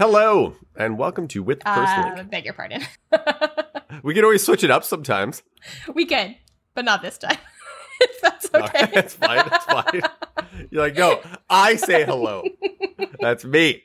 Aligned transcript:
Hello, 0.00 0.56
and 0.74 0.96
welcome 0.96 1.28
to 1.28 1.42
With 1.42 1.62
First 1.62 1.92
Uh, 1.92 2.22
beg 2.22 2.46
your 2.46 2.54
pardon. 2.54 2.80
We 4.02 4.14
can 4.14 4.24
always 4.24 4.42
switch 4.42 4.64
it 4.64 4.70
up 4.70 4.82
sometimes. 4.82 5.42
we 5.92 6.06
could, 6.06 6.36
but 6.74 6.86
not 6.86 7.02
this 7.02 7.18
time. 7.18 7.36
if 8.00 8.20
that's 8.22 8.48
okay. 8.54 8.86
Fine. 9.08 9.46
That's 9.50 9.64
fine. 9.66 10.00
You're 10.70 10.84
like, 10.84 10.96
no, 10.96 11.20
I 11.50 11.76
say 11.76 12.06
hello. 12.06 12.44
That's 13.20 13.44
me. 13.44 13.82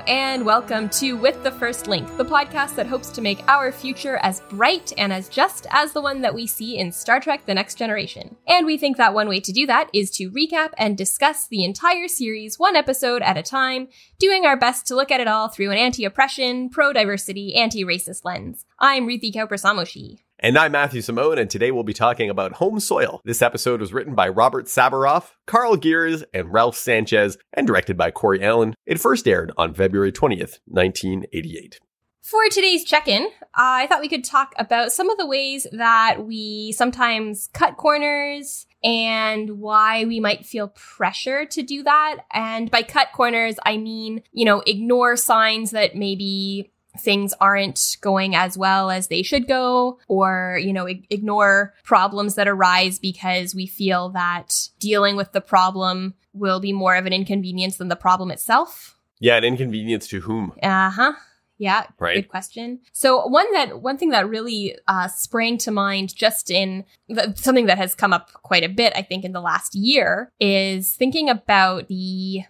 And 0.00 0.44
welcome 0.44 0.88
to 0.90 1.12
With 1.12 1.42
the 1.44 1.52
First 1.52 1.86
Link, 1.86 2.16
the 2.16 2.24
podcast 2.24 2.74
that 2.74 2.86
hopes 2.86 3.10
to 3.10 3.22
make 3.22 3.46
our 3.48 3.70
future 3.70 4.16
as 4.16 4.40
bright 4.50 4.92
and 4.98 5.12
as 5.12 5.28
just 5.28 5.66
as 5.70 5.92
the 5.92 6.00
one 6.00 6.20
that 6.22 6.34
we 6.34 6.46
see 6.46 6.78
in 6.78 6.90
Star 6.90 7.20
Trek 7.20 7.46
The 7.46 7.54
Next 7.54 7.76
Generation. 7.76 8.36
And 8.48 8.66
we 8.66 8.76
think 8.76 8.96
that 8.96 9.14
one 9.14 9.28
way 9.28 9.38
to 9.40 9.52
do 9.52 9.66
that 9.66 9.90
is 9.92 10.10
to 10.16 10.30
recap 10.30 10.70
and 10.78 10.98
discuss 10.98 11.46
the 11.46 11.62
entire 11.62 12.08
series 12.08 12.58
one 12.58 12.74
episode 12.74 13.22
at 13.22 13.38
a 13.38 13.42
time, 13.42 13.88
doing 14.18 14.44
our 14.44 14.56
best 14.56 14.86
to 14.88 14.96
look 14.96 15.12
at 15.12 15.20
it 15.20 15.28
all 15.28 15.48
through 15.48 15.70
an 15.70 15.78
anti 15.78 16.04
oppression, 16.04 16.70
pro 16.70 16.92
diversity, 16.92 17.54
anti 17.54 17.84
racist 17.84 18.24
lens. 18.24 18.66
I'm 18.80 19.06
Ruthie 19.06 19.32
Cowper 19.32 19.56
Samoshi. 19.56 20.23
And 20.40 20.58
I'm 20.58 20.72
Matthew 20.72 21.00
Simone, 21.00 21.38
and 21.38 21.48
today 21.48 21.70
we'll 21.70 21.84
be 21.84 21.92
talking 21.92 22.28
about 22.28 22.54
Home 22.54 22.80
Soil. 22.80 23.20
This 23.24 23.40
episode 23.40 23.80
was 23.80 23.92
written 23.92 24.16
by 24.16 24.28
Robert 24.28 24.66
Sabaroff, 24.66 25.30
Karl 25.46 25.76
Geurs, 25.76 26.24
and 26.34 26.52
Ralph 26.52 26.76
Sanchez, 26.76 27.38
and 27.52 27.68
directed 27.68 27.96
by 27.96 28.10
Corey 28.10 28.42
Allen. 28.42 28.74
It 28.84 29.00
first 29.00 29.28
aired 29.28 29.52
on 29.56 29.74
February 29.74 30.10
20th, 30.10 30.58
1988. 30.66 31.78
For 32.20 32.48
today's 32.50 32.84
check 32.84 33.06
in, 33.06 33.28
I 33.54 33.86
thought 33.86 34.00
we 34.00 34.08
could 34.08 34.24
talk 34.24 34.54
about 34.58 34.90
some 34.92 35.08
of 35.08 35.18
the 35.18 35.26
ways 35.26 35.68
that 35.72 36.26
we 36.26 36.72
sometimes 36.72 37.48
cut 37.52 37.76
corners 37.76 38.66
and 38.82 39.60
why 39.60 40.04
we 40.04 40.20
might 40.20 40.44
feel 40.44 40.68
pressure 40.68 41.46
to 41.46 41.62
do 41.62 41.82
that. 41.84 42.20
And 42.32 42.70
by 42.70 42.82
cut 42.82 43.08
corners, 43.12 43.56
I 43.64 43.76
mean, 43.76 44.22
you 44.32 44.44
know, 44.44 44.62
ignore 44.66 45.16
signs 45.16 45.70
that 45.70 45.94
maybe 45.94 46.72
things 46.98 47.34
aren't 47.40 47.96
going 48.00 48.34
as 48.34 48.56
well 48.56 48.90
as 48.90 49.08
they 49.08 49.22
should 49.22 49.48
go 49.48 49.98
or 50.08 50.58
you 50.62 50.72
know 50.72 50.86
ig- 50.86 51.06
ignore 51.10 51.74
problems 51.84 52.34
that 52.34 52.48
arise 52.48 52.98
because 52.98 53.54
we 53.54 53.66
feel 53.66 54.10
that 54.10 54.68
dealing 54.78 55.16
with 55.16 55.32
the 55.32 55.40
problem 55.40 56.14
will 56.32 56.60
be 56.60 56.72
more 56.72 56.96
of 56.96 57.06
an 57.06 57.12
inconvenience 57.12 57.76
than 57.76 57.88
the 57.88 57.96
problem 57.96 58.30
itself 58.30 58.96
Yeah, 59.20 59.36
an 59.36 59.44
inconvenience 59.44 60.06
to 60.08 60.20
whom, 60.20 60.52
uh-huh 60.62 61.14
yeah 61.58 61.86
right? 61.98 62.16
Good 62.16 62.28
question. 62.28 62.80
So 62.92 63.26
one 63.26 63.50
that 63.52 63.80
one 63.80 63.96
thing 63.96 64.10
that 64.10 64.28
really 64.28 64.76
uh, 64.88 65.08
sprang 65.08 65.58
to 65.58 65.70
mind 65.70 66.14
just 66.14 66.50
in 66.50 66.84
the, 67.08 67.32
something 67.36 67.66
that 67.66 67.78
has 67.78 67.94
come 67.94 68.12
up 68.12 68.32
quite 68.42 68.64
a 68.64 68.68
bit, 68.68 68.92
I 68.96 69.02
think, 69.02 69.24
in 69.24 69.32
the 69.32 69.40
last 69.40 69.74
year 69.74 70.32
is 70.40 70.94
thinking 70.94 71.28
about 71.28 71.88
the 71.88 72.40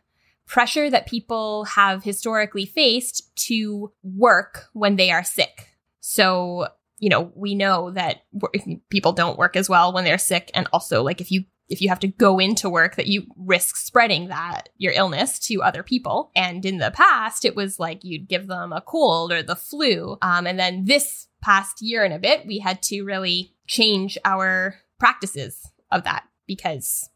pressure 0.55 0.89
that 0.89 1.09
people 1.09 1.65
have 1.65 2.05
historically 2.05 2.65
faced 2.65 3.35
to 3.35 3.93
work 4.05 4.69
when 4.73 4.95
they 4.95 5.11
are 5.11 5.25
sick. 5.25 5.71
So 5.99 6.69
you 7.01 7.09
know 7.09 7.33
we 7.35 7.57
know 7.57 7.91
that 7.91 8.23
people 8.89 9.13
don't 9.13 9.37
work 9.37 9.57
as 9.57 9.69
well 9.69 9.93
when 9.93 10.05
they're 10.05 10.17
sick, 10.17 10.53
and 10.55 10.69
also 10.73 11.03
like 11.03 11.21
if 11.21 11.33
you 11.33 11.43
if 11.69 11.81
you 11.81 11.89
have 11.89 11.99
to 11.99 12.07
go 12.07 12.39
into 12.39 12.71
work 12.71 12.95
that 12.95 13.09
you 13.09 13.27
risk 13.37 13.77
spreading 13.77 14.29
that 14.29 14.69
your 14.77 14.93
illness 14.93 15.41
to 15.41 15.61
other 15.61 15.83
people 15.83 16.31
and 16.37 16.65
in 16.65 16.77
the 16.77 16.91
past 16.91 17.47
it 17.47 17.57
was 17.57 17.81
like 17.81 18.05
you'd 18.05 18.29
give 18.29 18.49
them 18.49 18.71
a 18.71 18.83
cold 18.83 19.33
or 19.33 19.43
the 19.43 19.57
flu 19.57 20.19
um, 20.21 20.47
and 20.47 20.59
then 20.59 20.85
this 20.85 21.27
past 21.41 21.81
year 21.81 22.05
and 22.05 22.13
a 22.13 22.19
bit 22.19 22.47
we 22.47 22.59
had 22.59 22.83
to 22.83 23.03
really 23.03 23.55
change 23.67 24.19
our 24.27 24.75
practices 24.99 25.73
of 25.91 26.05
that 26.05 26.25
because 26.47 27.09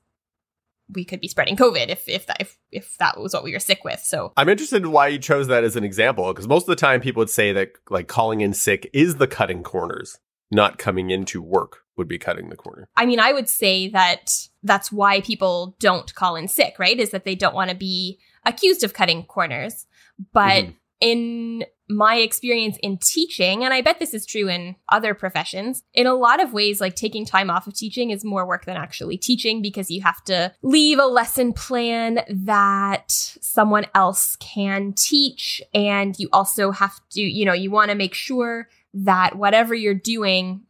we 0.95 1.05
could 1.05 1.21
be 1.21 1.29
spreading 1.29 1.57
covid 1.57 1.89
if 1.89 2.09
if 2.09 2.27
that 2.27 2.41
if, 2.41 2.59
if 2.71 2.97
that 2.99 3.21
was 3.21 3.35
what 3.35 3.45
we 3.45 3.53
were 3.53 3.59
sick 3.59 3.85
with 3.85 4.01
so 4.01 4.33
I'm 4.37 4.49
interested 4.49 4.83
in 4.83 4.93
why 4.93 5.09
you 5.09 5.19
chose 5.19 5.49
that 5.49 5.65
as 5.65 5.77
an 5.77 5.85
example, 5.85 6.33
because 6.33 6.49
most 6.49 6.63
of 6.63 6.69
the 6.69 6.77
time 6.77 7.01
people 7.01 7.21
would 7.21 7.31
say 7.31 7.53
that 7.53 7.73
like 7.91 8.09
calling 8.09 8.41
in 8.41 8.55
sick 8.55 8.89
is 8.93 9.17
the 9.17 9.27
cutting 9.27 9.63
corners, 9.63 10.19
not 10.51 10.79
coming 10.79 11.11
into 11.11 11.43
work 11.43 11.79
would 11.97 12.09
be 12.09 12.19
cutting 12.19 12.49
the 12.49 12.57
corner. 12.57 12.89
I 12.97 13.05
mean, 13.07 13.21
I 13.21 13.33
would 13.33 13.49
say 13.49 13.89
that 13.89 14.31
that's 14.63 14.93
why 14.93 15.21
people 15.21 15.77
don't 15.81 16.15
call 16.15 16.37
in 16.37 16.49
sick, 16.49 16.79
right? 16.79 16.99
Is 16.99 17.11
that 17.11 17.25
they 17.25 17.35
don't 17.35 17.55
want 17.55 17.71
to 17.71 17.77
be 17.77 18.19
accused 18.47 18.85
of 18.85 18.95
cutting 18.95 19.25
corners. 19.25 19.87
But 20.33 20.65
Mhm. 20.65 20.75
in 21.01 21.65
my 21.89 22.17
experience 22.17 22.79
in 22.83 22.99
teaching, 22.99 23.65
and 23.65 23.73
I 23.73 23.81
bet 23.81 23.99
this 23.99 24.15
is 24.15 24.27
true 24.27 24.49
in 24.49 24.77
other 24.89 25.15
professions, 25.15 25.83
in 25.95 26.07
a 26.07 26.15
lot 26.15 26.43
of 26.43 26.53
ways, 26.53 26.81
like 26.81 26.95
taking 26.95 27.25
time 27.25 27.51
off 27.51 27.67
of 27.67 27.75
teaching 27.75 28.11
is 28.11 28.25
more 28.25 28.47
work 28.47 28.67
than 28.67 28.77
actually 28.77 29.17
teaching 29.17 29.63
because 29.63 29.91
you 29.91 30.03
have 30.03 30.23
to 30.25 30.53
leave 30.63 30.99
a 30.99 31.07
lesson 31.07 31.53
plan 31.53 32.21
that 32.29 33.11
someone 33.11 33.87
else 33.95 34.37
can 34.37 34.93
teach. 34.93 35.63
And 35.73 36.19
you 36.19 36.29
also 36.33 36.71
have 36.71 36.99
to, 37.13 37.21
you 37.21 37.45
know, 37.45 37.55
you 37.55 37.71
want 37.71 37.91
to 37.91 37.97
make 37.97 38.15
sure 38.15 38.69
that 38.95 39.37
whatever 39.37 39.75
you're 39.75 39.95
doing 39.95 40.63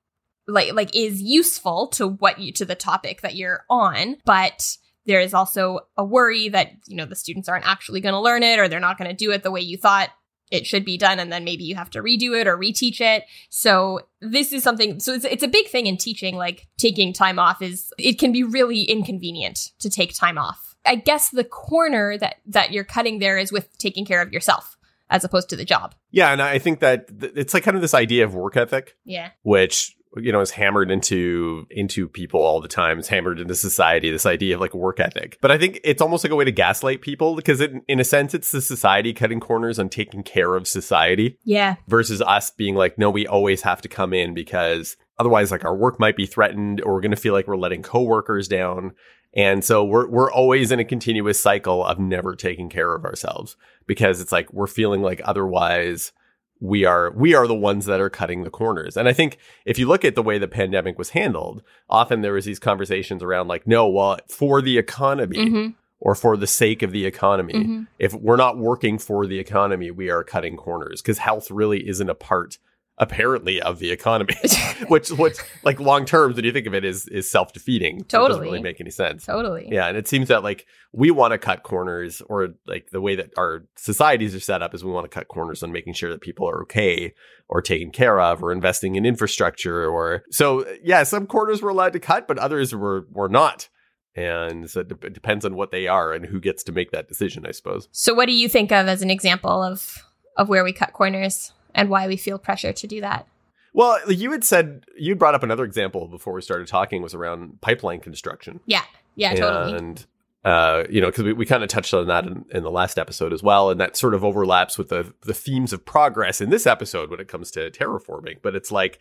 like 0.46 0.72
like 0.72 0.94
is 0.96 1.20
useful 1.22 1.88
to 1.88 2.08
what 2.08 2.38
you 2.38 2.52
to 2.52 2.64
the 2.64 2.74
topic 2.74 3.20
that 3.20 3.36
you're 3.36 3.64
on 3.68 4.16
but 4.24 4.76
there 5.06 5.20
is 5.20 5.34
also 5.34 5.80
a 5.96 6.04
worry 6.04 6.48
that 6.48 6.72
you 6.86 6.96
know 6.96 7.04
the 7.04 7.14
students 7.14 7.48
aren't 7.48 7.66
actually 7.66 8.00
going 8.00 8.14
to 8.14 8.20
learn 8.20 8.42
it 8.42 8.58
or 8.58 8.68
they're 8.68 8.80
not 8.80 8.98
going 8.98 9.10
to 9.10 9.16
do 9.16 9.30
it 9.30 9.42
the 9.42 9.50
way 9.50 9.60
you 9.60 9.76
thought 9.76 10.10
it 10.50 10.66
should 10.66 10.84
be 10.84 10.96
done 10.96 11.18
and 11.18 11.32
then 11.32 11.44
maybe 11.44 11.64
you 11.64 11.74
have 11.74 11.90
to 11.90 12.02
redo 12.02 12.38
it 12.38 12.46
or 12.46 12.56
reteach 12.56 13.00
it. 13.00 13.24
So 13.50 14.00
this 14.20 14.52
is 14.52 14.62
something 14.62 15.00
so 15.00 15.14
it's, 15.14 15.24
it's 15.24 15.42
a 15.42 15.48
big 15.48 15.68
thing 15.68 15.86
in 15.86 15.96
teaching 15.96 16.36
like 16.36 16.66
taking 16.76 17.12
time 17.12 17.38
off 17.38 17.62
is 17.62 17.92
it 17.98 18.18
can 18.18 18.32
be 18.32 18.42
really 18.42 18.82
inconvenient 18.82 19.70
to 19.80 19.90
take 19.90 20.14
time 20.14 20.38
off. 20.38 20.74
I 20.84 20.94
guess 20.94 21.30
the 21.30 21.44
corner 21.44 22.16
that 22.18 22.36
that 22.46 22.72
you're 22.72 22.84
cutting 22.84 23.18
there 23.18 23.38
is 23.38 23.52
with 23.52 23.76
taking 23.78 24.04
care 24.04 24.22
of 24.22 24.32
yourself 24.32 24.76
as 25.10 25.24
opposed 25.24 25.48
to 25.50 25.56
the 25.56 25.64
job. 25.64 25.94
Yeah, 26.10 26.32
and 26.32 26.42
I 26.42 26.58
think 26.58 26.80
that 26.80 27.20
th- 27.20 27.32
it's 27.34 27.54
like 27.54 27.62
kind 27.62 27.76
of 27.76 27.80
this 27.80 27.94
idea 27.94 28.24
of 28.24 28.34
work 28.34 28.56
ethic, 28.56 28.96
yeah. 29.04 29.30
which 29.42 29.96
you 30.20 30.32
know 30.32 30.40
is 30.40 30.52
hammered 30.52 30.90
into 30.90 31.66
into 31.70 32.08
people 32.08 32.40
all 32.40 32.60
the 32.60 32.68
time. 32.68 32.98
It's 32.98 33.08
hammered 33.08 33.40
into 33.40 33.54
society. 33.54 34.10
This 34.10 34.26
idea 34.26 34.54
of 34.54 34.60
like 34.60 34.74
work 34.74 35.00
ethic, 35.00 35.38
but 35.40 35.50
I 35.50 35.58
think 35.58 35.80
it's 35.84 36.02
almost 36.02 36.24
like 36.24 36.32
a 36.32 36.36
way 36.36 36.44
to 36.44 36.52
gaslight 36.52 37.00
people 37.00 37.34
because 37.36 37.60
it, 37.60 37.72
in 37.88 38.00
a 38.00 38.04
sense, 38.04 38.34
it's 38.34 38.52
the 38.52 38.60
society 38.60 39.12
cutting 39.12 39.40
corners 39.40 39.78
on 39.78 39.88
taking 39.88 40.22
care 40.22 40.54
of 40.54 40.68
society. 40.68 41.38
yeah 41.44 41.76
versus 41.86 42.22
us 42.22 42.50
being 42.50 42.74
like, 42.74 42.98
no, 42.98 43.10
we 43.10 43.26
always 43.26 43.62
have 43.62 43.80
to 43.82 43.88
come 43.88 44.12
in 44.12 44.34
because 44.34 44.96
otherwise, 45.18 45.50
like, 45.50 45.64
our 45.64 45.76
work 45.76 45.98
might 45.98 46.16
be 46.16 46.26
threatened 46.26 46.80
or 46.82 46.94
we're 46.94 47.00
going 47.00 47.10
to 47.10 47.16
feel 47.16 47.32
like 47.32 47.46
we're 47.46 47.56
letting 47.56 47.82
coworkers 47.82 48.48
down. 48.48 48.92
And 49.34 49.64
so 49.64 49.84
we're, 49.84 50.08
we're 50.08 50.32
always 50.32 50.72
in 50.72 50.80
a 50.80 50.84
continuous 50.84 51.40
cycle 51.40 51.84
of 51.84 51.98
never 51.98 52.34
taking 52.34 52.68
care 52.68 52.94
of 52.94 53.04
ourselves 53.04 53.56
because 53.86 54.20
it's 54.20 54.32
like 54.32 54.52
we're 54.52 54.66
feeling 54.66 55.02
like 55.02 55.20
otherwise 55.24 56.12
we 56.60 56.84
are 56.84 57.10
we 57.12 57.34
are 57.34 57.46
the 57.46 57.54
ones 57.54 57.86
that 57.86 58.00
are 58.00 58.10
cutting 58.10 58.42
the 58.44 58.50
corners. 58.50 58.96
And 58.96 59.08
I 59.08 59.12
think 59.12 59.38
if 59.64 59.78
you 59.78 59.86
look 59.86 60.04
at 60.04 60.14
the 60.14 60.22
way 60.22 60.38
the 60.38 60.48
pandemic 60.48 60.98
was 60.98 61.10
handled, 61.10 61.62
often 61.88 62.20
there 62.22 62.32
was 62.32 62.44
these 62.46 62.58
conversations 62.58 63.22
around 63.22 63.48
like, 63.48 63.66
no, 63.66 63.88
well, 63.88 64.18
for 64.28 64.60
the 64.60 64.76
economy 64.78 65.36
Mhm. 65.38 65.74
or 66.00 66.14
for 66.14 66.36
the 66.36 66.46
sake 66.46 66.82
of 66.82 66.92
the 66.92 67.06
economy, 67.06 67.54
Mhm. 67.54 67.86
if 67.98 68.12
we're 68.14 68.36
not 68.36 68.58
working 68.58 68.98
for 68.98 69.26
the 69.26 69.38
economy, 69.38 69.90
we 69.90 70.10
are 70.10 70.24
cutting 70.24 70.56
corners 70.56 71.00
because 71.00 71.18
health 71.18 71.50
really 71.50 71.88
isn't 71.88 72.10
a 72.10 72.14
part 72.14 72.58
apparently 72.98 73.60
of 73.60 73.78
the 73.78 73.90
economy. 73.90 74.34
which 74.88 75.10
which 75.10 75.38
like 75.64 75.80
long 75.80 76.04
term, 76.04 76.34
when 76.34 76.44
you 76.44 76.52
think 76.52 76.66
of 76.66 76.74
it 76.74 76.84
is 76.84 77.06
is 77.08 77.30
self 77.30 77.52
defeating. 77.52 78.04
Totally, 78.04 78.24
It 78.24 78.28
doesn't 78.28 78.42
really 78.42 78.62
make 78.62 78.80
any 78.80 78.90
sense. 78.90 79.26
totally 79.26 79.68
Yeah, 79.70 79.86
and 79.86 79.96
it 79.96 80.08
seems 80.08 80.28
that 80.28 80.42
like 80.42 80.66
we 80.92 81.10
want 81.10 81.32
to 81.32 81.38
cut 81.38 81.62
corners, 81.62 82.22
or 82.28 82.54
like 82.66 82.90
the 82.90 83.00
way 83.00 83.16
that 83.16 83.30
our 83.36 83.66
societies 83.76 84.34
are 84.34 84.40
set 84.40 84.62
up 84.62 84.74
is 84.74 84.84
we 84.84 84.90
want 84.90 85.04
to 85.04 85.14
cut 85.14 85.28
corners 85.28 85.62
on 85.62 85.72
making 85.72 85.94
sure 85.94 86.10
that 86.10 86.20
people 86.20 86.48
are 86.48 86.62
okay, 86.62 87.12
or 87.48 87.60
taken 87.60 87.90
care 87.90 88.20
of, 88.20 88.42
or 88.42 88.52
investing 88.52 88.96
in 88.96 89.04
infrastructure, 89.04 89.88
or 89.88 90.24
so. 90.30 90.66
Yeah, 90.82 91.02
some 91.02 91.26
corners 91.26 91.62
we're 91.62 91.70
allowed 91.70 91.92
to 91.94 92.00
cut, 92.00 92.28
but 92.28 92.38
others 92.38 92.74
were 92.74 93.06
were 93.10 93.28
not, 93.28 93.68
and 94.14 94.70
so 94.70 94.80
it, 94.80 94.88
de- 94.88 95.06
it 95.06 95.12
depends 95.12 95.44
on 95.44 95.56
what 95.56 95.70
they 95.70 95.86
are 95.86 96.12
and 96.12 96.26
who 96.26 96.40
gets 96.40 96.62
to 96.64 96.72
make 96.72 96.90
that 96.92 97.08
decision, 97.08 97.46
I 97.46 97.52
suppose. 97.52 97.88
So, 97.92 98.14
what 98.14 98.26
do 98.26 98.32
you 98.32 98.48
think 98.48 98.72
of 98.72 98.88
as 98.88 99.02
an 99.02 99.10
example 99.10 99.62
of 99.62 100.04
of 100.36 100.48
where 100.48 100.64
we 100.64 100.72
cut 100.72 100.92
corners 100.92 101.52
and 101.74 101.90
why 101.90 102.06
we 102.06 102.16
feel 102.16 102.38
pressure 102.38 102.72
to 102.72 102.86
do 102.86 103.00
that? 103.00 103.26
Well, 103.72 104.10
you 104.10 104.32
had 104.32 104.44
said 104.44 104.84
you 104.96 105.14
brought 105.14 105.34
up 105.34 105.42
another 105.42 105.64
example 105.64 106.08
before 106.08 106.32
we 106.32 106.42
started 106.42 106.66
talking 106.66 107.02
was 107.02 107.14
around 107.14 107.60
pipeline 107.60 108.00
construction. 108.00 108.60
Yeah, 108.66 108.82
yeah, 109.14 109.34
totally. 109.34 109.76
And 109.76 110.06
uh, 110.44 110.84
you 110.88 111.00
know, 111.00 111.08
because 111.08 111.24
we, 111.24 111.32
we 111.32 111.46
kind 111.46 111.62
of 111.62 111.68
touched 111.68 111.92
on 111.92 112.06
that 112.06 112.24
in, 112.24 112.44
in 112.50 112.62
the 112.62 112.70
last 112.70 112.98
episode 112.98 113.32
as 113.32 113.42
well, 113.42 113.70
and 113.70 113.80
that 113.80 113.96
sort 113.96 114.14
of 114.14 114.24
overlaps 114.24 114.78
with 114.78 114.88
the 114.88 115.12
the 115.22 115.34
themes 115.34 115.72
of 115.72 115.84
progress 115.84 116.40
in 116.40 116.50
this 116.50 116.66
episode 116.66 117.10
when 117.10 117.20
it 117.20 117.28
comes 117.28 117.50
to 117.52 117.70
terraforming. 117.70 118.38
But 118.42 118.54
it's 118.54 118.72
like, 118.72 118.98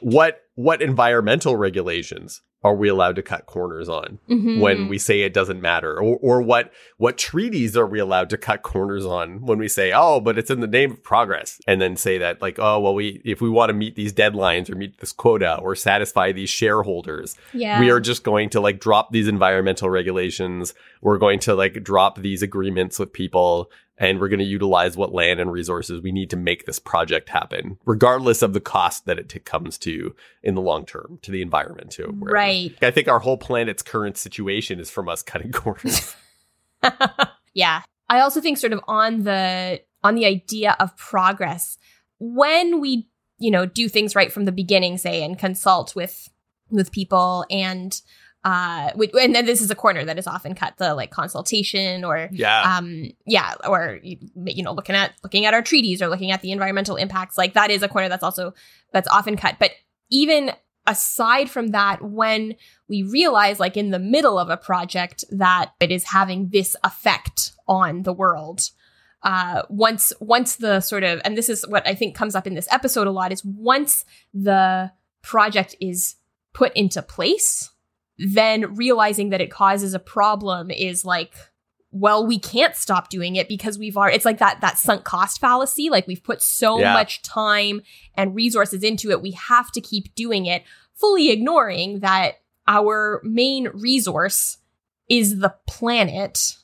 what 0.00 0.42
what 0.56 0.80
environmental 0.82 1.56
regulations 1.56 2.42
are 2.62 2.74
we 2.74 2.88
allowed 2.88 3.14
to 3.16 3.22
cut 3.22 3.44
corners 3.44 3.90
on 3.90 4.18
Mhm. 4.30 4.58
when 4.58 4.88
we 4.88 4.96
say 4.98 5.20
it 5.20 5.34
doesn't 5.34 5.60
matter 5.60 6.00
or, 6.00 6.16
or 6.22 6.40
what 6.40 6.72
what 6.96 7.18
treaties 7.18 7.76
are 7.76 7.86
we 7.86 7.98
allowed 7.98 8.30
to 8.30 8.38
cut 8.38 8.62
corners 8.62 9.04
on 9.04 9.42
when 9.44 9.58
we 9.58 9.68
say 9.68 9.92
oh 9.94 10.18
but 10.20 10.38
it's 10.38 10.50
in 10.50 10.60
the 10.60 10.66
name 10.66 10.92
of 10.92 11.02
progress 11.02 11.60
and 11.66 11.80
then 11.80 11.94
say 11.96 12.16
that 12.18 12.40
like 12.40 12.58
oh 12.58 12.80
well 12.80 12.94
we 12.94 13.20
if 13.24 13.40
we 13.42 13.50
want 13.50 13.68
to 13.68 13.74
meet 13.74 13.96
these 13.96 14.12
deadlines 14.14 14.70
or 14.70 14.76
meet 14.76 14.98
this 15.00 15.12
quota 15.12 15.58
or 15.58 15.74
satisfy 15.74 16.32
these 16.32 16.48
shareholders 16.50 17.36
yeah. 17.52 17.78
we 17.80 17.90
are 17.90 18.00
just 18.00 18.24
going 18.24 18.48
to 18.48 18.60
like 18.60 18.80
drop 18.80 19.12
these 19.12 19.28
environmental 19.28 19.90
regulations 19.90 20.72
we're 21.02 21.18
going 21.18 21.38
to 21.38 21.54
like 21.54 21.82
drop 21.84 22.18
these 22.18 22.42
agreements 22.42 22.98
with 22.98 23.12
people 23.12 23.70
and 23.96 24.20
we're 24.20 24.28
going 24.28 24.40
to 24.40 24.44
utilize 24.44 24.96
what 24.96 25.12
land 25.12 25.40
and 25.40 25.52
resources 25.52 26.00
we 26.00 26.12
need 26.12 26.30
to 26.30 26.36
make 26.36 26.66
this 26.66 26.78
project 26.78 27.28
happen 27.28 27.78
regardless 27.84 28.42
of 28.42 28.52
the 28.52 28.60
cost 28.60 29.06
that 29.06 29.18
it 29.18 29.28
t- 29.28 29.38
comes 29.38 29.78
to 29.78 30.14
in 30.42 30.54
the 30.54 30.60
long 30.60 30.84
term 30.84 31.18
to 31.22 31.30
the 31.30 31.42
environment 31.42 31.90
too 31.90 32.14
wherever. 32.18 32.34
right. 32.34 32.74
i 32.82 32.90
think 32.90 33.08
our 33.08 33.20
whole 33.20 33.38
planet's 33.38 33.82
current 33.82 34.16
situation 34.16 34.80
is 34.80 34.90
from 34.90 35.08
us 35.08 35.22
cutting 35.22 35.52
corners 35.52 36.14
yeah. 37.54 37.82
I 38.08 38.20
also 38.20 38.40
think 38.40 38.58
sort 38.58 38.72
of 38.72 38.80
on 38.86 39.24
the 39.24 39.80
on 40.02 40.14
the 40.14 40.26
idea 40.26 40.76
of 40.78 40.96
progress 40.96 41.78
when 42.18 42.80
we, 42.80 43.08
you 43.38 43.50
know, 43.50 43.66
do 43.66 43.88
things 43.88 44.14
right 44.14 44.32
from 44.32 44.44
the 44.44 44.52
beginning 44.52 44.98
say 44.98 45.22
and 45.22 45.38
consult 45.38 45.96
with 45.96 46.28
with 46.70 46.92
people 46.92 47.44
and 47.50 48.00
uh 48.44 48.90
wi- 48.90 49.10
and 49.22 49.34
then 49.34 49.46
this 49.46 49.62
is 49.62 49.70
a 49.70 49.74
corner 49.74 50.04
that 50.04 50.18
is 50.18 50.26
often 50.26 50.54
cut 50.54 50.76
the 50.76 50.94
like 50.94 51.10
consultation 51.10 52.04
or 52.04 52.28
yeah. 52.30 52.76
um 52.76 53.10
yeah 53.26 53.54
or 53.66 53.98
you 54.02 54.18
you 54.44 54.62
know 54.62 54.72
looking 54.72 54.94
at 54.94 55.12
looking 55.22 55.46
at 55.46 55.54
our 55.54 55.62
treaties 55.62 56.02
or 56.02 56.08
looking 56.08 56.30
at 56.30 56.42
the 56.42 56.52
environmental 56.52 56.96
impacts. 56.96 57.38
Like 57.38 57.54
that 57.54 57.70
is 57.70 57.82
a 57.82 57.88
corner 57.88 58.08
that's 58.08 58.22
also 58.22 58.52
that's 58.92 59.08
often 59.08 59.36
cut. 59.36 59.56
But 59.58 59.70
even 60.10 60.52
aside 60.86 61.48
from 61.48 61.68
that 61.68 62.02
when 62.02 62.54
we 62.88 63.02
realize 63.02 63.58
like 63.58 63.76
in 63.76 63.90
the 63.90 63.98
middle 63.98 64.38
of 64.38 64.50
a 64.50 64.56
project 64.56 65.24
that 65.30 65.72
it 65.80 65.90
is 65.90 66.04
having 66.04 66.50
this 66.50 66.76
effect 66.84 67.52
on 67.66 68.02
the 68.02 68.12
world 68.12 68.68
uh 69.22 69.62
once 69.70 70.12
once 70.20 70.56
the 70.56 70.80
sort 70.80 71.02
of 71.02 71.22
and 71.24 71.38
this 71.38 71.48
is 71.48 71.66
what 71.68 71.86
i 71.88 71.94
think 71.94 72.14
comes 72.14 72.34
up 72.34 72.46
in 72.46 72.52
this 72.52 72.68
episode 72.70 73.06
a 73.06 73.10
lot 73.10 73.32
is 73.32 73.42
once 73.44 74.04
the 74.34 74.92
project 75.22 75.74
is 75.80 76.16
put 76.52 76.70
into 76.76 77.00
place 77.00 77.70
then 78.18 78.74
realizing 78.74 79.30
that 79.30 79.40
it 79.40 79.50
causes 79.50 79.94
a 79.94 79.98
problem 79.98 80.70
is 80.70 81.04
like 81.04 81.34
well 81.90 82.26
we 82.26 82.38
can't 82.38 82.74
stop 82.74 83.08
doing 83.08 83.36
it 83.36 83.48
because 83.48 83.78
we've 83.78 83.96
already 83.96 84.16
it's 84.16 84.24
like 84.24 84.38
that 84.38 84.60
that 84.60 84.78
sunk 84.78 85.04
cost 85.04 85.40
fallacy. 85.40 85.90
Like 85.90 86.06
we've 86.06 86.22
put 86.24 86.42
so 86.42 86.78
Yeah. 86.80 86.92
much 86.92 87.22
time 87.22 87.82
and 88.14 88.34
resources 88.34 88.82
into 88.82 89.10
it 89.10 89.22
we 89.22 89.30
have 89.32 89.70
to 89.72 89.80
keep 89.80 90.14
doing 90.14 90.46
it 90.46 90.64
fully 90.94 91.30
ignoring 91.30 92.00
that 92.00 92.40
our 92.66 93.20
main 93.24 93.68
resource 93.74 94.58
is 95.08 95.38
the 95.38 95.54
planet. 95.68 96.56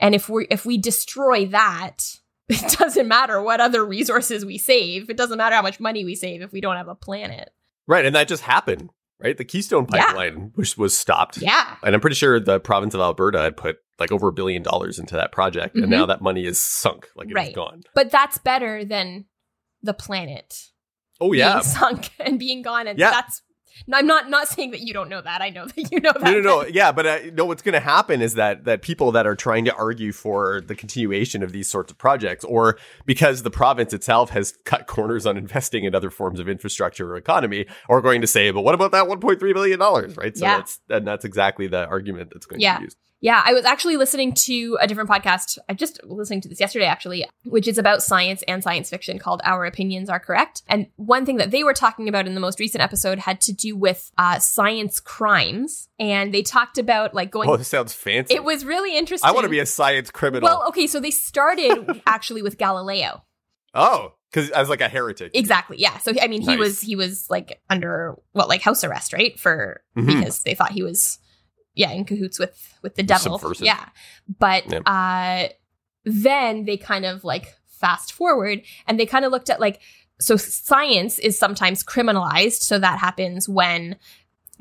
And 0.00 0.14
if 0.14 0.28
we 0.28 0.46
if 0.50 0.64
we 0.66 0.78
destroy 0.78 1.46
that 1.46 2.18
it 2.48 2.78
doesn't 2.78 3.08
matter 3.08 3.42
what 3.42 3.60
other 3.60 3.84
resources 3.84 4.44
we 4.44 4.58
save. 4.58 5.10
It 5.10 5.16
doesn't 5.16 5.36
matter 5.38 5.54
how 5.56 5.62
much 5.62 5.80
money 5.80 6.04
we 6.04 6.14
save 6.14 6.40
if 6.40 6.52
we 6.52 6.60
don't 6.60 6.76
have 6.76 6.88
a 6.88 6.94
planet. 6.94 7.50
Right 7.86 8.04
and 8.04 8.14
that 8.14 8.28
just 8.28 8.42
happened 8.42 8.90
right 9.20 9.36
the 9.36 9.44
keystone 9.44 9.86
Yeah. 9.92 10.06
pipeline 10.06 10.52
which 10.54 10.76
was 10.78 10.96
stopped 10.96 11.38
yeah 11.38 11.76
and 11.82 11.94
i'm 11.94 12.00
pretty 12.00 12.16
sure 12.16 12.38
the 12.40 12.60
province 12.60 12.94
of 12.94 13.00
alberta 13.00 13.40
had 13.40 13.56
put 13.56 13.76
like 13.98 14.12
over 14.12 14.28
a 14.28 14.32
billion 14.32 14.62
dollars 14.62 14.98
into 14.98 15.14
that 15.16 15.32
project 15.32 15.74
Mhm. 15.76 15.82
and 15.82 15.90
now 15.90 16.06
that 16.06 16.20
money 16.22 16.44
is 16.46 16.58
sunk 16.62 17.08
like 17.16 17.26
it 17.26 17.30
is 17.30 17.34
Right. 17.34 17.54
gone 17.54 17.82
but 17.94 18.10
that's 18.10 18.38
better 18.38 18.84
than 18.84 19.26
the 19.82 19.94
planet 19.94 20.54
oh 21.20 21.32
yeah 21.32 21.54
being 21.54 21.62
sunk 21.78 22.10
and 22.20 22.38
being 22.38 22.62
gone 22.62 22.86
and 22.86 22.98
Yeah. 22.98 23.10
that's 23.10 23.42
i'm 23.92 24.06
not 24.06 24.28
not 24.30 24.48
saying 24.48 24.70
that 24.72 24.80
you 24.80 24.92
don't 24.92 25.08
know 25.08 25.20
that 25.20 25.40
i 25.42 25.48
know 25.50 25.66
that 25.66 25.90
you 25.92 26.00
know 26.00 26.12
that 26.12 26.22
no, 26.22 26.32
no, 26.32 26.40
no. 26.62 26.66
Yeah, 26.66 26.92
but 26.92 27.06
uh, 27.06 27.18
no. 27.32 27.44
What's 27.44 27.62
going 27.62 27.72
to 27.74 27.80
happen 27.80 28.20
is 28.22 28.34
that 28.34 28.64
that 28.64 28.82
people 28.82 29.12
that 29.12 29.26
are 29.26 29.34
trying 29.36 29.64
to 29.66 29.74
argue 29.74 30.12
for 30.12 30.60
the 30.60 30.74
continuation 30.74 31.42
of 31.42 31.52
these 31.52 31.68
sorts 31.70 31.90
of 31.90 31.98
projects, 31.98 32.44
or 32.44 32.78
because 33.06 33.42
the 33.42 33.50
province 33.50 33.92
itself 33.92 34.30
has 34.30 34.54
cut 34.64 34.86
corners 34.86 35.26
on 35.26 35.36
investing 35.36 35.84
in 35.84 35.94
other 35.94 36.10
forms 36.10 36.40
of 36.40 36.48
infrastructure 36.48 37.12
or 37.12 37.16
economy, 37.16 37.66
are 37.88 38.00
going 38.00 38.20
to 38.20 38.26
say, 38.26 38.50
"But 38.50 38.62
what 38.62 38.74
about 38.74 38.92
that 38.92 39.06
1.3 39.06 39.38
billion 39.54 39.78
dollars?" 39.78 40.16
Right. 40.16 40.36
So 40.36 40.44
Yeah. 40.44 40.56
that's 40.58 40.80
and 40.90 41.06
that's 41.06 41.24
exactly 41.24 41.66
the 41.68 41.86
argument 41.86 42.30
that's 42.32 42.46
going 42.46 42.60
Yeah. 42.60 42.74
to 42.74 42.78
be 42.80 42.84
used. 42.84 42.96
Yeah, 43.20 43.42
I 43.44 43.52
was 43.52 43.64
actually 43.64 43.96
listening 43.96 44.32
to 44.34 44.78
a 44.80 44.86
different 44.86 45.10
podcast. 45.10 45.58
I 45.68 45.74
just 45.74 45.98
listening 46.04 46.40
to 46.42 46.48
this 46.48 46.60
yesterday, 46.60 46.84
actually, 46.84 47.24
which 47.44 47.66
is 47.66 47.76
about 47.76 48.00
science 48.00 48.42
and 48.46 48.62
science 48.62 48.88
fiction 48.88 49.18
called 49.18 49.40
Our 49.44 49.64
Opinions 49.64 50.08
Are 50.08 50.20
Correct. 50.20 50.62
And 50.68 50.86
one 50.94 51.26
thing 51.26 51.38
that 51.38 51.50
they 51.50 51.64
were 51.64 51.74
talking 51.74 52.08
about 52.08 52.28
in 52.28 52.34
the 52.34 52.40
most 52.40 52.60
recent 52.60 52.80
episode 52.82 53.18
had 53.18 53.40
to 53.40 53.52
do 53.52 53.76
with 53.76 54.12
uh, 54.18 54.38
science 54.38 55.00
crimes. 55.00 55.88
And 55.98 56.32
they 56.32 56.42
talked 56.42 56.78
about 56.78 57.12
like 57.12 57.32
going. 57.32 57.48
Oh, 57.48 57.56
this 57.56 57.66
sounds 57.66 57.92
fancy. 57.92 58.34
it 58.34 58.44
was 58.44 58.64
really 58.64 58.96
interesting. 58.96 59.28
I 59.28 59.32
want 59.32 59.44
to 59.44 59.50
be 59.50 59.58
a 59.58 59.66
science 59.66 60.12
criminal. 60.12 60.46
Well, 60.48 60.64
okay, 60.68 60.86
so 60.86 61.00
they 61.00 61.10
started 61.10 62.00
actually 62.06 62.42
with 62.42 62.56
Galileo. 62.56 63.24
oh, 63.74 64.14
because 64.30 64.50
as 64.50 64.68
like 64.68 64.80
a 64.82 64.88
heretic. 64.88 65.32
Exactly. 65.34 65.78
Yeah. 65.80 65.98
So 65.98 66.12
I 66.22 66.28
mean, 66.28 66.42
he 66.42 66.48
Nice. 66.48 66.58
was 66.58 66.80
he 66.82 66.94
was 66.94 67.26
like 67.30 67.60
under 67.70 68.14
what 68.32 68.46
like 68.48 68.60
house 68.62 68.84
arrest, 68.84 69.12
right? 69.12 69.40
For 69.40 69.80
Mhm. 69.96 70.06
because 70.06 70.42
they 70.44 70.54
thought 70.54 70.70
he 70.70 70.82
was 70.82 71.18
yeah 71.78 71.90
in 71.92 72.04
cahoots 72.04 72.38
with 72.38 72.76
with 72.82 72.94
the 72.96 73.02
devil. 73.02 73.38
Subversive. 73.38 73.64
Yeah. 73.64 73.88
But 74.38 74.70
Yep. 74.70 74.82
uh, 74.84 75.48
then 76.04 76.64
they 76.64 76.76
kind 76.76 77.04
of 77.06 77.24
like 77.24 77.54
fast 77.66 78.12
forward 78.12 78.60
and 78.86 78.98
they 78.98 79.06
kind 79.06 79.24
of 79.24 79.32
looked 79.32 79.48
at 79.50 79.60
like 79.60 79.80
so 80.20 80.36
science 80.36 81.18
is 81.18 81.38
sometimes 81.38 81.82
criminalized. 81.84 82.60
So 82.62 82.78
that 82.78 82.98
happens 82.98 83.48
when 83.48 83.96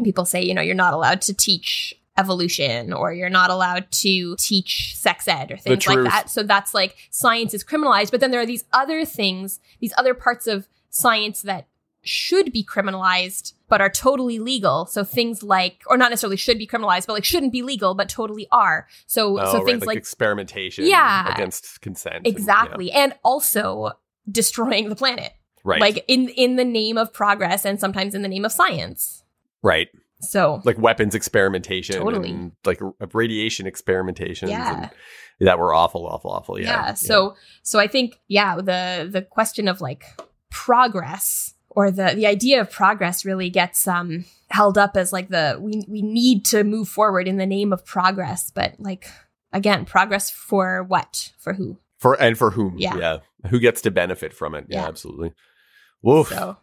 people 0.04 0.26
say 0.26 0.44
you 0.44 0.54
know 0.54 0.62
you're 0.62 0.76
not 0.76 0.94
allowed 0.94 1.22
to 1.22 1.34
teach 1.34 1.94
evolution 2.20 2.94
or 2.94 3.14
you're 3.14 3.30
not 3.30 3.50
allowed 3.52 3.90
to 3.92 4.36
teach 4.40 4.96
sex 4.96 5.28
ed 5.28 5.52
or 5.52 5.58
things 5.58 5.86
like 5.88 6.04
that 6.04 6.30
so 6.32 6.42
that's 6.42 6.74
like 6.74 6.96
science 7.12 7.54
is 7.54 7.64
criminalized 7.64 8.10
but 8.10 8.20
then 8.20 8.32
there 8.32 8.42
are 8.42 8.46
these 8.46 8.64
other 8.74 9.06
things 9.06 9.60
these 9.80 9.94
other 10.00 10.16
parts 10.16 10.48
of 10.48 10.68
science 10.90 11.44
that 11.44 11.68
should 12.08 12.52
be 12.52 12.64
criminalized 12.64 13.54
but 13.70 13.82
are 13.82 13.90
totally 13.90 14.40
legal 14.40 14.86
so 14.86 15.04
things 15.04 15.44
like 15.44 15.84
or 15.88 15.98
not 15.98 16.10
necessarily 16.10 16.38
should 16.38 16.58
be 16.58 16.66
criminalized 16.68 17.06
but 17.08 17.14
like 17.14 17.26
shouldn't 17.26 17.52
be 17.52 17.62
legal 17.62 17.94
but 17.96 18.08
totally 18.10 18.48
are 18.52 18.88
so 19.06 19.40
Oh, 19.40 19.52
so 19.52 19.58
right, 19.58 19.66
things 19.66 19.82
like, 19.82 19.88
like 19.88 19.98
experimentation 19.98 20.86
Yeah. 20.86 21.34
against 21.34 21.82
consent. 21.82 22.16
and- 22.18 22.26
yeah. 22.26 22.32
exactly 22.32 22.92
and 22.92 23.14
also 23.24 23.92
destroying 24.32 24.90
the 24.90 24.96
planet 24.96 25.34
Right. 25.64 25.82
like 25.82 26.06
in 26.08 26.30
in 26.30 26.56
the 26.56 26.64
name 26.66 26.98
of 26.98 27.12
progress 27.12 27.66
and 27.66 27.80
sometimes 27.80 28.16
in 28.16 28.22
the 28.22 28.30
name 28.30 28.46
of 28.46 28.52
science 28.54 29.24
right. 29.62 29.90
so 30.22 30.62
like 30.64 30.78
weapons 30.80 31.14
experimentation 31.14 31.98
Totally. 32.02 32.30
and 32.30 32.52
like 32.66 32.80
radiation 33.14 33.66
experimentations 33.66 34.50
Yeah. 34.50 34.90
and 35.40 35.48
that 35.48 35.60
were 35.60 35.74
awful 35.74 36.08
awful 36.08 36.32
awful 36.32 36.60
yeah, 36.60 36.68
yeah, 36.88 36.94
so 36.94 37.36
so 37.64 37.80
i 37.80 37.88
think 37.88 38.20
yeah 38.28 38.56
the 38.56 39.08
the 39.12 39.22
question 39.22 39.68
of 39.68 39.82
like 39.82 40.06
progress 40.50 41.54
or 41.70 41.92
the 41.92 42.14
the 42.16 42.26
idea 42.28 42.60
of 42.62 42.72
progress 42.72 43.26
really 43.26 43.50
gets 43.50 43.88
um 43.88 44.26
held 44.50 44.78
up 44.78 44.96
as 44.98 45.12
like 45.14 45.30
the 45.30 45.58
we 45.60 45.84
we 45.88 46.02
need 46.02 46.46
to 46.46 46.64
move 46.64 46.88
forward 46.88 47.28
in 47.28 47.38
the 47.38 47.46
name 47.46 47.74
of 47.74 47.86
progress 47.86 48.50
but 48.50 48.74
like 48.80 49.08
again 49.54 49.86
progress 49.86 50.30
for 50.30 50.84
what? 50.84 51.32
For 51.38 51.54
who? 51.54 51.78
For 52.00 52.14
and 52.22 52.38
for 52.38 52.52
whom? 52.52 52.76
Yeah. 52.78 53.18
who 53.50 53.60
gets 53.60 53.82
to 53.82 53.92
benefit 53.92 54.34
from 54.34 54.54
it? 54.56 54.66
Yeah, 54.70 54.82
Yeah. 54.84 54.88
absolutely. 54.88 55.34
Woof. 56.02 56.30
so 56.30 56.58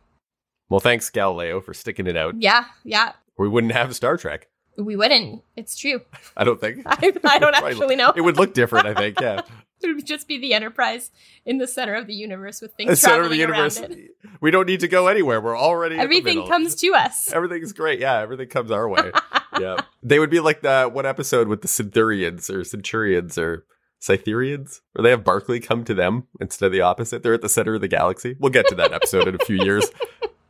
well 0.68 0.80
thanks 0.80 1.10
galileo 1.10 1.60
for 1.60 1.74
sticking 1.74 2.06
it 2.06 2.16
out. 2.16 2.34
Yeah 2.40 2.64
yeah. 2.84 3.12
We 3.38 3.48
wouldn't 3.48 3.72
have 3.72 3.94
star 3.96 4.16
trek. 4.16 4.48
We 4.76 4.96
wouldn't. 4.96 5.42
It's 5.56 5.76
true. 5.76 6.00
I 6.36 6.42
don't 6.44 6.60
think. 6.60 6.82
I, 6.86 7.12
I 7.24 7.38
don't 7.38 7.54
actually 7.62 7.94
know. 7.96 8.12
It 8.16 8.22
would 8.22 8.36
look 8.36 8.54
different 8.54 8.86
i 8.86 8.94
think 8.94 9.20
yeah 9.20 9.42
it 9.88 9.94
would 9.94 10.06
just 10.06 10.26
be 10.28 10.38
the 10.38 10.54
enterprise 10.54 11.10
in 11.44 11.58
the 11.58 11.66
center 11.66 11.94
of 11.94 12.06
the 12.06 12.14
universe 12.14 12.60
with 12.60 12.72
things 12.74 12.90
the 12.90 12.96
center 12.96 13.22
of 13.22 13.30
the 13.30 13.36
traveling 13.36 13.56
universe 13.56 13.80
around 13.80 13.92
it. 13.92 14.10
we 14.40 14.50
don't 14.50 14.66
need 14.66 14.80
to 14.80 14.88
go 14.88 15.06
anywhere 15.08 15.40
we're 15.40 15.58
already 15.58 15.96
everything 15.96 16.46
comes 16.46 16.74
to 16.74 16.88
us 16.94 17.32
everything's 17.32 17.72
great 17.72 18.00
yeah 18.00 18.20
everything 18.20 18.48
comes 18.48 18.70
our 18.70 18.88
way 18.88 19.10
yeah 19.60 19.76
they 20.02 20.18
would 20.18 20.30
be 20.30 20.40
like 20.40 20.60
the 20.62 20.88
one 20.92 21.06
episode 21.06 21.48
with 21.48 21.62
the 21.62 21.68
centurions 21.68 22.50
or 22.50 22.64
centurions 22.64 23.38
or 23.38 23.64
Cytherians, 24.00 24.82
where 24.92 25.02
they 25.02 25.08
have 25.08 25.24
Barclay 25.24 25.60
come 25.60 25.82
to 25.84 25.94
them 25.94 26.26
instead 26.38 26.66
of 26.66 26.72
the 26.72 26.82
opposite. 26.82 27.22
They're 27.22 27.32
at 27.32 27.40
the 27.40 27.48
center 27.48 27.74
of 27.74 27.80
the 27.80 27.88
galaxy. 27.88 28.36
We'll 28.38 28.50
get 28.52 28.68
to 28.68 28.74
that 28.74 28.92
episode 28.92 29.26
in 29.26 29.34
a 29.34 29.38
few 29.38 29.56
years. 29.64 29.90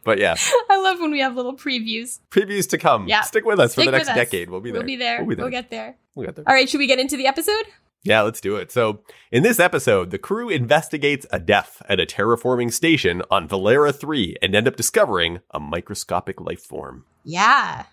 But 0.03 0.19
yeah, 0.19 0.35
i 0.71 0.77
love 0.81 1.01
when 1.01 1.11
we 1.13 1.21
have 1.21 1.35
little 1.37 1.57
previews 1.57 2.19
previews 2.31 2.69
to 2.71 2.79
come. 2.79 3.07
Yeah. 3.09 3.23
Stick 3.23 3.45
with 3.45 3.61
us 3.61 3.75
for 3.75 3.85
the 3.85 3.93
next 3.93 4.09
decade. 4.09 4.51
We'll 4.51 4.61
be 4.61 4.73
we'll 4.73 4.83
be 4.83 4.97
there 4.97 5.19
We'll 5.21 5.29
be 5.29 5.35
there. 5.37 5.45
we'll 5.45 5.51
get 5.53 5.71
there 5.71 5.97
We'll 6.15 6.27
get 6.27 6.37
there. 6.37 6.45
all 6.49 6.55
right 6.55 6.69
should 6.69 6.79
we 6.79 6.87
get 6.87 6.99
into 6.99 7.17
the 7.17 7.27
episode 7.27 7.65
Yeah, 8.05 8.21
let's 8.23 8.41
do 8.41 8.57
it. 8.57 8.71
So, 8.71 9.01
in 9.33 9.43
this 9.43 9.59
episode, 9.59 10.11
the 10.11 10.19
crew 10.19 10.49
investigates 10.51 11.27
a 11.33 11.39
death 11.41 11.81
at 11.89 11.99
a 12.01 12.07
terraforming 12.07 12.73
station 12.73 13.23
on 13.31 13.49
Velara 13.49 13.95
3 13.99 14.37
and 14.43 14.55
end 14.55 14.69
up 14.69 14.77
discovering 14.77 15.41
a 15.53 15.59
microscopic 15.61 16.41
life 16.41 16.63
form. 16.63 17.05
yeah 17.25 17.85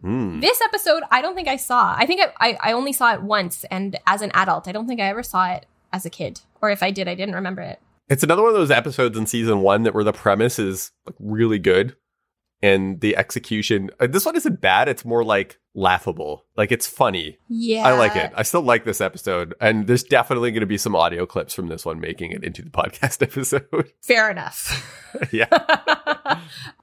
Hmm. 0.00 0.38
This 0.38 0.60
episode, 0.60 1.02
I 1.10 1.20
don't 1.20 1.34
think 1.34 1.48
I 1.48 1.56
saw. 1.56 1.92
I 1.98 2.06
think 2.06 2.20
I, 2.20 2.50
I, 2.50 2.70
I 2.70 2.72
only 2.72 2.92
saw 2.92 3.12
it 3.14 3.20
once, 3.22 3.64
and 3.64 3.98
as 4.06 4.22
an 4.22 4.30
adult, 4.32 4.68
I 4.68 4.72
don't 4.72 4.86
think 4.86 5.00
I 5.00 5.06
ever 5.08 5.24
saw 5.24 5.50
it 5.50 5.66
as 5.92 6.06
a 6.06 6.10
kid. 6.10 6.40
Or 6.62 6.70
if 6.70 6.84
I 6.84 6.92
did, 6.92 7.08
I 7.08 7.16
didn't 7.16 7.34
remember 7.34 7.62
it. 7.62 7.80
It's 8.08 8.22
another 8.22 8.42
one 8.42 8.52
of 8.52 8.56
those 8.56 8.70
episodes 8.70 9.18
in 9.18 9.26
season 9.26 9.60
one 9.60 9.82
that 9.82 9.94
where 9.94 10.04
the 10.04 10.12
premise 10.12 10.60
is 10.60 10.92
like 11.04 11.16
really 11.18 11.58
good, 11.58 11.96
and 12.62 13.00
the 13.00 13.16
execution. 13.16 13.90
uh, 13.98 14.06
This 14.06 14.24
one 14.24 14.36
isn't 14.36 14.60
bad. 14.60 14.88
It's 14.88 15.04
more 15.04 15.24
like 15.24 15.58
laughable. 15.78 16.44
Like 16.56 16.72
it's 16.72 16.86
funny. 16.86 17.38
Yeah. 17.48 17.86
I 17.86 17.92
like 17.96 18.16
it. 18.16 18.32
I 18.34 18.42
still 18.42 18.62
like 18.62 18.84
this 18.84 19.00
episode. 19.00 19.54
And 19.60 19.86
there's 19.86 20.02
definitely 20.02 20.50
going 20.50 20.60
to 20.60 20.66
be 20.66 20.76
some 20.76 20.96
audio 20.96 21.24
clips 21.24 21.54
from 21.54 21.68
this 21.68 21.86
one 21.86 22.00
making 22.00 22.32
it 22.32 22.42
into 22.42 22.62
the 22.62 22.70
podcast 22.70 23.22
episode. 23.22 23.92
Fair 24.02 24.30
enough. 24.30 24.84
yeah. 25.32 25.46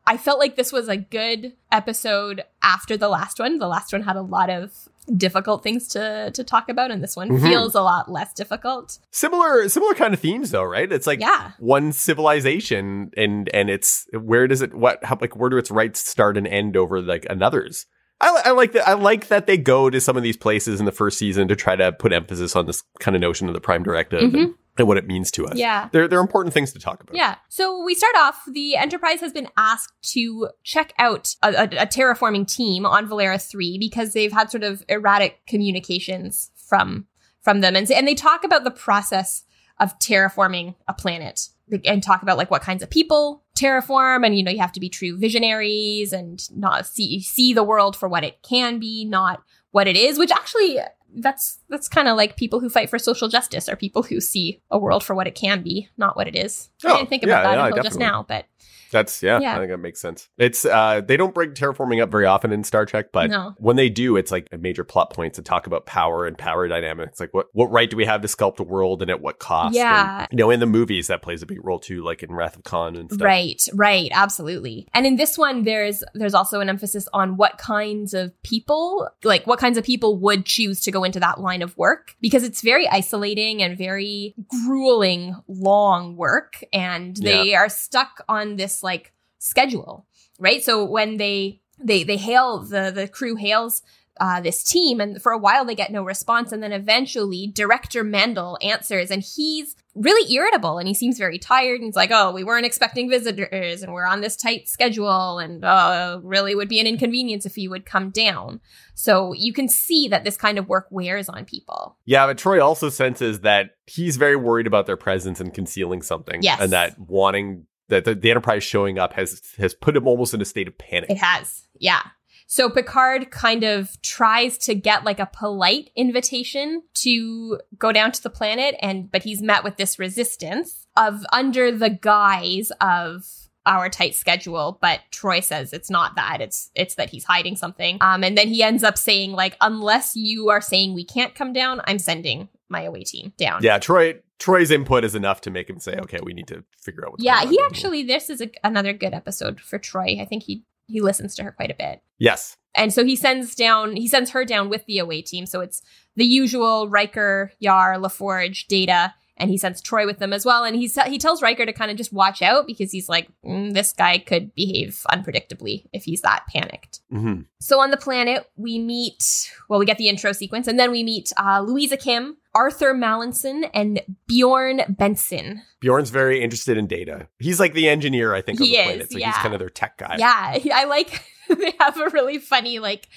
I 0.07 0.17
felt 0.17 0.39
like 0.39 0.55
this 0.55 0.71
was 0.71 0.87
a 0.87 0.97
good 0.97 1.53
episode 1.71 2.43
after 2.61 2.95
the 2.95 3.09
last 3.09 3.39
one. 3.39 3.59
The 3.59 3.67
last 3.67 3.91
one 3.91 4.03
had 4.03 4.15
a 4.15 4.21
lot 4.21 4.49
of 4.49 4.71
difficult 5.17 5.61
things 5.61 5.87
to 5.89 6.31
to 6.33 6.43
talk 6.43 6.67
about 6.67 6.89
and 6.89 7.03
this 7.03 7.15
one 7.15 7.29
Mhm. 7.29 7.41
feels 7.43 7.75
a 7.75 7.81
lot 7.81 8.09
less 8.11 8.33
difficult. 8.33 8.97
Similar 9.11 9.69
similar 9.69 9.93
kind 9.93 10.15
of 10.15 10.19
themes 10.19 10.49
though, 10.49 10.63
right? 10.63 10.91
It's 10.91 11.05
like 11.05 11.19
yeah. 11.19 11.51
one 11.59 11.91
civilization 11.91 13.11
and 13.15 13.47
and 13.53 13.69
it's 13.69 14.07
where 14.19 14.47
does 14.47 14.63
it 14.63 14.73
what 14.73 15.03
how 15.05 15.17
like 15.21 15.35
where 15.35 15.49
do 15.51 15.57
its 15.57 15.69
rights 15.69 15.99
start 15.99 16.37
and 16.37 16.47
end 16.47 16.75
over 16.75 17.01
like 17.03 17.27
another's 17.29 17.85
I, 18.21 18.41
I 18.45 18.51
like 18.51 18.71
that. 18.73 18.87
I 18.87 18.93
like 18.93 19.27
that 19.27 19.45
they 19.45 19.57
go 19.57 19.89
to 19.89 19.99
some 19.99 20.15
of 20.15 20.23
these 20.23 20.37
places 20.37 20.79
in 20.79 20.85
the 20.85 20.91
first 20.91 21.17
season 21.17 21.47
to 21.49 21.55
try 21.55 21.75
to 21.75 21.91
put 21.91 22.13
emphasis 22.13 22.55
on 22.55 22.65
this 22.65 22.83
kind 22.99 23.15
of 23.15 23.21
notion 23.21 23.47
of 23.47 23.53
the 23.53 23.59
Prime 23.59 23.83
Directive 23.83 24.21
and, 24.21 24.33
mm-hmm. 24.33 24.51
and 24.77 24.87
what 24.87 24.97
it 24.97 25.05
means 25.05 25.31
to 25.31 25.45
us. 25.45 25.57
Yeah. 25.57 25.89
they're 25.91 26.07
they're 26.07 26.21
important 26.21 26.53
things 26.53 26.71
to 26.73 26.79
talk 26.79 27.01
about. 27.01 27.15
Yeah. 27.15 27.35
So 27.49 27.83
we 27.83 27.93
start 27.93 28.15
off. 28.17 28.41
The 28.51 28.77
Enterprise 28.77 29.19
has 29.19 29.33
been 29.33 29.49
asked 29.57 29.93
to 30.13 30.49
check 30.63 30.93
out 30.97 31.35
a, 31.43 31.49
a, 31.49 31.63
a 31.63 31.87
terraforming 31.87 32.47
team 32.47 32.85
on 32.85 33.07
Velara 33.07 33.41
Three 33.41 33.77
because 33.77 34.13
they've 34.13 34.31
had 34.31 34.49
sort 34.49 34.63
of 34.63 34.83
erratic 34.87 35.45
communications 35.45 36.51
from 36.55 37.07
from 37.41 37.61
them, 37.61 37.75
and 37.75 37.89
and 37.91 38.07
they 38.07 38.15
talk 38.15 38.43
about 38.43 38.63
the 38.63 38.71
process 38.71 39.43
of 39.79 39.97
terraforming 39.99 40.75
a 40.87 40.93
planet 40.93 41.49
and 41.83 42.01
talk 42.01 42.21
about 42.21 42.37
like 42.37 42.51
what 42.51 42.61
kinds 42.61 42.81
of 42.83 42.89
people 42.89 43.43
terraform 43.55 44.25
and 44.25 44.37
you 44.37 44.43
know 44.43 44.51
you 44.51 44.59
have 44.59 44.71
to 44.73 44.79
be 44.79 44.89
true 44.89 45.17
visionaries 45.17 46.11
and 46.11 46.49
not 46.57 46.85
see 46.85 47.21
see 47.21 47.53
the 47.53 47.63
world 47.63 47.95
for 47.95 48.09
what 48.09 48.23
it 48.23 48.41
can 48.43 48.79
be 48.79 49.05
not 49.05 49.41
what 49.71 49.87
it 49.87 49.95
is 49.95 50.19
which 50.19 50.31
actually 50.31 50.77
that's 51.17 51.59
that's 51.75 51.89
kind 51.89 52.07
of 52.07 52.15
like 52.15 52.37
people 52.37 52.59
who 52.61 52.69
fight 52.69 52.89
for 52.89 52.97
social 52.97 53.27
justice 53.27 53.67
are 53.67 53.75
people 53.75 54.01
who 54.03 54.21
see 54.21 54.61
a 54.71 54.77
world 54.79 55.03
for 55.03 55.13
what 55.13 55.27
it 55.27 55.35
can 55.35 55.61
be 55.61 55.89
not 55.97 56.15
what 56.15 56.27
it 56.27 56.35
is 56.35 56.69
i 56.85 56.91
Oh, 56.91 56.95
didn't 56.97 57.09
think 57.09 57.23
yeah, 57.23 57.39
about 57.41 57.43
that 57.43 57.57
yeah, 57.57 57.67
until 57.67 57.83
just 57.83 57.99
now 57.99 58.25
but 58.27 58.45
That's 58.91 59.21
yeah, 59.21 59.39
Yeah. 59.41 59.55
I 59.55 59.57
think 59.59 59.71
that 59.71 59.79
makes 59.79 59.99
sense. 59.99 60.29
It's 60.37 60.63
uh 60.63 61.01
they 61.01 61.17
don't 61.17 61.33
bring 61.33 61.51
terraforming 61.51 62.01
up 62.01 62.09
very 62.11 62.25
often 62.27 62.53
in 62.53 62.63
Star 62.63 62.85
Trek, 62.85 63.07
but 63.11 63.29
No. 63.29 63.53
when 63.57 63.75
they 63.75 63.89
do, 63.89 64.15
it's 64.15 64.31
like 64.31 64.47
a 64.53 64.57
major 64.57 64.85
plot 64.85 65.09
point 65.11 65.33
to 65.33 65.41
talk 65.41 65.67
about 65.67 65.85
power 65.85 66.25
and 66.27 66.37
power 66.37 66.67
dynamics. 66.69 67.19
Like 67.19 67.33
what 67.33 67.47
what 67.51 67.69
right 67.71 67.89
do 67.89 67.97
we 67.97 68.05
have 68.05 68.21
to 68.21 68.27
sculpt 68.29 68.59
a 68.59 68.63
world 68.63 69.01
and 69.01 69.11
at 69.11 69.19
what 69.21 69.39
cost? 69.39 69.75
Yeah. 69.75 70.19
And, 70.21 70.27
you 70.31 70.37
know, 70.37 70.49
in 70.51 70.59
the 70.61 70.65
movies 70.67 71.07
that 71.07 71.21
plays 71.23 71.41
a 71.41 71.45
big 71.45 71.65
role 71.65 71.79
too, 71.79 72.03
like 72.03 72.23
in 72.23 72.31
Wrath 72.31 72.55
of 72.55 72.63
Khan 72.63 72.95
and 72.95 73.11
stuff. 73.11 73.25
Right, 73.25 73.61
right, 73.73 74.09
absolutely. 74.13 74.87
And 74.93 75.05
in 75.05 75.15
this 75.17 75.37
one 75.37 75.63
there's 75.63 76.03
there's 76.13 76.35
also 76.35 76.61
an 76.61 76.69
emphasis 76.69 77.09
on 77.11 77.35
what 77.37 77.57
kinds 77.57 78.13
of 78.13 78.31
people, 78.43 79.09
like 79.23 79.45
what 79.47 79.59
kinds 79.59 79.77
of 79.77 79.83
people 79.83 80.19
would 80.19 80.45
choose 80.45 80.79
to 80.81 80.91
go 80.91 81.03
into 81.03 81.19
that 81.19 81.41
line 81.41 81.63
of 81.63 81.64
work 81.77 82.15
because 82.21 82.43
it's 82.43 82.61
very 82.61 82.87
isolating 82.87 83.63
and 83.63 83.77
very 83.77 84.35
grueling 84.47 85.35
long 85.47 86.15
work 86.15 86.63
and 86.71 87.17
they 87.17 87.55
are 87.55 87.69
stuck 87.69 88.23
on 88.29 88.55
this 88.57 88.83
like 88.83 89.13
schedule, 89.39 90.05
right? 90.39 90.63
So 90.63 90.85
when 90.85 91.17
they 91.17 91.61
they 91.79 92.03
they 92.03 92.17
hail 92.17 92.59
the 92.59 92.91
the 92.93 93.07
crew 93.07 93.35
hails 93.35 93.81
uh, 94.19 94.41
this 94.41 94.63
team, 94.63 95.01
and 95.01 95.21
for 95.21 95.31
a 95.31 95.37
while 95.37 95.65
they 95.65 95.75
get 95.75 95.91
no 95.91 96.03
response, 96.03 96.51
and 96.51 96.63
then 96.63 96.71
eventually 96.71 97.47
director 97.47 98.03
Mendel 98.03 98.57
answers, 98.61 99.11
and 99.11 99.21
he's 99.21 99.75
really 99.93 100.33
irritable, 100.33 100.77
and 100.77 100.87
he 100.87 100.93
seems 100.93 101.17
very 101.17 101.37
tired, 101.37 101.75
and 101.75 101.85
he's 101.85 101.95
like, 101.95 102.11
"Oh, 102.11 102.31
we 102.31 102.43
weren't 102.43 102.65
expecting 102.65 103.09
visitors, 103.09 103.81
and 103.81 103.93
we're 103.93 104.05
on 104.05 104.21
this 104.21 104.35
tight 104.35 104.67
schedule, 104.67 105.39
and 105.39 105.63
uh, 105.63 106.19
really 106.23 106.55
would 106.55 106.69
be 106.69 106.79
an 106.79 106.87
inconvenience 106.87 107.45
if 107.45 107.57
you 107.57 107.69
would 107.69 107.85
come 107.85 108.09
down." 108.09 108.61
So 108.93 109.33
you 109.33 109.53
can 109.53 109.67
see 109.67 110.07
that 110.07 110.23
this 110.23 110.37
kind 110.37 110.57
of 110.57 110.69
work 110.69 110.87
wears 110.89 111.27
on 111.27 111.45
people. 111.45 111.97
Yeah, 112.05 112.25
but 112.27 112.37
Troi 112.37 112.63
also 112.63 112.89
senses 112.89 113.41
that 113.41 113.71
he's 113.85 114.17
very 114.17 114.35
worried 114.35 114.67
about 114.67 114.85
their 114.85 114.97
presence 114.97 115.39
and 115.39 115.53
concealing 115.53 116.01
something. 116.01 116.41
Yes. 116.41 116.61
And 116.61 116.71
that 116.71 116.97
wanting 116.99 117.65
that 117.89 118.05
the, 118.05 118.15
the 118.15 118.29
Enterprise 118.29 118.63
showing 118.63 118.97
up 118.97 119.13
has 119.13 119.41
has 119.57 119.73
put 119.73 119.95
him 119.95 120.07
almost 120.07 120.33
in 120.33 120.41
a 120.41 120.45
state 120.45 120.67
of 120.67 120.77
panic. 120.77 121.09
It 121.09 121.17
has, 121.17 121.67
yeah. 121.79 122.01
So 122.47 122.69
Picard 122.69 123.31
kind 123.31 123.63
of 123.63 124.01
tries 124.01 124.57
to 124.59 124.75
get 124.75 125.03
like 125.03 125.19
a 125.19 125.25
polite 125.31 125.89
invitation 125.95 126.83
to 126.95 127.59
go 127.77 127.91
down 127.91 128.11
to 128.11 128.23
the 128.23 128.29
planet 128.29 128.75
and 128.81 129.11
but 129.11 129.23
he's 129.23 129.41
met 129.41 129.63
with 129.63 129.77
this 129.77 129.99
resistance 129.99 130.87
of 130.95 131.25
under 131.31 131.71
the 131.71 131.89
guise 131.89 132.71
of 132.81 133.25
our 133.67 133.89
tight 133.89 134.13
schedule 134.13 134.77
but 134.79 134.99
Troi 135.11 135.43
says 135.43 135.73
it's 135.73 135.89
not 135.89 136.15
that 136.15 136.39
it's 136.39 136.69
it's 136.75 136.95
that 136.95 137.09
he's 137.09 137.23
hiding 137.23 137.55
something. 137.55 137.97
Um 138.01 138.23
and 138.23 138.37
then 138.37 138.47
he 138.47 138.61
ends 138.61 138.83
up 138.83 138.97
saying 138.97 139.31
like 139.31 139.57
unless 139.59 140.15
you 140.15 140.49
are 140.49 140.61
saying 140.61 140.93
we 140.93 141.03
can't 141.03 141.33
come 141.33 141.51
down 141.51 141.81
I'm 141.85 141.99
sending 141.99 142.49
my 142.69 142.83
away 142.83 143.03
team 143.03 143.33
down. 143.37 143.63
Yeah, 143.63 143.79
Troi 143.79 144.19
Troi's 144.39 144.71
input 144.71 145.03
is 145.03 145.15
enough 145.15 145.41
to 145.41 145.51
make 145.51 145.69
him 145.69 145.79
say, 145.79 145.97
"Okay, 145.97 146.19
we 146.21 146.33
need 146.33 146.47
to 146.47 146.63
figure 146.81 147.05
out 147.05 147.11
what's 147.11 147.23
yeah 147.23 147.43
going 147.43 147.47
on." 147.47 147.53
he 147.53 147.59
actually 147.65 148.03
this 148.03 148.29
is 148.29 148.41
a, 148.41 148.49
another 148.63 148.93
good 148.93 149.13
episode 149.13 149.61
for 149.61 149.79
Troi. 149.79 150.21
I 150.21 150.25
think 150.25 150.43
he 150.43 150.63
he 150.87 151.01
listens 151.01 151.35
to 151.35 151.43
her 151.43 151.51
quite 151.51 151.71
a 151.71 151.75
bit 151.75 152.01
Yes. 152.17 152.57
And 152.73 152.93
so 152.93 153.05
he 153.05 153.15
sends 153.15 153.55
down, 153.55 153.95
he 153.95 154.07
sends 154.07 154.31
her 154.31 154.43
down 154.43 154.69
with 154.69 154.85
the 154.85 154.99
away 154.99 155.21
team. 155.21 155.45
So 155.45 155.61
it's 155.61 155.81
the 156.15 156.25
usual 156.25 156.89
Riker, 156.89 157.51
Yar, 157.59 157.95
LaForge, 157.95 158.67
Data, 158.67 159.13
and 159.37 159.49
he 159.49 159.57
sends 159.57 159.81
Troi 159.81 160.05
with 160.05 160.19
them 160.19 160.33
as 160.33 160.45
well. 160.45 160.63
And 160.63 160.75
he 160.75 160.89
he 161.07 161.17
tells 161.17 161.41
Riker 161.41 161.65
to 161.65 161.73
kind 161.73 161.91
of 161.91 161.97
just 161.97 162.13
watch 162.13 162.41
out 162.41 162.67
because 162.67 162.91
he's 162.91 163.09
like, 163.09 163.29
"Mm, 163.45 163.73
this 163.73 163.91
guy 163.91 164.17
could 164.17 164.55
behave 164.55 165.05
unpredictably 165.11 165.87
if 165.91 166.03
he's 166.03 166.21
that 166.21 166.45
panicked. 166.47 167.01
hmm 167.09 167.41
So 167.59 167.81
on 167.81 167.91
the 167.91 167.97
planet, 167.97 168.49
we 168.55 168.79
meet, 168.79 169.51
well, 169.69 169.79
we 169.79 169.85
get 169.85 169.97
the 169.97 170.07
intro 170.07 170.31
sequence, 170.31 170.67
and 170.67 170.79
then 170.79 170.91
we 170.91 171.03
meet 171.03 171.33
uh, 171.37 171.61
Luisa 171.65 171.97
Kim, 171.97 172.37
Arthur 172.55 172.93
Mallinson, 172.95 173.69
and 173.73 174.01
Bjorn 174.27 174.81
Benson. 174.89 175.61
Bjorn's 175.81 176.09
very 176.09 176.41
interested 176.41 176.77
in 176.77 176.87
data. 176.87 177.27
He's 177.37 177.59
like 177.59 177.73
the 177.73 177.87
engineer, 177.89 178.33
I 178.33 178.41
think, 178.41 178.59
on 178.61 178.65
He 178.65 178.73
the 178.73 178.79
is, 178.79 178.85
planet. 178.87 179.11
So 179.11 179.17
yeah. 179.19 179.27
he's 179.27 179.35
kind 179.37 179.53
of 179.53 179.59
their 179.59 179.69
tech 179.69 179.97
guy. 179.97 180.15
Yeah, 180.17 180.57
I 180.73 180.85
like 180.85 181.21
they 181.49 181.73
have 181.79 181.99
a 181.99 182.09
really 182.09 182.39
funny 182.39 182.79
like 182.79 183.07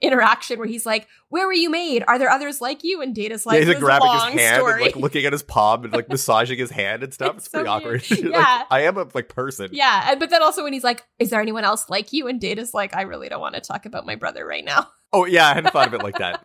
interaction 0.00 0.58
where 0.58 0.68
he's 0.68 0.84
like, 0.84 1.08
"Where 1.30 1.46
were 1.46 1.52
you 1.54 1.70
made? 1.70 2.04
Are 2.06 2.18
there 2.18 2.28
others 2.28 2.60
like 2.60 2.84
you?" 2.84 3.00
And 3.00 3.14
Data's 3.14 3.46
like, 3.46 3.54
yeah, 3.54 3.60
he's 3.60 3.68
like 3.68 3.76
"This 3.76 3.78
is 3.78 3.82
a 3.82 3.86
grabbing 3.86 4.06
long 4.08 4.32
his 4.32 4.40
hand 4.42 4.56
story." 4.60 4.72
and 4.74 4.82
like 4.82 4.96
looking 4.96 5.24
at 5.24 5.32
his 5.32 5.42
palm 5.42 5.84
and 5.84 5.92
like 5.92 6.08
massaging 6.10 6.58
his 6.58 6.70
hand 6.70 7.02
and 7.02 7.14
stuff. 7.14 7.36
It's, 7.36 7.46
It's 7.46 7.52
so 7.52 7.58
pretty 7.58 7.68
awkward. 7.70 8.04
weird. 8.10 8.24
Like, 8.24 8.32
Yeah. 8.32 8.62
I 8.70 8.80
am 8.82 8.98
a 8.98 9.06
like 9.14 9.28
person. 9.28 9.70
yeah, 9.72 10.10
and, 10.10 10.20
but 10.20 10.30
then 10.30 10.42
also 10.42 10.62
when 10.62 10.72
he's 10.72 10.84
like, 10.84 11.04
"Is 11.18 11.30
there 11.30 11.40
anyone 11.40 11.64
else 11.64 11.88
like 11.88 12.12
you?" 12.12 12.28
And 12.28 12.40
Data's 12.40 12.74
like, 12.74 12.94
"I 12.94 13.02
really 13.02 13.28
don't 13.28 13.40
want 13.40 13.54
to 13.54 13.60
talk 13.60 13.86
about 13.86 14.04
my 14.04 14.16
brother 14.16 14.44
right 14.46 14.64
now." 14.64 14.88
Oh 15.12 15.24
yeah, 15.24 15.48
I 15.48 15.54
hadn't 15.54 15.72
thought 15.72 15.86
of 15.88 15.94
it 15.94 16.02
like 16.02 16.18
that. 16.18 16.44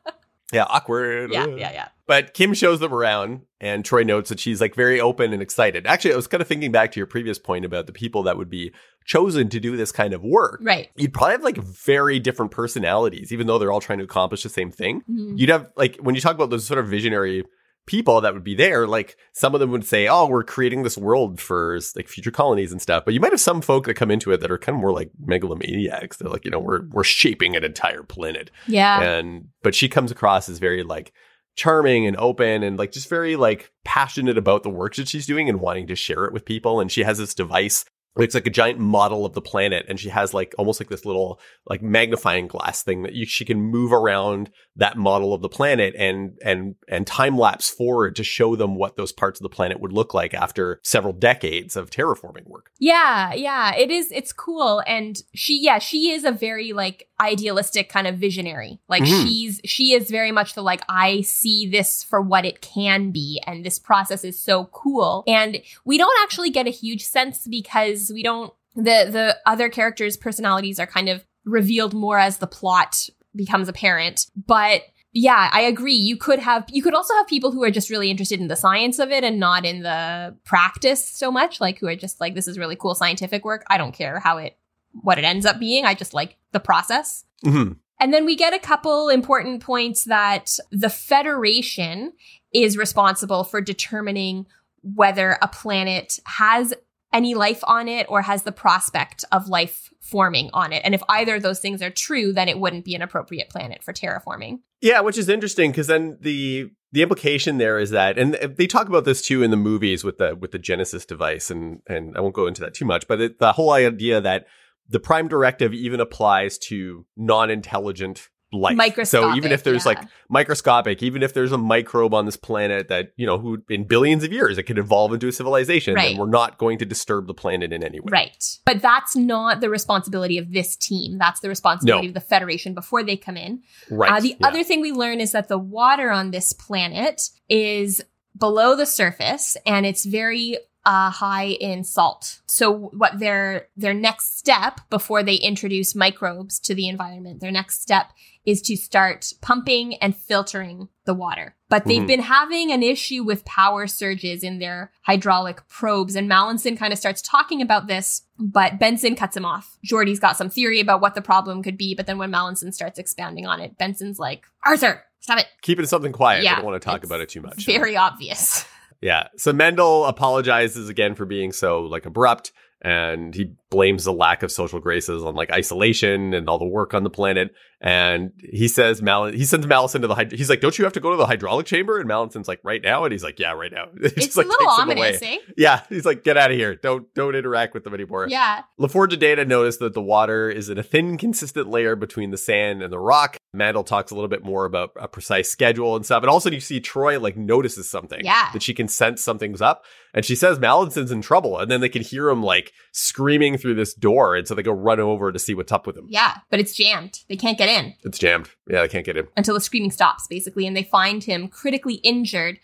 Yeah, 0.52 0.66
awkward. 0.70 1.32
yeah, 1.32 1.46
yeah, 1.48 1.72
yeah. 1.72 1.88
But 2.08 2.34
Kim 2.34 2.54
shows 2.56 2.80
them 2.80 2.92
around, 2.94 3.42
and 3.62 3.84
Troi 3.84 4.04
notes 4.04 4.30
that 4.30 4.40
she's 4.40 4.60
like 4.60 4.74
very 4.74 5.00
open 5.00 5.32
and 5.32 5.42
excited. 5.44 5.86
Actually, 5.86 6.14
I 6.14 6.16
was 6.16 6.26
kind 6.28 6.42
of 6.42 6.48
thinking 6.48 6.72
back 6.72 6.92
to 6.94 7.00
your 7.00 7.06
previous 7.06 7.38
point 7.38 7.66
about 7.66 7.86
the 7.86 7.94
people 7.94 8.24
that 8.24 8.36
would 8.38 8.50
be 8.50 8.72
chosen 9.06 9.50
to 9.50 9.60
do 9.60 9.78
this 9.78 9.92
kind 9.92 10.14
of 10.14 10.24
work. 10.24 10.60
Right. 10.64 10.90
You'd 10.96 11.14
probably 11.14 11.34
have 11.34 11.44
like 11.44 11.58
very 11.58 12.20
different 12.20 12.52
personalities, 12.52 13.32
even 13.32 13.46
though 13.48 13.60
they're 13.60 13.72
all 13.72 13.80
trying 13.80 14.00
to 14.00 14.06
accomplish 14.06 14.42
the 14.44 14.50
same 14.50 14.72
thing. 14.72 15.04
Mhm. 15.10 15.38
You'd 15.38 15.50
have 15.50 15.70
like 15.76 15.98
when 15.98 16.16
you 16.16 16.22
talk 16.22 16.34
about 16.36 16.50
those 16.50 16.66
sort 16.66 16.80
of 16.80 16.88
visionary 16.88 17.44
people 17.90 18.22
that 18.22 18.36
would 18.36 18.44
be 18.44 18.54
there, 18.54 18.86
like 18.86 19.18
some 19.34 19.56
of 19.56 19.60
them 19.60 19.72
would 19.72 19.84
say, 19.84 20.08
"Oh, 20.08 20.28
we're 20.28 20.44
creating 20.44 20.84
this 20.84 20.98
world 20.98 21.42
for 21.42 21.80
like 21.96 22.08
future 22.08 22.30
colonies 22.30 22.72
and 22.72 22.80
stuff." 22.80 23.04
But 23.04 23.16
you 23.16 23.20
might 23.20 23.32
have 23.34 23.42
some 23.42 23.62
folk 23.62 23.86
that 23.88 23.96
come 23.96 24.12
into 24.12 24.32
it 24.32 24.42
that 24.42 24.52
are 24.52 24.60
kind 24.60 24.76
of 24.76 24.82
more 24.82 24.94
like 24.94 25.10
megalomaniacs. 25.26 26.18
They're 26.18 26.30
like, 26.30 26.46
you 26.46 26.52
know, 26.52 26.60
we're 26.60 26.84
we're 26.92 27.04
shaping 27.04 27.56
an 27.56 27.64
entire 27.64 28.04
planet 28.04 28.52
Yeah. 28.68 29.02
and 29.02 29.48
but 29.64 29.74
she 29.74 29.90
comes 29.90 30.12
across 30.12 30.48
as 30.50 30.60
very 30.60 30.84
like 30.84 31.12
charming 31.56 32.06
and 32.06 32.16
open 32.18 32.62
and 32.64 32.78
like 32.78 32.92
just 32.92 33.10
very 33.10 33.36
like 33.36 33.72
passionate 33.84 34.38
about 34.38 34.62
the 34.64 34.70
work 34.70 34.96
that 34.96 35.08
she's 35.08 35.26
doing 35.26 35.50
and 35.50 35.60
wanting 35.60 35.88
to 35.88 35.96
share 35.96 36.26
it 36.26 36.32
with 36.32 36.46
people 36.46 36.80
and 36.80 36.92
she 36.92 37.04
has 37.04 37.18
this 37.18 37.34
device 37.34 37.84
it's 38.18 38.36
like 38.36 38.48
a 38.48 38.52
giant 38.52 38.80
model 38.80 39.26
of 39.26 39.34
the 39.34 39.42
planet 39.42 39.86
and 39.88 40.00
she 40.00 40.10
has 40.10 40.34
like 40.34 40.54
almost 40.58 40.80
like 40.82 40.90
this 40.90 41.06
little 41.06 41.40
like 41.68 41.82
magnifying 41.82 42.48
glass 42.48 42.84
thing 42.84 43.04
that 43.04 43.14
you, 43.14 43.26
she 43.26 43.46
can 43.46 43.62
move 43.62 43.94
around 43.94 44.50
that 44.76 44.98
model 44.98 45.34
of 45.34 45.42
the 45.42 45.50
planet 45.50 45.94
and 45.98 46.38
and 46.44 46.76
and 46.88 47.06
time 47.06 47.38
lapse 47.38 47.70
forward 47.70 48.16
to 48.16 48.24
show 48.24 48.56
them 48.56 48.76
what 48.76 48.98
those 48.98 49.12
parts 49.12 49.40
of 49.40 49.44
the 49.44 49.50
planet 49.50 49.80
would 49.80 49.94
look 49.94 50.14
like 50.14 50.34
after 50.34 50.80
several 50.84 51.14
decades 51.14 51.76
of 51.76 51.90
terraforming 51.90 52.46
work 52.48 52.72
Yeah, 52.80 53.34
yeah, 53.34 53.76
it 53.76 53.92
is. 53.92 54.12
It's 54.12 54.34
cool, 54.34 54.82
and 54.88 55.22
she, 55.36 55.60
yeah, 55.62 55.80
she 55.80 56.12
is 56.12 56.24
a 56.24 56.32
very 56.32 56.74
like 56.74 57.08
idealistic 57.20 57.90
kind 57.90 58.08
of 58.08 58.16
visionary. 58.18 58.80
Like 58.88 59.04
Mhm. 59.04 59.24
she's 59.24 59.62
she 59.66 59.94
is 59.94 60.10
very 60.10 60.32
much 60.32 60.56
the 60.56 60.64
like 60.64 60.82
I 60.90 61.22
see 61.22 61.68
this 61.70 62.04
for 62.04 62.22
what 62.22 62.46
it 62.46 62.62
can 62.62 63.12
be, 63.12 63.42
and 63.46 63.66
this 63.66 63.80
process 63.80 64.24
is 64.24 64.40
so 64.40 64.66
cool. 64.72 65.24
And 65.28 65.62
we 65.86 65.98
don't 65.98 66.18
actually 66.24 66.50
get 66.50 66.68
a 66.68 66.72
huge 66.72 67.04
sense 67.04 67.46
because 67.48 67.99
we 68.14 68.24
don't 68.24 68.54
the 68.76 69.08
the 69.12 69.38
other 69.46 69.70
characters' 69.70 70.18
personalities 70.18 70.80
are 70.80 70.88
kind 70.88 71.10
of 71.10 71.26
revealed 71.46 71.94
more 71.94 72.20
as 72.20 72.38
the 72.38 72.48
plot 72.48 73.08
becomes 73.36 73.68
apparent, 73.68 74.26
but. 74.36 74.84
Yeah, 75.12 75.50
I 75.52 75.62
agree. 75.62 75.96
You 75.96 76.18
could 76.18 76.38
have 76.38 76.66
you 76.70 76.84
could 76.84 76.94
also 76.94 77.16
have 77.16 77.26
people 77.26 77.52
who 77.52 77.64
are 77.64 77.72
just 77.72 77.90
really 77.90 78.12
interested 78.12 78.40
in 78.40 78.48
the 78.48 78.56
science 78.56 79.00
of 79.00 79.10
it 79.10 79.24
and 79.24 79.40
not 79.40 79.66
in 79.66 79.82
the 79.82 80.38
practice 80.46 81.04
so 81.10 81.32
much, 81.32 81.60
like 81.60 81.80
who 81.80 81.88
are 81.88 81.96
just 81.96 82.22
like 82.22 82.36
this 82.36 82.48
is 82.48 82.60
really 82.60 82.76
cool 82.76 82.94
scientific 82.94 83.44
work. 83.44 83.64
I 83.72 83.80
don't 83.80 83.92
care 83.92 84.20
how 84.20 84.38
it 84.38 84.56
what 84.92 85.18
it 85.18 85.24
ends 85.24 85.48
up 85.48 85.60
being. 85.60 85.84
I 85.84 85.96
just 85.96 86.14
like 86.14 86.38
the 86.52 86.60
process. 86.60 87.26
Mhm. 87.44 87.78
And 88.00 88.14
then 88.14 88.24
we 88.24 88.36
get 88.36 88.54
a 88.54 88.60
couple 88.60 89.10
important 89.10 89.64
points 89.64 90.04
that 90.04 90.52
the 90.72 90.92
Federation 90.92 92.14
is 92.54 92.78
responsible 92.78 93.44
for 93.44 93.62
determining 93.62 94.46
whether 94.84 95.40
a 95.42 95.48
planet 95.48 96.20
has 96.26 96.72
any 97.12 97.34
life 97.34 97.62
on 97.64 97.88
it 97.88 98.06
or 98.10 98.22
has 98.22 98.44
the 98.44 98.52
prospect 98.52 99.26
of 99.32 99.48
life 99.48 99.90
forming 100.00 100.50
on 100.54 100.72
it. 100.72 100.82
And 100.86 100.94
if 100.94 101.02
either 101.10 101.36
of 101.36 101.42
those 101.42 101.60
things 101.60 101.82
are 101.82 101.90
true, 101.90 102.34
then 102.34 102.48
it 102.48 102.60
wouldn't 102.60 102.86
be 102.86 102.96
an 102.96 103.02
appropriate 103.02 103.50
planet 103.50 103.84
for 103.84 103.94
terraforming. 103.94 104.60
Yeah, 104.82 105.02
which 105.02 105.18
is 105.18 105.30
interesting 105.30 105.72
because 105.72 105.88
then 105.88 106.18
the 106.22 106.72
the 106.92 107.04
implication 107.04 107.60
there 107.60 107.78
is 107.78 107.92
that, 107.92 108.18
and 108.18 108.36
uh, 108.36 108.48
they 108.56 108.66
talk 108.66 108.88
about 108.88 109.06
this 109.06 109.22
too 109.22 109.44
in 109.44 109.52
the 109.52 109.58
movies 109.58 110.04
with 110.04 110.18
the 110.18 110.36
with 110.36 110.52
the 110.52 110.60
Genesis 110.60 111.06
device, 111.06 111.52
and 111.52 111.82
and 111.88 112.16
I 112.16 112.22
won't 112.22 112.36
go 112.36 112.48
into 112.48 112.62
that 112.62 112.74
too 112.74 112.86
much, 112.86 113.08
but 113.08 113.22
it, 113.22 113.40
the 113.40 113.54
whole 113.54 113.72
idea 113.72 114.22
that 114.22 114.48
the 114.88 115.00
Prime 115.00 115.28
Directive 115.28 115.74
even 115.74 116.00
applies 116.00 116.58
to 116.58 117.06
non-intelligent 117.16 118.30
life. 118.52 119.08
So 119.08 119.36
even 119.36 119.52
if 119.52 119.64
there's 119.64 119.86
yeah. 119.86 119.90
like 119.92 120.08
microscopic, 120.28 121.04
even 121.04 121.22
if 121.24 121.34
there's 121.34 121.52
a 121.52 121.58
microbe 121.58 122.14
on 122.14 122.26
this 122.26 122.38
planet 122.38 122.88
that 122.88 123.12
you 123.16 123.26
know 123.26 123.38
who 123.38 123.62
in 123.70 123.84
billions 123.84 124.24
of 124.24 124.32
years 124.34 124.58
it 124.58 124.64
could 124.64 124.78
evolve 124.78 125.14
into 125.14 125.28
a 125.28 125.32
civilization, 125.32 125.94
Right. 125.96 126.10
then 126.10 126.18
we're 126.18 126.28
not 126.30 126.58
going 126.58 126.78
to 126.80 126.86
disturb 126.86 127.28
the 127.28 127.34
planet 127.34 127.72
in 127.72 127.84
any 127.84 128.00
way. 128.00 128.08
Right. 128.10 128.58
But 128.66 128.82
that's 128.82 129.16
not 129.16 129.62
the 129.62 129.70
responsibility 129.70 130.38
of 130.38 130.52
this 130.52 130.76
team. 130.76 131.18
That's 131.18 131.42
the 131.42 131.50
responsibility 131.50 132.08
No. 132.08 132.10
of 132.10 132.14
the 132.16 132.22
Federation 132.22 132.74
before 132.74 133.04
they 133.04 133.18
come 133.18 133.38
in. 133.38 133.62
Right. 133.90 134.12
Uh, 134.12 134.20
the 134.20 134.36
Yeah. 134.40 134.48
other 134.48 134.64
thing 134.64 134.82
we 134.82 134.92
learn 134.92 135.20
is 135.22 135.32
that 135.34 135.48
the 135.48 135.60
water 135.60 136.10
on 136.12 136.32
this 136.32 136.54
planet 136.54 137.30
is 137.50 138.02
below 138.38 138.76
the 138.76 138.86
surface 138.86 139.58
and 139.66 139.86
it's 139.86 140.06
very 140.06 140.58
uh, 140.86 141.10
high 141.10 141.46
in 141.48 141.84
salt. 141.84 142.40
So 142.48 142.72
what 142.72 143.20
their 143.20 143.68
their 143.76 143.94
next 143.94 144.38
step 144.38 144.80
before 144.90 145.24
they 145.24 145.36
introduce 145.36 145.94
microbes 145.96 146.60
to 146.62 146.74
the 146.74 146.88
environment, 146.88 147.42
their 147.42 147.52
next 147.52 147.82
step 147.82 148.12
is 148.46 148.62
to 148.64 148.76
start 148.78 149.32
pumping 149.42 149.96
and 149.98 150.16
filtering 150.16 150.88
the 151.06 151.14
water. 151.14 151.56
But 151.68 151.86
they've 151.86 152.02
Mhm. 152.02 152.08
been 152.08 152.20
having 152.22 152.72
an 152.72 152.82
issue 152.82 153.24
with 153.24 153.44
power 153.46 153.86
surges 153.86 154.42
in 154.44 154.60
their 154.60 154.92
hydraulic 155.02 155.68
probes 155.68 156.16
and 156.16 156.28
Mallinson 156.30 156.78
kind 156.78 156.94
of 156.94 156.98
starts 156.98 157.22
talking 157.22 157.62
about 157.62 157.88
this, 157.88 158.24
but 158.40 158.80
Benson 158.80 159.16
cuts 159.16 159.36
him 159.36 159.46
off. 159.46 159.78
Geordi's 159.86 160.20
got 160.20 160.38
some 160.38 160.50
theory 160.50 160.80
about 160.80 161.02
what 161.02 161.14
the 161.14 161.22
problem 161.22 161.62
could 161.62 161.78
be, 161.78 161.94
but 161.94 162.08
then 162.08 162.18
when 162.18 162.32
Mallinson 162.32 162.74
starts 162.74 162.98
expounding 162.98 163.46
on 163.46 163.60
it, 163.60 163.78
Benson's 163.78 164.18
like, 164.18 164.46
"Arthur, 164.66 165.04
stop 165.20 165.38
it." 165.40 165.48
keeping 165.62 165.86
something 165.86 166.14
quiet. 166.14 166.44
Yeah, 166.44 166.54
I 166.54 166.56
don't 166.56 166.66
want 166.66 166.82
to 166.82 166.86
talk 166.90 167.04
about 167.04 167.20
it 167.20 167.30
too 167.30 167.42
much. 167.42 167.66
Very 167.66 167.98
obvious. 167.98 168.66
Yeah. 169.02 169.28
So 169.38 169.54
Mendel 169.54 170.06
apologizes 170.06 170.90
again 170.90 171.16
for 171.16 171.26
being 171.26 171.52
so 171.52 171.82
like 171.82 172.06
abrupt 172.06 172.52
and 172.82 173.36
he 173.36 173.54
blames 173.70 174.06
the 174.06 174.14
lack 174.14 174.42
of 174.44 174.52
social 174.52 174.80
graces 174.80 175.24
on 175.24 175.36
like 175.36 175.52
isolation 175.52 176.34
and 176.34 176.50
all 176.50 176.60
the 176.60 176.66
work 176.66 176.94
on 176.94 177.04
the 177.04 177.10
planet. 177.10 177.52
And 177.82 178.32
he 178.40 178.68
says 178.68 179.02
Mal 179.02 179.28
he 179.28 179.46
sends 179.46 179.66
Malison 179.66 180.02
to 180.02 180.08
the 180.08 180.16
hyd- 180.16 180.34
he's 180.34 180.50
like, 180.50 180.60
Don't 180.60 180.78
you 180.78 180.84
have 180.84 180.94
to 180.94 181.00
go 181.00 181.12
to 181.12 181.16
the 181.16 181.26
hydraulic 181.26 181.66
chamber? 181.66 181.98
And 181.98 182.10
Malison's 182.10 182.48
like, 182.48 182.60
right 182.64 182.82
now? 182.84 183.06
And 183.06 183.14
he's 183.14 183.24
like, 183.24 183.40
Yeah, 183.40 183.54
right 183.54 183.72
now. 183.72 183.86
It 184.02 184.14
It's 184.18 184.36
like, 184.36 184.48
a 184.48 184.50
little 184.50 184.68
ominous, 184.70 185.22
eh? 185.22 185.38
Yeah. 185.56 185.84
He's 185.88 186.06
like, 186.06 186.24
get 186.24 186.36
out 186.36 186.52
of 186.52 186.58
here. 186.58 186.76
Don't 186.76 187.14
don't 187.14 187.36
interact 187.36 187.74
with 187.74 187.86
them 187.86 187.94
anymore. 187.94 188.28
Yeah. 188.30 188.64
LaForge 188.80 189.12
and 189.12 189.22
Data 189.22 189.46
notice 189.46 189.78
that 189.78 189.94
the 189.94 190.02
water 190.02 190.50
is 190.50 190.70
in 190.70 190.78
a 190.78 190.84
thin, 190.84 191.18
consistent 191.18 191.70
layer 191.70 191.96
between 191.96 192.32
the 192.32 192.38
sand 192.38 192.82
and 192.84 192.92
the 192.92 193.00
rock. 193.00 193.38
Mandel 193.54 193.84
talks 193.84 194.12
a 194.12 194.16
little 194.16 194.28
bit 194.28 194.44
more 194.44 194.66
about 194.66 194.92
a 194.96 195.08
precise 195.08 195.50
schedule 195.50 195.96
and 195.96 196.06
stuff. 196.06 196.22
And 196.22 196.30
also, 196.30 196.52
you 196.52 196.60
see 196.60 196.80
Troi 196.80 197.20
like 197.20 197.38
notices 197.38 197.90
something. 197.90 198.22
Yeah. 198.24 198.50
That 198.52 198.62
she 198.62 198.74
can 198.74 198.88
sense 198.88 199.24
something's 199.24 199.62
up. 199.62 199.86
And 200.14 200.26
she 200.26 200.36
says 200.36 200.60
Malinson's 200.60 201.12
in 201.12 201.22
trouble. 201.22 201.58
And 201.60 201.72
then 201.72 201.82
they 201.82 201.90
can 201.90 202.02
hear 202.02 202.30
him 202.30 202.44
like 202.44 202.74
screaming 202.92 203.58
through 203.58 203.76
this 203.76 203.94
door. 203.94 204.36
And 204.36 204.48
so 204.48 204.54
they 204.54 204.64
go 204.64 204.72
run 204.72 205.00
over 205.00 205.32
to 205.32 205.40
see 205.40 205.54
what's 205.54 205.72
up 205.72 205.88
with 205.88 205.98
him. 205.98 206.08
Yeah. 206.10 206.38
But 206.50 206.60
it's 206.60 206.74
jammed. 206.76 207.20
They 207.30 207.38
can't 207.38 207.58
get 207.58 207.69
in 207.70 207.94
It's 208.04 208.20
jammed. 208.20 208.50
Yeah, 208.70 208.82
they 208.82 208.88
can't 208.90 209.06
get 209.06 209.16
in. 209.18 209.28
until 209.38 209.54
the 209.54 209.62
screaming 209.62 209.92
stops, 209.92 210.28
basically. 210.28 210.68
And 210.68 210.76
they 210.76 210.84
find 210.84 211.24
him 211.24 211.48
critically 211.48 211.96
injured. 211.96 212.60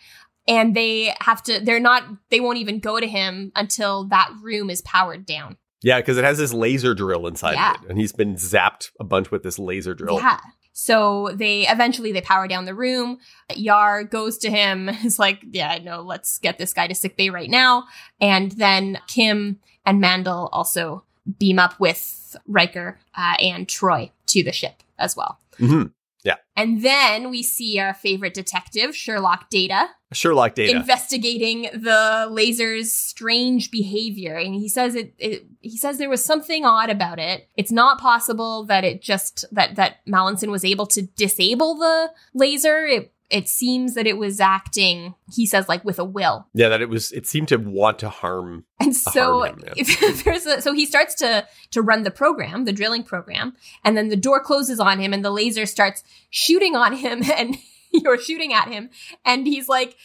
And 0.47 0.75
they 0.75 1.13
have 1.21 1.41
to, 1.43 1.59
they're 1.59 1.79
not, 1.79 2.03
they 2.29 2.39
won't 2.39 2.57
even 2.59 2.79
go 2.79 2.99
to 2.99 3.07
him 3.07 3.51
until 3.55 4.03
that 4.09 4.29
room 4.43 4.69
is 4.69 4.81
powered 4.81 5.25
down. 5.25 5.57
Yeah, 5.81 5.99
because 5.99 6.17
it 6.17 6.23
has 6.23 6.37
this 6.37 6.53
laser 6.53 6.93
drill 6.93 7.25
inside 7.27 7.53
Yeah. 7.53 7.75
of 7.75 7.83
it. 7.83 7.89
And 7.89 7.97
he's 7.99 8.11
been 8.11 8.35
zapped 8.35 8.89
a 8.99 9.03
bunch 9.03 9.31
with 9.31 9.43
this 9.43 9.57
laser 9.59 9.93
drill. 9.93 10.17
Yeah. 10.19 10.39
So 10.77 11.31
they 11.33 11.65
eventually 11.67 12.11
they 12.11 12.21
power 12.21 12.47
down 12.47 12.65
the 12.65 12.75
room. 12.75 13.17
Yar 13.55 14.03
goes 14.03 14.37
to 14.39 14.49
him. 14.51 14.89
Is 15.05 15.17
like, 15.17 15.39
yeah, 15.51 15.79
no, 15.81 16.01
let's 16.01 16.37
get 16.37 16.57
this 16.57 16.73
guy 16.73 16.87
to 16.87 16.93
sick 16.95 17.15
bay 17.15 17.29
right 17.29 17.49
now. 17.49 17.85
And 18.19 18.51
then 18.51 18.99
Kim 19.07 19.59
and 19.85 20.01
Mandel 20.01 20.49
also 20.51 21.05
beam 21.39 21.59
up 21.59 21.79
with 21.79 22.35
Riker 22.45 22.99
uh, 23.15 23.35
and 23.39 23.67
Troi 23.67 24.11
to 24.27 24.43
the 24.43 24.51
ship 24.51 24.83
as 24.97 25.15
well. 25.15 25.39
hmm 25.57 25.83
Yeah. 26.23 26.35
And 26.55 26.83
then 26.83 27.29
we 27.29 27.43
see 27.43 27.79
our 27.79 27.93
favorite 27.93 28.33
detective, 28.33 28.95
Sherlock 28.95 29.49
Data, 29.49 29.89
Sherlock 30.13 30.55
Data. 30.55 30.77
investigating 30.77 31.63
the 31.73 32.27
laser's 32.29 32.93
strange 32.93 33.69
behavior 33.71 34.35
and 34.37 34.55
he 34.55 34.69
says 34.69 34.95
it, 34.95 35.13
it 35.17 35.45
he 35.59 35.77
says 35.77 35.97
there 35.97 36.09
was 36.09 36.23
something 36.23 36.63
odd 36.63 36.89
about 36.89 37.19
it 37.19 37.49
it's 37.57 37.71
not 37.71 37.99
possible 37.99 38.63
that 38.65 38.85
it 38.85 39.01
just 39.01 39.43
that 39.51 39.75
that 39.75 39.97
Mallinson 40.07 40.51
was 40.51 40.63
able 40.63 40.85
to 40.87 41.01
disable 41.01 41.75
the 41.75 42.11
laser 42.33 42.85
it 42.85 43.11
it 43.29 43.49
seems 43.49 43.95
that 43.95 44.05
it 44.05 44.17
was 44.17 44.39
acting 44.39 45.15
he 45.33 45.45
says 45.45 45.67
like 45.67 45.83
with 45.83 45.97
a 45.97 46.05
will 46.05 46.47
yeah, 46.53 46.69
that 46.69 46.81
it 46.81 46.89
was, 46.89 47.11
it 47.11 47.25
seemed 47.25 47.47
to 47.47 47.57
want 47.57 47.99
to 47.99 48.09
harm. 48.09 48.65
and 48.79 48.95
so 48.95 49.39
harm 49.39 49.59
him, 49.59 49.63
yeah. 49.65 49.73
if 49.77 50.23
there's 50.23 50.45
a, 50.45 50.61
so 50.61 50.73
he 50.73 50.85
starts 50.85 51.15
to 51.15 51.47
to 51.71 51.81
run 51.81 52.03
the 52.03 52.11
program 52.11 52.65
the 52.65 52.73
drilling 52.73 53.03
program 53.03 53.53
and 53.83 53.97
then 53.97 54.09
the 54.09 54.15
door 54.15 54.39
closes 54.39 54.79
on 54.79 54.99
him 54.99 55.13
and 55.13 55.25
the 55.25 55.31
laser 55.31 55.65
starts 55.65 56.03
shooting 56.29 56.75
on 56.75 56.93
him 56.95 57.23
and 57.35 57.57
you're 57.91 58.19
shooting 58.19 58.53
at 58.53 58.67
him 58.67 58.89
and 59.23 59.47
he's 59.47 59.67
like 59.67 59.95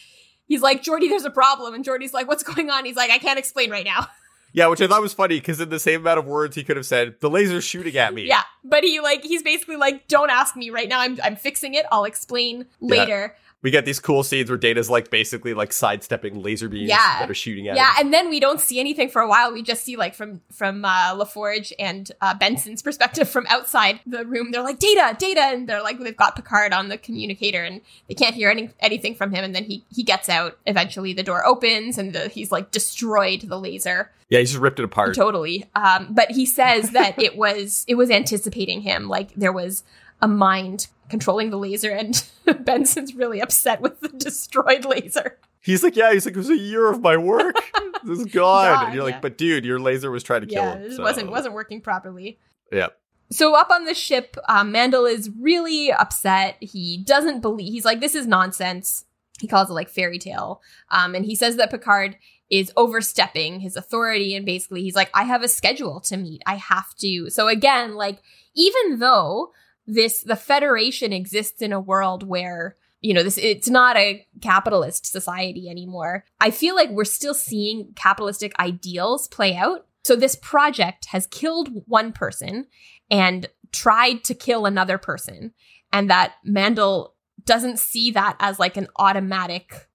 he's 0.47 0.61
like 0.61 0.83
Geordi 0.83 1.09
there's 1.09 1.25
a 1.25 1.31
problem 1.31 1.73
and 1.73 1.85
Geordi's 1.85 2.13
like 2.13 2.27
what's 2.27 2.43
going 2.43 2.69
on 2.69 2.85
he's 2.85 2.95
like 2.95 3.11
I 3.11 3.17
can't 3.17 3.39
explain 3.39 3.69
right 3.69 3.85
now 3.85 4.07
Yeah, 4.53 4.67
which 4.67 4.81
I 4.81 4.87
thought 4.87 5.01
was 5.01 5.13
funny 5.13 5.39
because 5.39 5.59
in 5.61 5.69
the 5.69 5.79
same 5.79 6.01
amount 6.01 6.19
of 6.19 6.25
words, 6.25 6.55
he 6.55 6.63
could 6.63 6.75
have 6.75 6.85
said, 6.85 7.15
the 7.19 7.29
laser's 7.29 7.63
shooting 7.63 7.97
at 7.97 8.13
me. 8.13 8.27
yeah 8.27 8.43
but 8.63 8.83
he 8.83 8.99
like 8.99 9.23
he's 9.23 9.41
basically 9.43 9.75
like 9.75 10.07
don't 10.07 10.29
ask 10.29 10.55
me 10.55 10.69
right 10.69 10.87
now. 10.87 10.99
I'm 10.99 11.19
I'm 11.23 11.35
fixing 11.35 11.73
it. 11.73 11.85
I'll 11.91 12.05
explain 12.05 12.67
later 12.79 13.35
We 13.63 13.69
get 13.69 13.85
these 13.85 13.99
cool 13.99 14.23
scenes 14.23 14.49
where 14.49 14.57
Data's 14.57 14.89
like 14.89 15.11
basically 15.11 15.53
like 15.53 15.71
sidestepping 15.71 16.41
laser 16.41 16.67
beams 16.67 16.89
Yeah. 16.89 17.19
that 17.19 17.29
are 17.29 17.33
shooting 17.35 17.67
at 17.67 17.71
him. 17.71 17.77
yeah 17.77 17.91
him. 17.95 18.05
and 18.07 18.13
then 18.13 18.29
we 18.29 18.39
don't 18.39 18.59
see 18.59 18.79
anything 18.79 19.07
for 19.09 19.21
a 19.21 19.27
while 19.27 19.53
we 19.53 19.61
just 19.61 19.83
see 19.83 19.95
like 19.95 20.15
from 20.15 20.41
from 20.51 20.83
uh 20.83 21.13
laforge 21.15 21.71
and 21.77 22.11
uh 22.21 22.33
benson's 22.33 22.81
perspective 22.81 23.29
from 23.29 23.45
outside 23.49 23.99
the 24.07 24.25
room 24.25 24.49
they're 24.51 24.63
like 24.63 24.79
data 24.79 25.15
data 25.19 25.41
and 25.41 25.69
they're 25.69 25.83
like 25.83 25.99
they've 25.99 26.17
got 26.17 26.35
picard 26.35 26.73
on 26.73 26.89
the 26.89 26.97
communicator 26.97 27.63
and 27.63 27.81
they 28.07 28.15
can't 28.15 28.33
hear 28.33 28.49
any 28.49 28.69
anything 28.79 29.13
from 29.13 29.31
him 29.31 29.43
and 29.43 29.53
then 29.55 29.63
he 29.63 29.83
he 29.93 30.01
gets 30.01 30.27
out 30.27 30.57
eventually 30.65 31.13
the 31.13 31.23
door 31.23 31.45
opens 31.45 31.97
and 31.99 32.13
the, 32.13 32.27
he's 32.29 32.51
like 32.51 32.71
destroyed 32.71 33.41
the 33.41 33.59
laser 33.59 34.11
Yeah, 34.29 34.39
he 34.39 34.45
just 34.45 34.57
ripped 34.57 34.79
it 34.79 34.85
apart. 34.85 35.13
totally 35.15 35.65
um 35.75 36.07
but 36.09 36.31
he 36.31 36.45
says 36.47 36.91
that 36.91 37.21
it 37.21 37.37
was 37.37 37.85
it 37.87 37.93
was 37.95 38.09
anticipating 38.09 38.81
him 38.81 39.07
like 39.07 39.33
there 39.35 39.53
was 39.53 39.83
a 40.21 40.27
mind 40.27 40.87
controlling 41.09 41.49
the 41.49 41.57
laser 41.57 41.91
and 41.91 42.23
benson's 42.65 43.15
really 43.15 43.41
upset 43.41 43.81
with 43.81 43.99
the 43.99 44.09
destroyed 44.09 44.85
laser 44.85 45.37
He's 45.61 45.83
like, 45.83 45.95
yeah, 45.95 46.11
he's 46.11 46.25
like, 46.25 46.33
it 46.33 46.37
was 46.37 46.49
a 46.49 46.57
year 46.57 46.89
of 46.89 47.01
my 47.01 47.17
work. 47.17 47.55
this 48.03 48.19
is 48.19 48.25
gone. 48.25 48.65
God, 48.65 48.85
and 48.85 48.95
you're 48.95 49.07
yeah. 49.07 49.13
like, 49.13 49.21
but 49.21 49.37
dude, 49.37 49.63
your 49.63 49.79
laser 49.79 50.09
was 50.09 50.23
trying 50.23 50.41
to 50.41 50.47
kill 50.47 50.63
yeah, 50.63 50.75
him. 50.75 50.83
it 50.83 50.95
so- 50.95 51.03
wasn't 51.03 51.29
wasn't 51.29 51.53
working 51.53 51.81
properly. 51.81 52.39
Yeah. 52.71 52.87
So 53.29 53.55
up 53.55 53.69
on 53.69 53.85
the 53.85 53.93
ship, 53.93 54.35
um, 54.49 54.73
Mandel 54.73 55.05
is 55.05 55.29
really 55.39 55.91
upset. 55.91 56.57
He 56.59 57.01
doesn't 57.05 57.39
believe. 57.41 57.71
He's 57.71 57.85
like, 57.85 58.01
"This 58.01 58.15
is 58.15 58.27
nonsense." 58.27 59.05
He 59.39 59.47
calls 59.47 59.69
it 59.69 59.73
like 59.73 59.87
fairy 59.87 60.19
tale, 60.19 60.61
um, 60.89 61.15
and 61.15 61.23
he 61.23 61.35
says 61.35 61.55
that 61.55 61.71
Picard 61.71 62.17
is 62.49 62.73
overstepping 62.75 63.61
his 63.61 63.77
authority, 63.77 64.35
and 64.35 64.45
basically 64.45 64.81
he's 64.81 64.95
like, 64.95 65.09
"I 65.13 65.23
have 65.23 65.43
a 65.43 65.47
schedule 65.47 66.01
to 66.01 66.17
meet. 66.17 66.41
I 66.45 66.55
have 66.55 66.93
to." 66.95 67.29
So 67.29 67.47
again, 67.47 67.95
like 67.95 68.17
even 68.53 68.99
though 68.99 69.53
this 69.91 70.23
the 70.23 70.35
Federation 70.35 71.11
exists 71.11 71.61
in 71.61 71.73
a 71.73 71.79
world 71.79 72.23
where 72.23 72.77
you 73.01 73.13
know 73.13 73.23
this 73.23 73.37
it's 73.37 73.69
not 73.69 73.97
a 73.97 74.25
capitalist 74.41 75.05
society 75.05 75.69
anymore. 75.69 76.23
I 76.39 76.51
feel 76.51 76.75
like 76.75 76.89
we're 76.89 77.03
still 77.03 77.33
seeing 77.33 77.91
capitalistic 77.95 78.57
ideals 78.59 79.27
play 79.27 79.55
out. 79.55 79.85
So 80.03 80.15
this 80.15 80.35
project 80.35 81.07
has 81.07 81.27
killed 81.27 81.69
one 81.85 82.11
person 82.11 82.67
and 83.09 83.47
tried 83.71 84.23
to 84.25 84.33
kill 84.33 84.65
another 84.65 84.97
person. 84.97 85.53
And 85.93 86.09
that 86.09 86.33
mandel 86.43 87.15
doesn't 87.43 87.79
see 87.79 88.11
that 88.11 88.37
as 88.39 88.59
like 88.59 88.77
an 88.77 88.87
automatic 88.97 89.89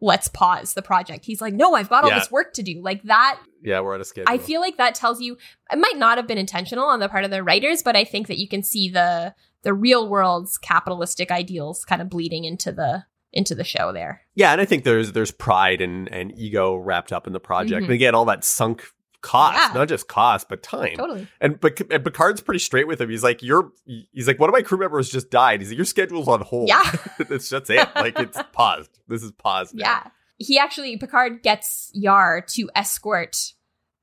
let's 0.00 0.28
pause 0.28 0.74
the 0.74 0.82
project 0.82 1.24
he's 1.26 1.40
like 1.40 1.52
no 1.54 1.74
i've 1.74 1.88
got 1.88 2.04
all 2.04 2.10
Yeah. 2.10 2.18
this 2.18 2.30
work 2.30 2.52
to 2.54 2.62
do 2.62 2.80
like 2.82 3.02
that 3.04 3.38
Yeah, 3.62 3.80
we're 3.80 3.94
on 3.94 4.00
a 4.00 4.04
schedule. 4.04 4.32
I 4.32 4.38
feel 4.38 4.60
like 4.62 4.78
that 4.78 4.94
tells 4.94 5.20
you 5.20 5.36
it 5.70 5.78
might 5.78 5.96
not 5.96 6.16
have 6.16 6.26
been 6.26 6.38
intentional 6.38 6.86
on 6.86 7.00
the 7.00 7.08
part 7.08 7.24
of 7.24 7.30
the 7.30 7.42
writers, 7.42 7.82
but 7.82 7.94
I 7.96 8.04
think 8.04 8.26
that 8.28 8.38
you 8.38 8.48
can 8.48 8.62
see 8.62 8.88
the 8.88 9.34
the 9.62 9.74
real 9.74 10.08
world's 10.08 10.56
capitalistic 10.56 11.30
ideals 11.30 11.84
kind 11.84 12.00
of 12.00 12.08
bleeding 12.08 12.44
into 12.44 12.72
the 12.72 13.04
into 13.32 13.54
the 13.54 13.62
show 13.64 13.92
there. 13.92 14.22
Yeah, 14.34 14.52
and 14.52 14.60
I 14.60 14.64
think 14.64 14.84
there's 14.84 15.12
there's 15.12 15.30
pride 15.30 15.82
and, 15.82 16.08
and 16.08 16.32
ego 16.38 16.74
wrapped 16.76 17.12
up 17.12 17.26
in 17.26 17.32
the 17.34 17.40
project. 17.40 17.82
Mhm. 17.82 17.84
And 17.84 17.92
again, 17.92 18.14
all 18.14 18.24
that 18.24 18.42
sunk 18.44 18.84
cost, 19.22 19.56
Yeah. 19.56 19.72
not 19.78 19.88
just 19.88 20.08
cost, 20.08 20.48
but 20.48 20.62
time. 20.62 20.96
Totally. 20.96 21.28
And 21.40 21.58
but 21.60 21.80
and 21.90 22.04
Picard's 22.04 22.40
pretty 22.40 22.60
straight 22.60 22.86
with 22.88 23.00
him. 23.00 23.10
He's 23.10 23.22
like, 23.22 23.42
"You're," 23.42 23.72
he's 24.12 24.26
like, 24.26 24.38
"One 24.38 24.48
of 24.48 24.52
my 24.54 24.62
crew 24.62 24.78
members 24.78 25.10
just 25.10 25.30
died." 25.30 25.60
He's 25.60 25.70
like, 25.70 25.76
"Your 25.78 25.84
schedule's 25.84 26.28
on 26.28 26.40
hold." 26.40 26.68
Yeah. 26.68 26.82
it's 27.18 27.48
just 27.48 27.70
it. 27.70 27.88
Like 27.94 28.18
it's 28.18 28.38
paused. 28.52 28.98
This 29.08 29.22
is 29.22 29.32
paused. 29.32 29.74
now. 29.74 29.82
Yeah. 29.82 30.10
He 30.38 30.58
actually, 30.58 30.96
Picard 30.96 31.42
gets 31.42 31.90
Yar 31.92 32.40
to 32.48 32.70
escort 32.74 33.36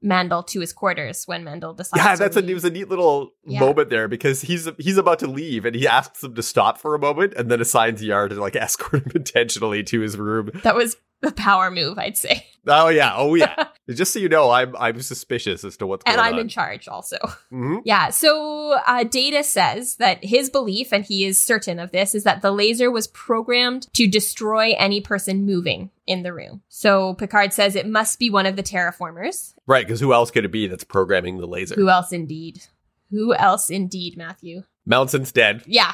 Mandel 0.03 0.43
to 0.43 0.59
his 0.59 0.71
quarters 0.73 1.23
when 1.25 1.43
Mandel 1.43 1.73
decides. 1.73 2.03
Yeah, 2.05 2.13
to 2.13 2.19
that's 2.19 2.35
a 2.37 2.41
leave. 2.41 2.51
it 2.51 2.53
was 2.53 2.65
a 2.65 2.69
neat 2.69 2.87
little 2.89 3.31
Yeah. 3.45 3.59
moment 3.61 3.89
there 3.89 4.07
because 4.07 4.41
he's 4.41 4.69
he's 4.77 4.97
about 4.97 5.17
to 5.19 5.27
leave 5.27 5.65
and 5.65 5.75
he 5.75 5.87
asks 5.87 6.23
him 6.23 6.35
to 6.35 6.43
stop 6.43 6.77
for 6.77 6.93
a 6.93 6.99
moment 6.99 7.33
and 7.33 7.49
then 7.49 7.59
assigns 7.59 8.03
Yar 8.03 8.27
to 8.29 8.35
like 8.39 8.55
escort 8.55 9.03
him 9.05 9.11
intentionally 9.15 9.81
to 9.85 9.99
his 10.01 10.15
room. 10.15 10.51
That 10.63 10.75
was 10.75 10.95
a 11.23 11.31
power 11.31 11.71
move, 11.71 11.97
I'd 11.97 12.15
say. 12.17 12.45
Oh 12.67 12.89
yeah, 12.89 13.13
oh 13.15 13.33
yeah. 13.33 13.69
Just 13.89 14.11
so 14.13 14.19
you 14.19 14.27
know, 14.29 14.49
I'm 14.51 14.75
I'm 14.77 15.01
suspicious 15.01 15.63
as 15.63 15.77
to 15.77 15.87
what's 15.87 16.03
going 16.03 16.17
on. 16.19 16.25
and 16.25 16.27
I'm 16.27 16.33
on. 16.35 16.41
in 16.41 16.47
charge 16.49 16.87
also. 16.87 17.17
Mhm. 17.51 17.81
Yeah, 17.85 18.09
so 18.09 18.77
uh, 18.85 19.03
Data 19.03 19.43
says 19.43 19.95
that 19.95 20.23
his 20.23 20.49
belief, 20.49 20.91
and 20.91 21.05
he 21.05 21.23
is 21.25 21.39
certain 21.39 21.79
of 21.79 21.91
this, 21.91 22.13
is 22.13 22.23
that 22.23 22.41
the 22.41 22.51
laser 22.51 22.91
was 22.91 23.07
programmed 23.07 23.87
to 23.93 24.07
destroy 24.07 24.73
any 24.77 24.99
person 24.99 25.45
moving 25.45 25.89
in 26.05 26.23
the 26.23 26.33
room. 26.33 26.61
So 26.67 27.13
Picard 27.13 27.53
says 27.53 27.75
it 27.75 27.87
must 27.87 28.19
be 28.19 28.29
one 28.29 28.45
of 28.45 28.55
the 28.57 28.63
terraformers. 28.63 29.53
Right, 29.65 29.85
because 29.85 29.99
who 30.01 30.13
else 30.13 30.31
could 30.31 30.45
it 30.45 30.51
be 30.51 30.67
that's 30.67 30.83
programming 30.83 31.37
the 31.37 31.47
laser? 31.47 31.75
Who 31.75 31.89
else 31.89 32.11
indeed? 32.11 32.63
Who 33.11 33.33
else 33.33 33.69
indeed, 33.69 34.17
Matthew? 34.17 34.63
Mounson's 34.85 35.31
dead. 35.31 35.63
Yeah, 35.65 35.93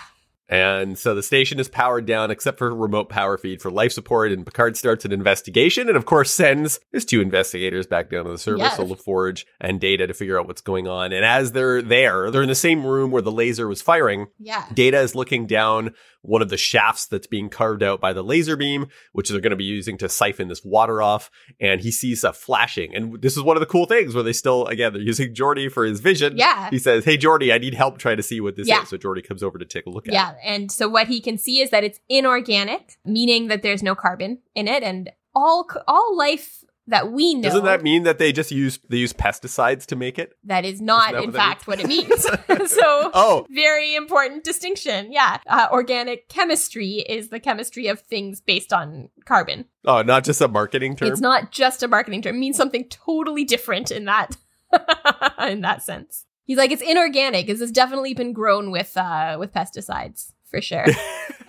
And 0.49 0.97
so 0.99 1.15
the 1.15 1.23
station 1.23 1.59
is 1.59 1.69
powered 1.69 2.05
down 2.05 2.29
except 2.29 2.57
for 2.57 2.75
remote 2.75 3.09
power 3.09 3.37
feed 3.37 3.61
for 3.61 3.71
life 3.71 3.91
support. 3.93 4.31
And 4.31 4.45
Picard 4.45 4.75
starts 4.77 5.05
an 5.05 5.11
investigation 5.13 5.87
and, 5.87 5.95
of 5.97 6.05
course, 6.05 6.31
sends 6.31 6.79
his 6.91 7.05
two 7.05 7.21
investigators 7.21 7.87
back 7.87 8.09
down 8.09 8.25
to 8.25 8.31
the 8.31 8.37
surface, 8.37 8.59
Yes. 8.61 8.75
so 8.77 8.85
LaForge 8.85 9.45
and 9.61 9.79
Data, 9.79 10.05
to 10.05 10.13
figure 10.13 10.37
out 10.39 10.45
what's 10.47 10.61
going 10.61 10.87
on. 10.87 11.13
And 11.13 11.23
as 11.25 11.53
they're 11.53 11.81
there, 11.81 12.29
they're 12.29 12.43
in 12.43 12.49
the 12.49 12.55
same 12.55 12.85
room 12.85 13.09
where 13.09 13.21
the 13.21 13.31
laser 13.31 13.67
was 13.67 13.81
firing. 13.81 14.27
yeah. 14.37 14.65
Data 14.73 14.99
is 14.99 15.15
looking 15.15 15.47
down 15.47 15.93
one 16.23 16.41
of 16.41 16.49
the 16.49 16.57
shafts 16.57 17.05
that's 17.05 17.27
being 17.27 17.49
carved 17.49 17.83
out 17.83 18.01
by 18.01 18.11
the 18.13 18.23
laser 18.23 18.55
beam, 18.57 18.87
which 19.11 19.29
they're 19.29 19.39
going 19.41 19.51
to 19.51 19.55
be 19.55 19.63
using 19.63 19.97
to 19.99 20.09
siphon 20.09 20.47
this 20.47 20.63
water 20.65 21.01
off. 21.01 21.29
And 21.59 21.81
he 21.81 21.91
sees 21.91 22.23
a 22.23 22.33
flashing. 22.33 22.95
And 22.95 23.21
this 23.21 23.37
is 23.37 23.43
one 23.43 23.55
of 23.55 23.61
the 23.61 23.67
cool 23.67 23.85
things 23.85 24.15
where 24.15 24.23
they 24.23 24.33
still, 24.33 24.65
again, 24.67 24.93
they're 24.93 25.01
using 25.01 25.33
Geordi 25.35 25.71
for 25.71 25.85
his 25.85 25.99
vision. 25.99 26.35
Yeah. 26.37 26.69
He 26.69 26.79
says, 26.79 27.05
Hey, 27.05 27.17
Geordi, 27.17 27.53
I 27.53 27.57
need 27.57 27.73
help 27.73 27.97
trying 27.97 28.17
to 28.17 28.23
see 28.23 28.41
what 28.41 28.55
this 28.55 28.67
Yeah. 28.67 28.81
is. 28.83 28.89
So 28.89 28.97
Geordi 28.97 29.25
comes 29.27 29.43
over 29.43 29.57
to 29.59 29.65
take 29.65 29.85
a 29.85 29.89
look 29.89 30.07
at 30.07 30.13
it. 30.13 30.15
Yeah, 30.15 30.33
and 30.43 30.71
so 30.71 30.89
what 30.89 31.07
he 31.07 31.21
can 31.21 31.37
see 31.37 31.61
is 31.61 31.69
that 31.71 31.83
it's 31.83 31.99
inorganic, 32.09 32.97
meaning 33.05 33.47
that 33.47 33.61
there's 33.61 33.83
no 33.83 33.93
carbon 33.95 34.39
in 34.55 34.67
it, 34.67 34.81
and 34.83 35.11
all 35.35 35.67
all 35.87 36.15
life 36.17 36.63
that 36.87 37.11
we 37.11 37.33
know 37.33 37.43
Doesn't 37.49 37.65
that 37.65 37.81
mean 37.81 38.03
that 38.03 38.17
they 38.17 38.31
just 38.31 38.51
use 38.51 38.79
they 38.89 38.97
use 38.97 39.13
pesticides 39.13 39.85
to 39.87 39.95
make 39.95 40.19
it? 40.19 40.33
that 40.43 40.65
is 40.65 40.81
not 40.81 41.13
that 41.13 41.23
in 41.23 41.31
what 41.31 41.35
fact 41.35 41.67
what 41.67 41.79
it 41.79 41.87
means. 41.87 42.23
so 42.71 43.11
Oh, 43.13 43.45
very 43.49 43.95
important 43.95 44.43
distinction. 44.43 45.11
Yeah, 45.11 45.39
uh, 45.47 45.67
organic 45.71 46.27
chemistry 46.29 47.05
is 47.07 47.29
the 47.29 47.39
chemistry 47.39 47.87
of 47.87 47.99
things 48.01 48.41
based 48.41 48.73
on 48.73 49.09
carbon. 49.25 49.65
oh, 49.85 50.01
not 50.01 50.23
just 50.23 50.41
a 50.41 50.47
marketing 50.47 50.95
term. 50.95 51.09
It's 51.11 51.21
not 51.21 51.51
just 51.51 51.83
a 51.83 51.87
marketing 51.87 52.21
term; 52.21 52.35
it 52.35 52.39
means 52.39 52.57
something 52.57 52.87
totally 52.89 53.45
different 53.45 53.91
in 53.91 54.05
that 54.05 54.35
in 55.39 55.61
that 55.61 55.83
sense. 55.83 56.25
He's 56.45 56.57
like, 56.57 56.71
it's 56.71 56.81
inorganic. 56.81 57.47
This 57.47 57.61
has 57.61 57.71
definitely 57.71 58.13
been 58.13 58.33
grown 58.33 58.69
with 58.69 58.97
uh, 58.97 59.37
with 59.39 59.53
pesticides 59.53 60.32
for 60.53 60.61
sure. 60.61 60.85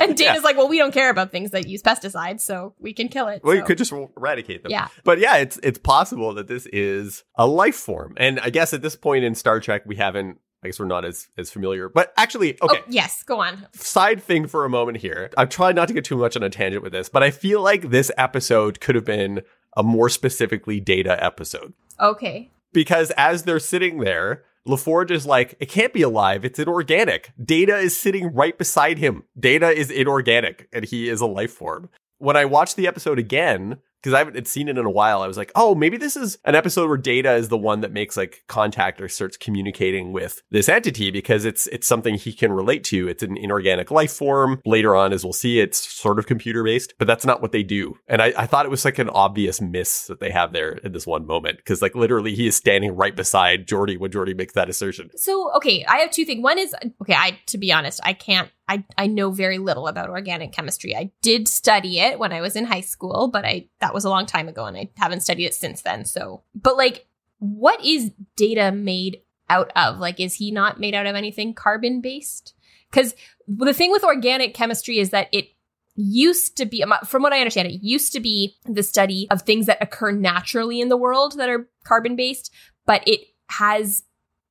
and 0.00 0.16
Data's 0.16 0.18
Yeah. 0.20 0.36
like, 0.42 0.56
well, 0.56 0.68
we 0.68 0.78
don't 0.78 0.92
care 0.92 1.10
about 1.10 1.30
things 1.30 1.50
that 1.52 1.68
use 1.68 1.82
pesticides, 1.82 2.40
so 2.40 2.74
we 2.78 2.92
can 2.92 3.08
kill 3.08 3.28
it. 3.28 3.42
well, 3.44 3.54
you 3.54 3.62
could 3.62 3.78
just 3.78 3.92
eradicate 3.92 4.62
them. 4.62 4.72
yeah, 4.72 4.88
But 5.04 5.18
yeah, 5.20 5.36
it's 5.36 5.58
it's 5.62 5.78
possible 5.78 6.34
that 6.34 6.48
this 6.48 6.66
is 6.72 7.24
a 7.36 7.46
life 7.46 7.76
form. 7.76 8.14
And 8.16 8.40
I 8.40 8.50
guess 8.50 8.72
at 8.74 8.82
this 8.82 8.96
point 8.96 9.24
in 9.24 9.34
Star 9.34 9.60
Trek, 9.60 9.82
we 9.86 9.96
haven't. 9.96 10.38
I 10.64 10.68
guess 10.68 10.78
we're 10.78 10.86
not 10.86 11.04
as 11.04 11.28
as 11.36 11.50
familiar. 11.50 11.88
But 11.88 12.12
actually, 12.16 12.56
oh, 12.60 12.66
okay. 12.66 12.80
Oh, 12.80 12.84
yes, 12.88 13.22
go 13.24 13.40
on. 13.40 13.66
Side 13.72 14.22
thing 14.22 14.46
for 14.46 14.64
a 14.64 14.68
moment 14.70 14.98
here. 14.98 15.30
I'm 15.36 15.48
trying 15.48 15.74
not 15.74 15.88
to 15.88 15.94
get 15.94 16.04
too 16.04 16.16
much 16.16 16.36
on 16.36 16.42
a 16.42 16.50
tangent 16.50 16.82
with 16.84 16.92
this, 16.92 17.08
but 17.08 17.22
I 17.22 17.30
feel 17.32 17.60
like 17.62 17.90
this 17.90 18.10
episode 18.16 18.80
could 18.80 18.94
have 18.94 19.04
been 19.04 19.42
a 19.76 19.82
more 19.82 20.08
specifically 20.08 20.78
data 20.80 21.22
episode. 21.24 21.72
Okay. 22.00 22.50
because 22.72 23.10
as 23.16 23.42
they're 23.44 23.58
sitting 23.60 23.98
there, 23.98 24.44
LaForge 24.66 25.10
is 25.10 25.26
like, 25.26 25.56
it 25.58 25.68
can't 25.68 25.92
be 25.92 26.02
alive. 26.02 26.44
It's 26.44 26.58
inorganic. 26.58 27.32
Data 27.42 27.76
is 27.76 27.98
sitting 27.98 28.32
right 28.32 28.56
beside 28.56 28.98
him. 28.98 29.24
Data 29.38 29.70
is 29.70 29.90
inorganic 29.90 30.68
and 30.72 30.84
he 30.84 31.08
is 31.08 31.20
a 31.20 31.26
life 31.26 31.52
form. 31.52 31.88
When 32.18 32.36
I 32.36 32.44
watched 32.44 32.76
the 32.76 32.86
episode 32.86 33.18
again, 33.18 33.78
because 34.02 34.14
I 34.14 34.18
haven't 34.18 34.48
seen 34.48 34.68
it 34.68 34.76
in 34.76 34.84
a 34.84 34.90
while, 34.90 35.22
I 35.22 35.28
was 35.28 35.36
like, 35.36 35.52
oh, 35.54 35.74
maybe 35.74 35.96
this 35.96 36.16
is 36.16 36.36
an 36.44 36.54
episode 36.54 36.88
where 36.88 36.98
Data 36.98 37.34
is 37.34 37.48
the 37.48 37.58
one 37.58 37.80
that 37.82 37.92
makes 37.92 38.16
like 38.16 38.42
contact 38.48 39.00
or 39.00 39.08
starts 39.08 39.36
communicating 39.36 40.12
with 40.12 40.42
this 40.50 40.68
entity 40.68 41.10
because 41.10 41.44
it's 41.44 41.66
it's 41.68 41.86
something 41.86 42.16
he 42.16 42.32
can 42.32 42.52
relate 42.52 42.84
to. 42.84 43.08
It's 43.08 43.22
an 43.22 43.36
inorganic 43.36 43.90
life 43.90 44.12
form. 44.12 44.60
Later 44.66 44.96
on, 44.96 45.12
as 45.12 45.24
we'll 45.24 45.32
see, 45.32 45.60
it's 45.60 45.78
sort 45.78 46.18
of 46.18 46.26
computer 46.26 46.64
based, 46.64 46.94
but 46.98 47.06
that's 47.06 47.24
not 47.24 47.40
what 47.40 47.52
they 47.52 47.62
do. 47.62 47.96
And 48.08 48.20
I, 48.20 48.32
I 48.36 48.46
thought 48.46 48.66
it 48.66 48.70
was 48.70 48.84
like 48.84 48.98
an 48.98 49.10
obvious 49.10 49.60
miss 49.60 50.06
that 50.08 50.20
they 50.20 50.30
have 50.30 50.52
there 50.52 50.72
in 50.72 50.92
this 50.92 51.06
one 51.06 51.26
moment 51.26 51.58
because 51.58 51.80
like 51.80 51.94
literally 51.94 52.34
he 52.34 52.46
is 52.46 52.56
standing 52.56 52.96
right 52.96 53.14
beside 53.14 53.66
Geordi 53.66 53.98
when 53.98 54.10
Geordi 54.10 54.36
makes 54.36 54.54
that 54.54 54.68
assertion. 54.68 55.10
So, 55.16 55.52
okay, 55.56 55.84
I 55.84 55.98
have 55.98 56.10
two 56.10 56.24
things. 56.24 56.42
One 56.42 56.58
is 56.58 56.74
okay, 57.02 57.14
I 57.14 57.38
to 57.46 57.58
be 57.58 57.72
honest, 57.72 58.00
I 58.02 58.14
can't 58.14 58.50
I 58.68 58.84
I 58.96 59.06
know 59.06 59.30
very 59.30 59.58
little 59.58 59.88
about 59.88 60.10
organic 60.10 60.52
chemistry. 60.52 60.96
I 60.96 61.10
did 61.22 61.48
study 61.48 62.00
it 62.00 62.18
when 62.18 62.32
I 62.32 62.40
was 62.40 62.56
in 62.56 62.64
high 62.64 62.80
school, 62.80 63.28
but 63.32 63.44
I 63.44 63.68
that 63.80 63.94
was 63.94 64.04
a 64.04 64.10
long 64.10 64.26
time 64.26 64.48
ago 64.48 64.64
and 64.64 64.76
I 64.76 64.90
haven't 64.96 65.20
studied 65.20 65.46
it 65.46 65.54
since 65.54 65.82
then. 65.82 66.04
So, 66.04 66.42
but 66.54 66.76
like 66.76 67.06
what 67.38 67.84
is 67.84 68.12
data 68.36 68.70
made 68.70 69.22
out 69.50 69.72
of? 69.74 69.98
Like 69.98 70.20
is 70.20 70.34
he 70.34 70.50
not 70.50 70.80
made 70.80 70.94
out 70.94 71.06
of 71.06 71.16
anything 71.16 71.54
carbon 71.54 72.00
based? 72.00 72.54
Cuz 72.92 73.14
the 73.48 73.74
thing 73.74 73.90
with 73.90 74.04
organic 74.04 74.54
chemistry 74.54 74.98
is 74.98 75.10
that 75.10 75.28
it 75.32 75.48
used 75.94 76.56
to 76.56 76.64
be 76.64 76.82
um, 76.82 76.94
from 77.04 77.22
what 77.22 77.34
i 77.34 77.38
understand 77.38 77.68
it 77.68 77.82
used 77.82 78.12
to 78.12 78.20
be 78.20 78.56
the 78.64 78.82
study 78.82 79.26
of 79.30 79.42
things 79.42 79.66
that 79.66 79.76
occur 79.82 80.10
naturally 80.10 80.80
in 80.80 80.88
the 80.88 80.96
world 80.96 81.36
that 81.36 81.50
are 81.50 81.68
carbon 81.84 82.16
based 82.16 82.50
but 82.86 83.06
it 83.06 83.20
has 83.48 84.02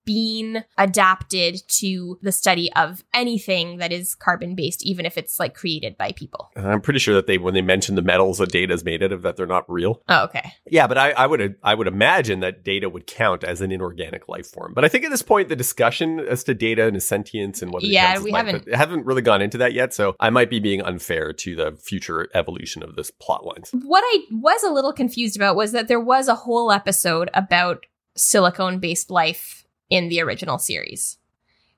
been 0.05 0.63
adapted 0.77 1.61
to 1.67 2.17
the 2.21 2.31
study 2.31 2.71
of 2.73 3.03
anything 3.13 3.77
that 3.77 3.91
is 3.91 4.15
carbon 4.15 4.55
based 4.55 4.83
even 4.85 5.05
if 5.05 5.17
it's 5.17 5.39
like 5.39 5.53
created 5.53 5.97
by 5.97 6.11
people 6.11 6.49
I'm 6.55 6.81
pretty 6.81 6.99
sure 6.99 7.15
that 7.15 7.27
they 7.27 7.37
when 7.37 7.53
they 7.53 7.61
mention 7.61 7.95
the 7.95 8.01
metals 8.01 8.37
that 8.39 8.51
Data 8.51 8.73
is 8.73 8.83
made 8.83 9.03
out 9.03 9.11
of 9.11 9.21
that 9.21 9.37
they're 9.37 9.45
not 9.47 9.69
real. 9.69 10.01
oh 10.09 10.23
okay 10.25 10.53
Yeah, 10.69 10.87
but 10.87 10.97
I, 10.97 11.11
I 11.11 11.27
would 11.27 11.55
I 11.63 11.73
would 11.75 11.87
imagine 11.87 12.39
that 12.41 12.63
Data 12.63 12.89
would 12.89 13.07
count 13.07 13.43
as 13.43 13.61
an 13.61 13.71
inorganic 13.71 14.27
life 14.27 14.47
form. 14.47 14.73
But 14.73 14.85
I 14.85 14.87
think 14.87 15.05
at 15.05 15.11
this 15.11 15.21
point 15.21 15.49
the 15.49 15.55
discussion 15.55 16.19
as 16.19 16.43
to 16.45 16.53
Data 16.53 16.87
and 16.87 17.01
sentience 17.01 17.61
and 17.61 17.71
what 17.71 17.83
it 17.83 17.87
Yeah, 17.89 18.19
we 18.19 18.31
life, 18.31 18.45
haven't- 18.45 18.73
haven't 18.73 19.05
really 19.05 19.21
gone 19.21 19.41
into 19.41 19.57
that 19.59 19.73
yet. 19.73 19.93
So 19.93 20.15
I 20.19 20.29
might 20.29 20.49
be 20.49 20.59
being 20.59 20.81
unfair 20.81 21.33
to 21.33 21.55
the 21.55 21.71
future 21.81 22.29
evolution 22.33 22.83
of 22.83 22.95
this 22.95 23.11
plot 23.11 23.45
lines. 23.45 23.71
what 23.83 24.03
i 24.05 24.19
was 24.31 24.63
a 24.63 24.69
little 24.69 24.93
confused 24.93 25.35
about 25.35 25.55
was 25.55 25.71
that 25.71 25.87
there 25.87 25.99
was 25.99 26.27
a 26.27 26.35
whole 26.35 26.71
episode 26.71 27.29
about 27.33 27.85
silicone 28.15 28.79
based 28.79 29.09
life 29.09 29.60
in 29.91 30.09
the 30.09 30.19
original 30.21 30.57
series 30.57 31.19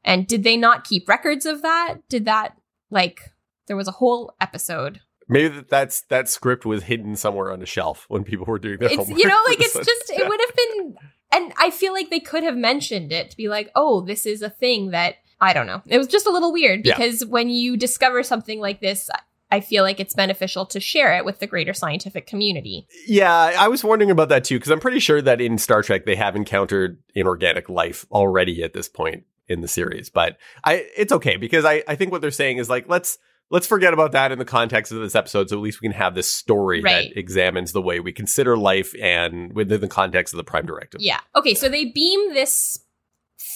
and 0.05 0.25
did 0.27 0.43
they 0.43 0.55
not 0.55 0.85
keep 0.85 1.09
records 1.09 1.45
of 1.45 1.61
that 1.61 1.95
did 2.07 2.23
that 2.23 2.55
like 2.89 3.19
there 3.67 3.75
was 3.75 3.87
a 3.89 3.91
whole 3.91 4.33
episode 4.39 5.01
Maybe 5.27 5.47
that 5.55 5.69
that's 5.69 6.01
that 6.03 6.27
script 6.29 6.65
was 6.65 6.83
hidden 6.83 7.15
somewhere 7.15 7.51
on 7.51 7.61
a 7.61 7.65
shelf 7.65 8.05
when 8.09 8.23
people 8.23 8.45
were 8.45 8.59
doing 8.59 8.77
their 8.77 8.89
it's 8.89 8.97
homework. 8.97 9.19
you 9.19 9.27
know 9.27 9.41
like 9.47 9.59
it's 9.59 9.73
just 9.91 10.09
it 10.11 10.27
would 10.27 10.39
have 10.39 10.55
been 10.55 10.95
and 11.33 11.53
i 11.57 11.69
feel 11.69 11.91
like 11.93 12.09
they 12.09 12.19
could 12.19 12.43
have 12.43 12.55
mentioned 12.57 13.11
it 13.11 13.31
to 13.31 13.37
be 13.37 13.47
like 13.49 13.71
oh 13.75 14.01
this 14.01 14.25
is 14.25 14.41
a 14.41 14.49
thing 14.49 14.91
that 14.91 15.15
i 15.41 15.53
don't 15.53 15.65
know 15.67 15.81
it 15.87 15.97
was 15.97 16.07
just 16.07 16.27
a 16.27 16.31
little 16.31 16.51
weird 16.53 16.85
Yeah. 16.85 16.95
because 16.95 17.25
when 17.25 17.49
you 17.49 17.77
discover 17.77 18.21
something 18.21 18.59
like 18.59 18.79
this 18.81 19.09
i 19.55 19.59
feel 19.59 19.83
like 19.83 19.99
it's 19.99 20.13
beneficial 20.13 20.65
to 20.65 20.79
share 20.79 21.15
it 21.17 21.23
with 21.25 21.39
the 21.39 21.47
greater 21.47 21.73
scientific 21.73 22.25
community 22.27 22.87
Yeah, 23.07 23.33
I 23.65 23.67
was 23.67 23.83
wondering 23.83 24.11
about 24.11 24.29
that 24.29 24.43
too 24.43 24.57
because 24.57 24.71
I'm 24.71 24.79
pretty 24.79 24.99
sure 24.99 25.21
that 25.21 25.39
in 25.41 25.57
Star 25.57 25.81
Trek 25.81 26.05
they 26.05 26.15
have 26.15 26.35
encountered 26.35 26.97
inorganic 27.15 27.69
life 27.69 28.05
already 28.11 28.63
at 28.63 28.73
this 28.73 28.87
point 28.89 29.23
in 29.47 29.61
the 29.61 29.67
series. 29.67 30.09
But 30.09 30.37
I, 30.63 30.85
it's 30.95 31.11
okay 31.11 31.35
because 31.37 31.65
I, 31.65 31.83
I 31.87 31.95
think 31.95 32.11
what 32.11 32.21
they're 32.21 32.31
saying 32.31 32.57
is 32.59 32.69
like 32.69 32.85
let's 32.87 33.17
let's 33.49 33.67
forget 33.67 33.93
about 33.93 34.13
that 34.13 34.31
in 34.31 34.39
the 34.39 34.45
context 34.45 34.91
of 34.91 34.99
this 35.01 35.15
episode, 35.15 35.49
so 35.49 35.57
at 35.57 35.61
least 35.61 35.81
we 35.81 35.87
can 35.89 35.97
have 35.97 36.15
this 36.15 36.31
story 36.31 36.81
Right. 36.81 37.09
that 37.13 37.19
examines 37.19 37.71
the 37.73 37.81
way 37.81 37.99
we 37.99 38.11
consider 38.13 38.57
life 38.57 38.93
and 39.01 39.53
within 39.53 39.81
the 39.81 39.87
context 39.89 40.33
of 40.33 40.37
the 40.37 40.43
Prime 40.43 40.65
Directive. 40.65 41.01
yeah 41.01 41.19
okay 41.35 41.53
so 41.53 41.67
they 41.69 41.85
beam 41.85 42.33
this 42.33 42.79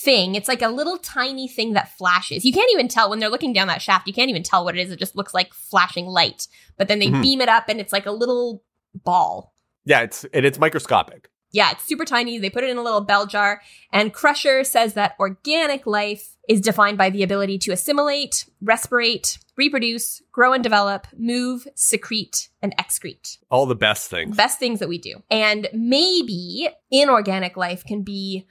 thing 0.04 0.36
it's 0.36 0.48
like 0.48 0.62
a 0.62 0.68
little 0.68 0.98
tiny 0.98 1.48
thing 1.48 1.74
that 1.74 1.96
flashes 1.98 2.44
you 2.46 2.52
can't 2.54 2.72
even 2.74 2.88
tell 2.88 3.10
when 3.10 3.20
they're 3.20 3.30
looking 3.30 3.54
down 3.54 3.68
that 3.68 3.82
shaft 3.82 4.06
you 4.08 4.14
can't 4.14 4.30
even 4.30 4.44
tell 4.44 4.66
what 4.66 4.78
it 4.78 4.82
is 4.82 4.92
it 4.92 5.00
just 5.00 5.16
looks 5.16 5.34
like 5.34 5.54
flashing 5.54 6.06
light 6.06 6.48
but 6.78 6.88
then 6.88 7.00
they 7.00 7.08
Mhm. 7.08 7.22
beam 7.22 7.42
it 7.42 7.50
up 7.50 7.70
and 7.70 7.80
it's 7.80 7.94
like 7.94 8.06
a 8.06 8.12
little 8.12 8.64
ball 8.94 9.54
Yeah, 9.86 10.02
it's 10.02 10.26
and 10.34 10.46
it's 10.46 10.60
microscopic. 10.60 11.30
Yeah, 11.52 11.72
it's 11.72 11.86
super 11.86 12.04
tiny. 12.04 12.38
They 12.40 12.50
put 12.50 12.66
it 12.66 12.70
in 12.70 12.78
a 12.78 12.84
little 12.84 13.00
bell 13.00 13.26
jar. 13.26 13.62
And 13.94 14.14
Crusher 14.14 14.66
says 14.66 14.96
that 14.96 15.16
organic 15.18 15.88
life 15.88 16.36
is 16.50 16.60
defined 16.60 16.98
by 16.98 17.10
the 17.10 17.24
ability 17.24 17.58
to 17.60 17.72
assimilate, 17.72 18.46
respirate, 18.62 19.38
reproduce, 19.56 20.22
grow 20.34 20.52
and 20.52 20.62
develop, 20.62 21.08
move, 21.18 21.66
secrete, 21.74 22.50
and 22.62 22.76
excrete. 22.78 23.38
All 23.50 23.66
the 23.66 23.76
best 23.76 24.10
things. 24.10 24.36
Best 24.36 24.60
things 24.60 24.80
that 24.80 24.90
we 24.90 24.98
do. 24.98 25.24
And 25.32 25.70
maybe 25.74 26.68
inorganic 26.92 27.56
life 27.56 27.84
can 27.86 28.02
be 28.04 28.46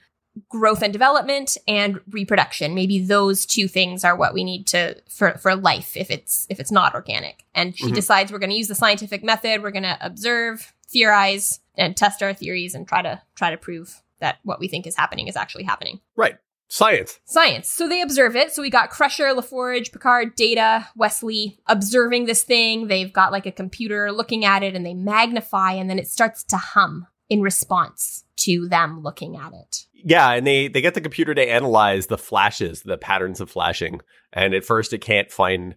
growth 0.49 0.81
and 0.81 0.91
development 0.93 1.57
and 1.67 1.99
reproduction. 2.11 2.73
Maybe 2.75 2.99
those 2.99 3.45
two 3.45 3.67
things 3.67 4.03
are 4.03 4.15
what 4.15 4.33
we 4.33 4.43
need 4.43 4.67
to 4.67 4.95
for 5.09 5.37
for 5.37 5.55
life 5.55 5.95
if 5.97 6.09
it's 6.11 6.45
if 6.49 6.59
it's 6.59 6.71
not 6.71 6.93
organic. 6.93 7.43
And 7.55 7.77
she 7.77 7.85
Mhm. 7.91 7.95
decides 7.95 8.31
we're 8.31 8.39
going 8.39 8.49
to 8.51 8.55
use 8.57 8.67
the 8.67 8.75
scientific 8.75 9.23
method. 9.23 9.63
We're 9.63 9.71
going 9.71 9.83
to 9.83 9.97
observe, 10.01 10.73
theorize, 10.89 11.59
and 11.75 11.95
test 11.95 12.21
our 12.23 12.33
theories 12.33 12.73
and 12.75 12.87
try 12.87 13.01
to 13.01 13.21
try 13.35 13.51
to 13.51 13.57
prove 13.57 14.01
that 14.19 14.37
what 14.43 14.59
we 14.59 14.67
think 14.67 14.87
is 14.87 14.95
happening 14.95 15.27
is 15.27 15.35
actually 15.35 15.63
happening. 15.63 15.99
Right. 16.15 16.37
Science. 16.69 17.19
Science. 17.23 17.69
So 17.69 17.87
they 17.87 18.01
observe 18.01 18.35
it. 18.35 18.51
So 18.51 18.61
we 18.61 18.69
got 18.69 18.89
Crusher, 18.89 19.27
LaForge, 19.33 19.93
Picard, 19.93 20.35
Data, 20.35 20.87
Wesley 20.97 21.57
observing 21.67 22.25
this 22.25 22.43
thing. 22.43 22.87
They've 22.87 23.13
got 23.13 23.31
like 23.31 23.45
a 23.45 23.53
computer 23.53 24.11
looking 24.11 24.43
at 24.43 24.63
it 24.63 24.75
and 24.75 24.85
they 24.85 24.93
magnify 24.93 25.73
and 25.73 25.89
then 25.89 25.97
it 25.97 26.09
starts 26.09 26.43
to 26.45 26.57
hum 26.57 27.07
in 27.29 27.41
response 27.41 28.23
to 28.37 28.67
them 28.69 29.01
looking 29.01 29.35
at 29.35 29.53
it. 29.53 29.85
Yeah, 29.93 30.31
and 30.31 30.45
they 30.45 30.67
they 30.67 30.81
get 30.81 30.93
the 30.93 31.01
computer 31.01 31.33
to 31.33 31.41
analyze 31.41 32.07
the 32.07 32.17
flashes, 32.17 32.81
the 32.83 32.97
patterns 32.97 33.41
of 33.41 33.49
flashing, 33.49 34.01
and 34.31 34.53
at 34.53 34.63
first 34.65 34.93
it 34.93 34.99
can't 34.99 35.31
find 35.31 35.75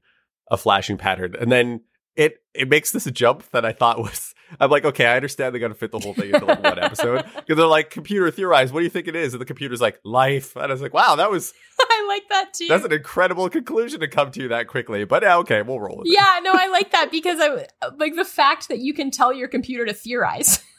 a 0.51 0.57
flashing 0.57 0.99
pattern, 0.99 1.35
and 1.41 1.51
then 1.51 1.81
it 2.17 2.37
it 2.55 2.69
makes 2.69 2.93
this 2.93 3.05
jump 3.07 3.49
that 3.51 3.65
I 3.65 3.73
thought 3.73 3.99
was. 3.99 4.35
I'm 4.59 4.69
like, 4.69 4.85
okay, 4.85 5.07
I 5.07 5.15
understand 5.15 5.55
they 5.55 5.61
got 5.61 5.69
to 5.69 5.75
fit 5.75 5.93
the 5.93 6.01
whole 6.01 6.13
thing 6.13 6.35
into 6.35 6.45
like 6.45 6.61
one 6.61 6.79
episode 6.83 7.25
because 7.37 7.57
they're 7.57 7.67
like, 7.67 7.91
computer 7.91 8.29
theorize. 8.33 8.73
What 8.73 8.81
do 8.81 8.85
you 8.85 8.91
think 8.91 9.07
it 9.07 9.15
is? 9.15 9.33
And 9.33 9.41
the 9.41 9.45
computer's 9.45 9.81
like, 9.81 10.01
life. 10.05 10.57
And 10.57 10.65
I 10.65 10.67
was 10.73 10.83
like, 10.83 10.93
wow, 10.93 11.15
that 11.15 11.31
was 11.31 11.55
I 11.81 12.05
like 12.09 12.29
that 12.31 12.53
too. 12.55 12.67
that's 12.69 12.85
an 12.85 12.93
incredible 12.93 13.49
conclusion 13.49 14.01
to 14.01 14.09
come 14.09 14.33
to 14.33 14.49
that 14.49 14.67
quickly. 14.67 15.05
But 15.05 15.23
yeah, 15.23 15.37
okay, 15.37 15.63
we'll 15.63 15.79
roll 15.79 15.99
with 15.99 16.09
it. 16.09 16.15
yeah, 16.15 16.41
no, 16.43 16.51
I 16.53 16.67
like 16.67 16.91
that 16.91 17.13
because 17.13 17.39
I 17.41 17.67
like 17.97 18.17
the 18.17 18.25
fact 18.25 18.69
that 18.71 18.81
you 18.81 18.93
can 18.93 19.13
tell 19.13 19.33
your 19.33 19.47
computer 19.47 19.87
to 19.87 19.93
theorize. 19.95 20.65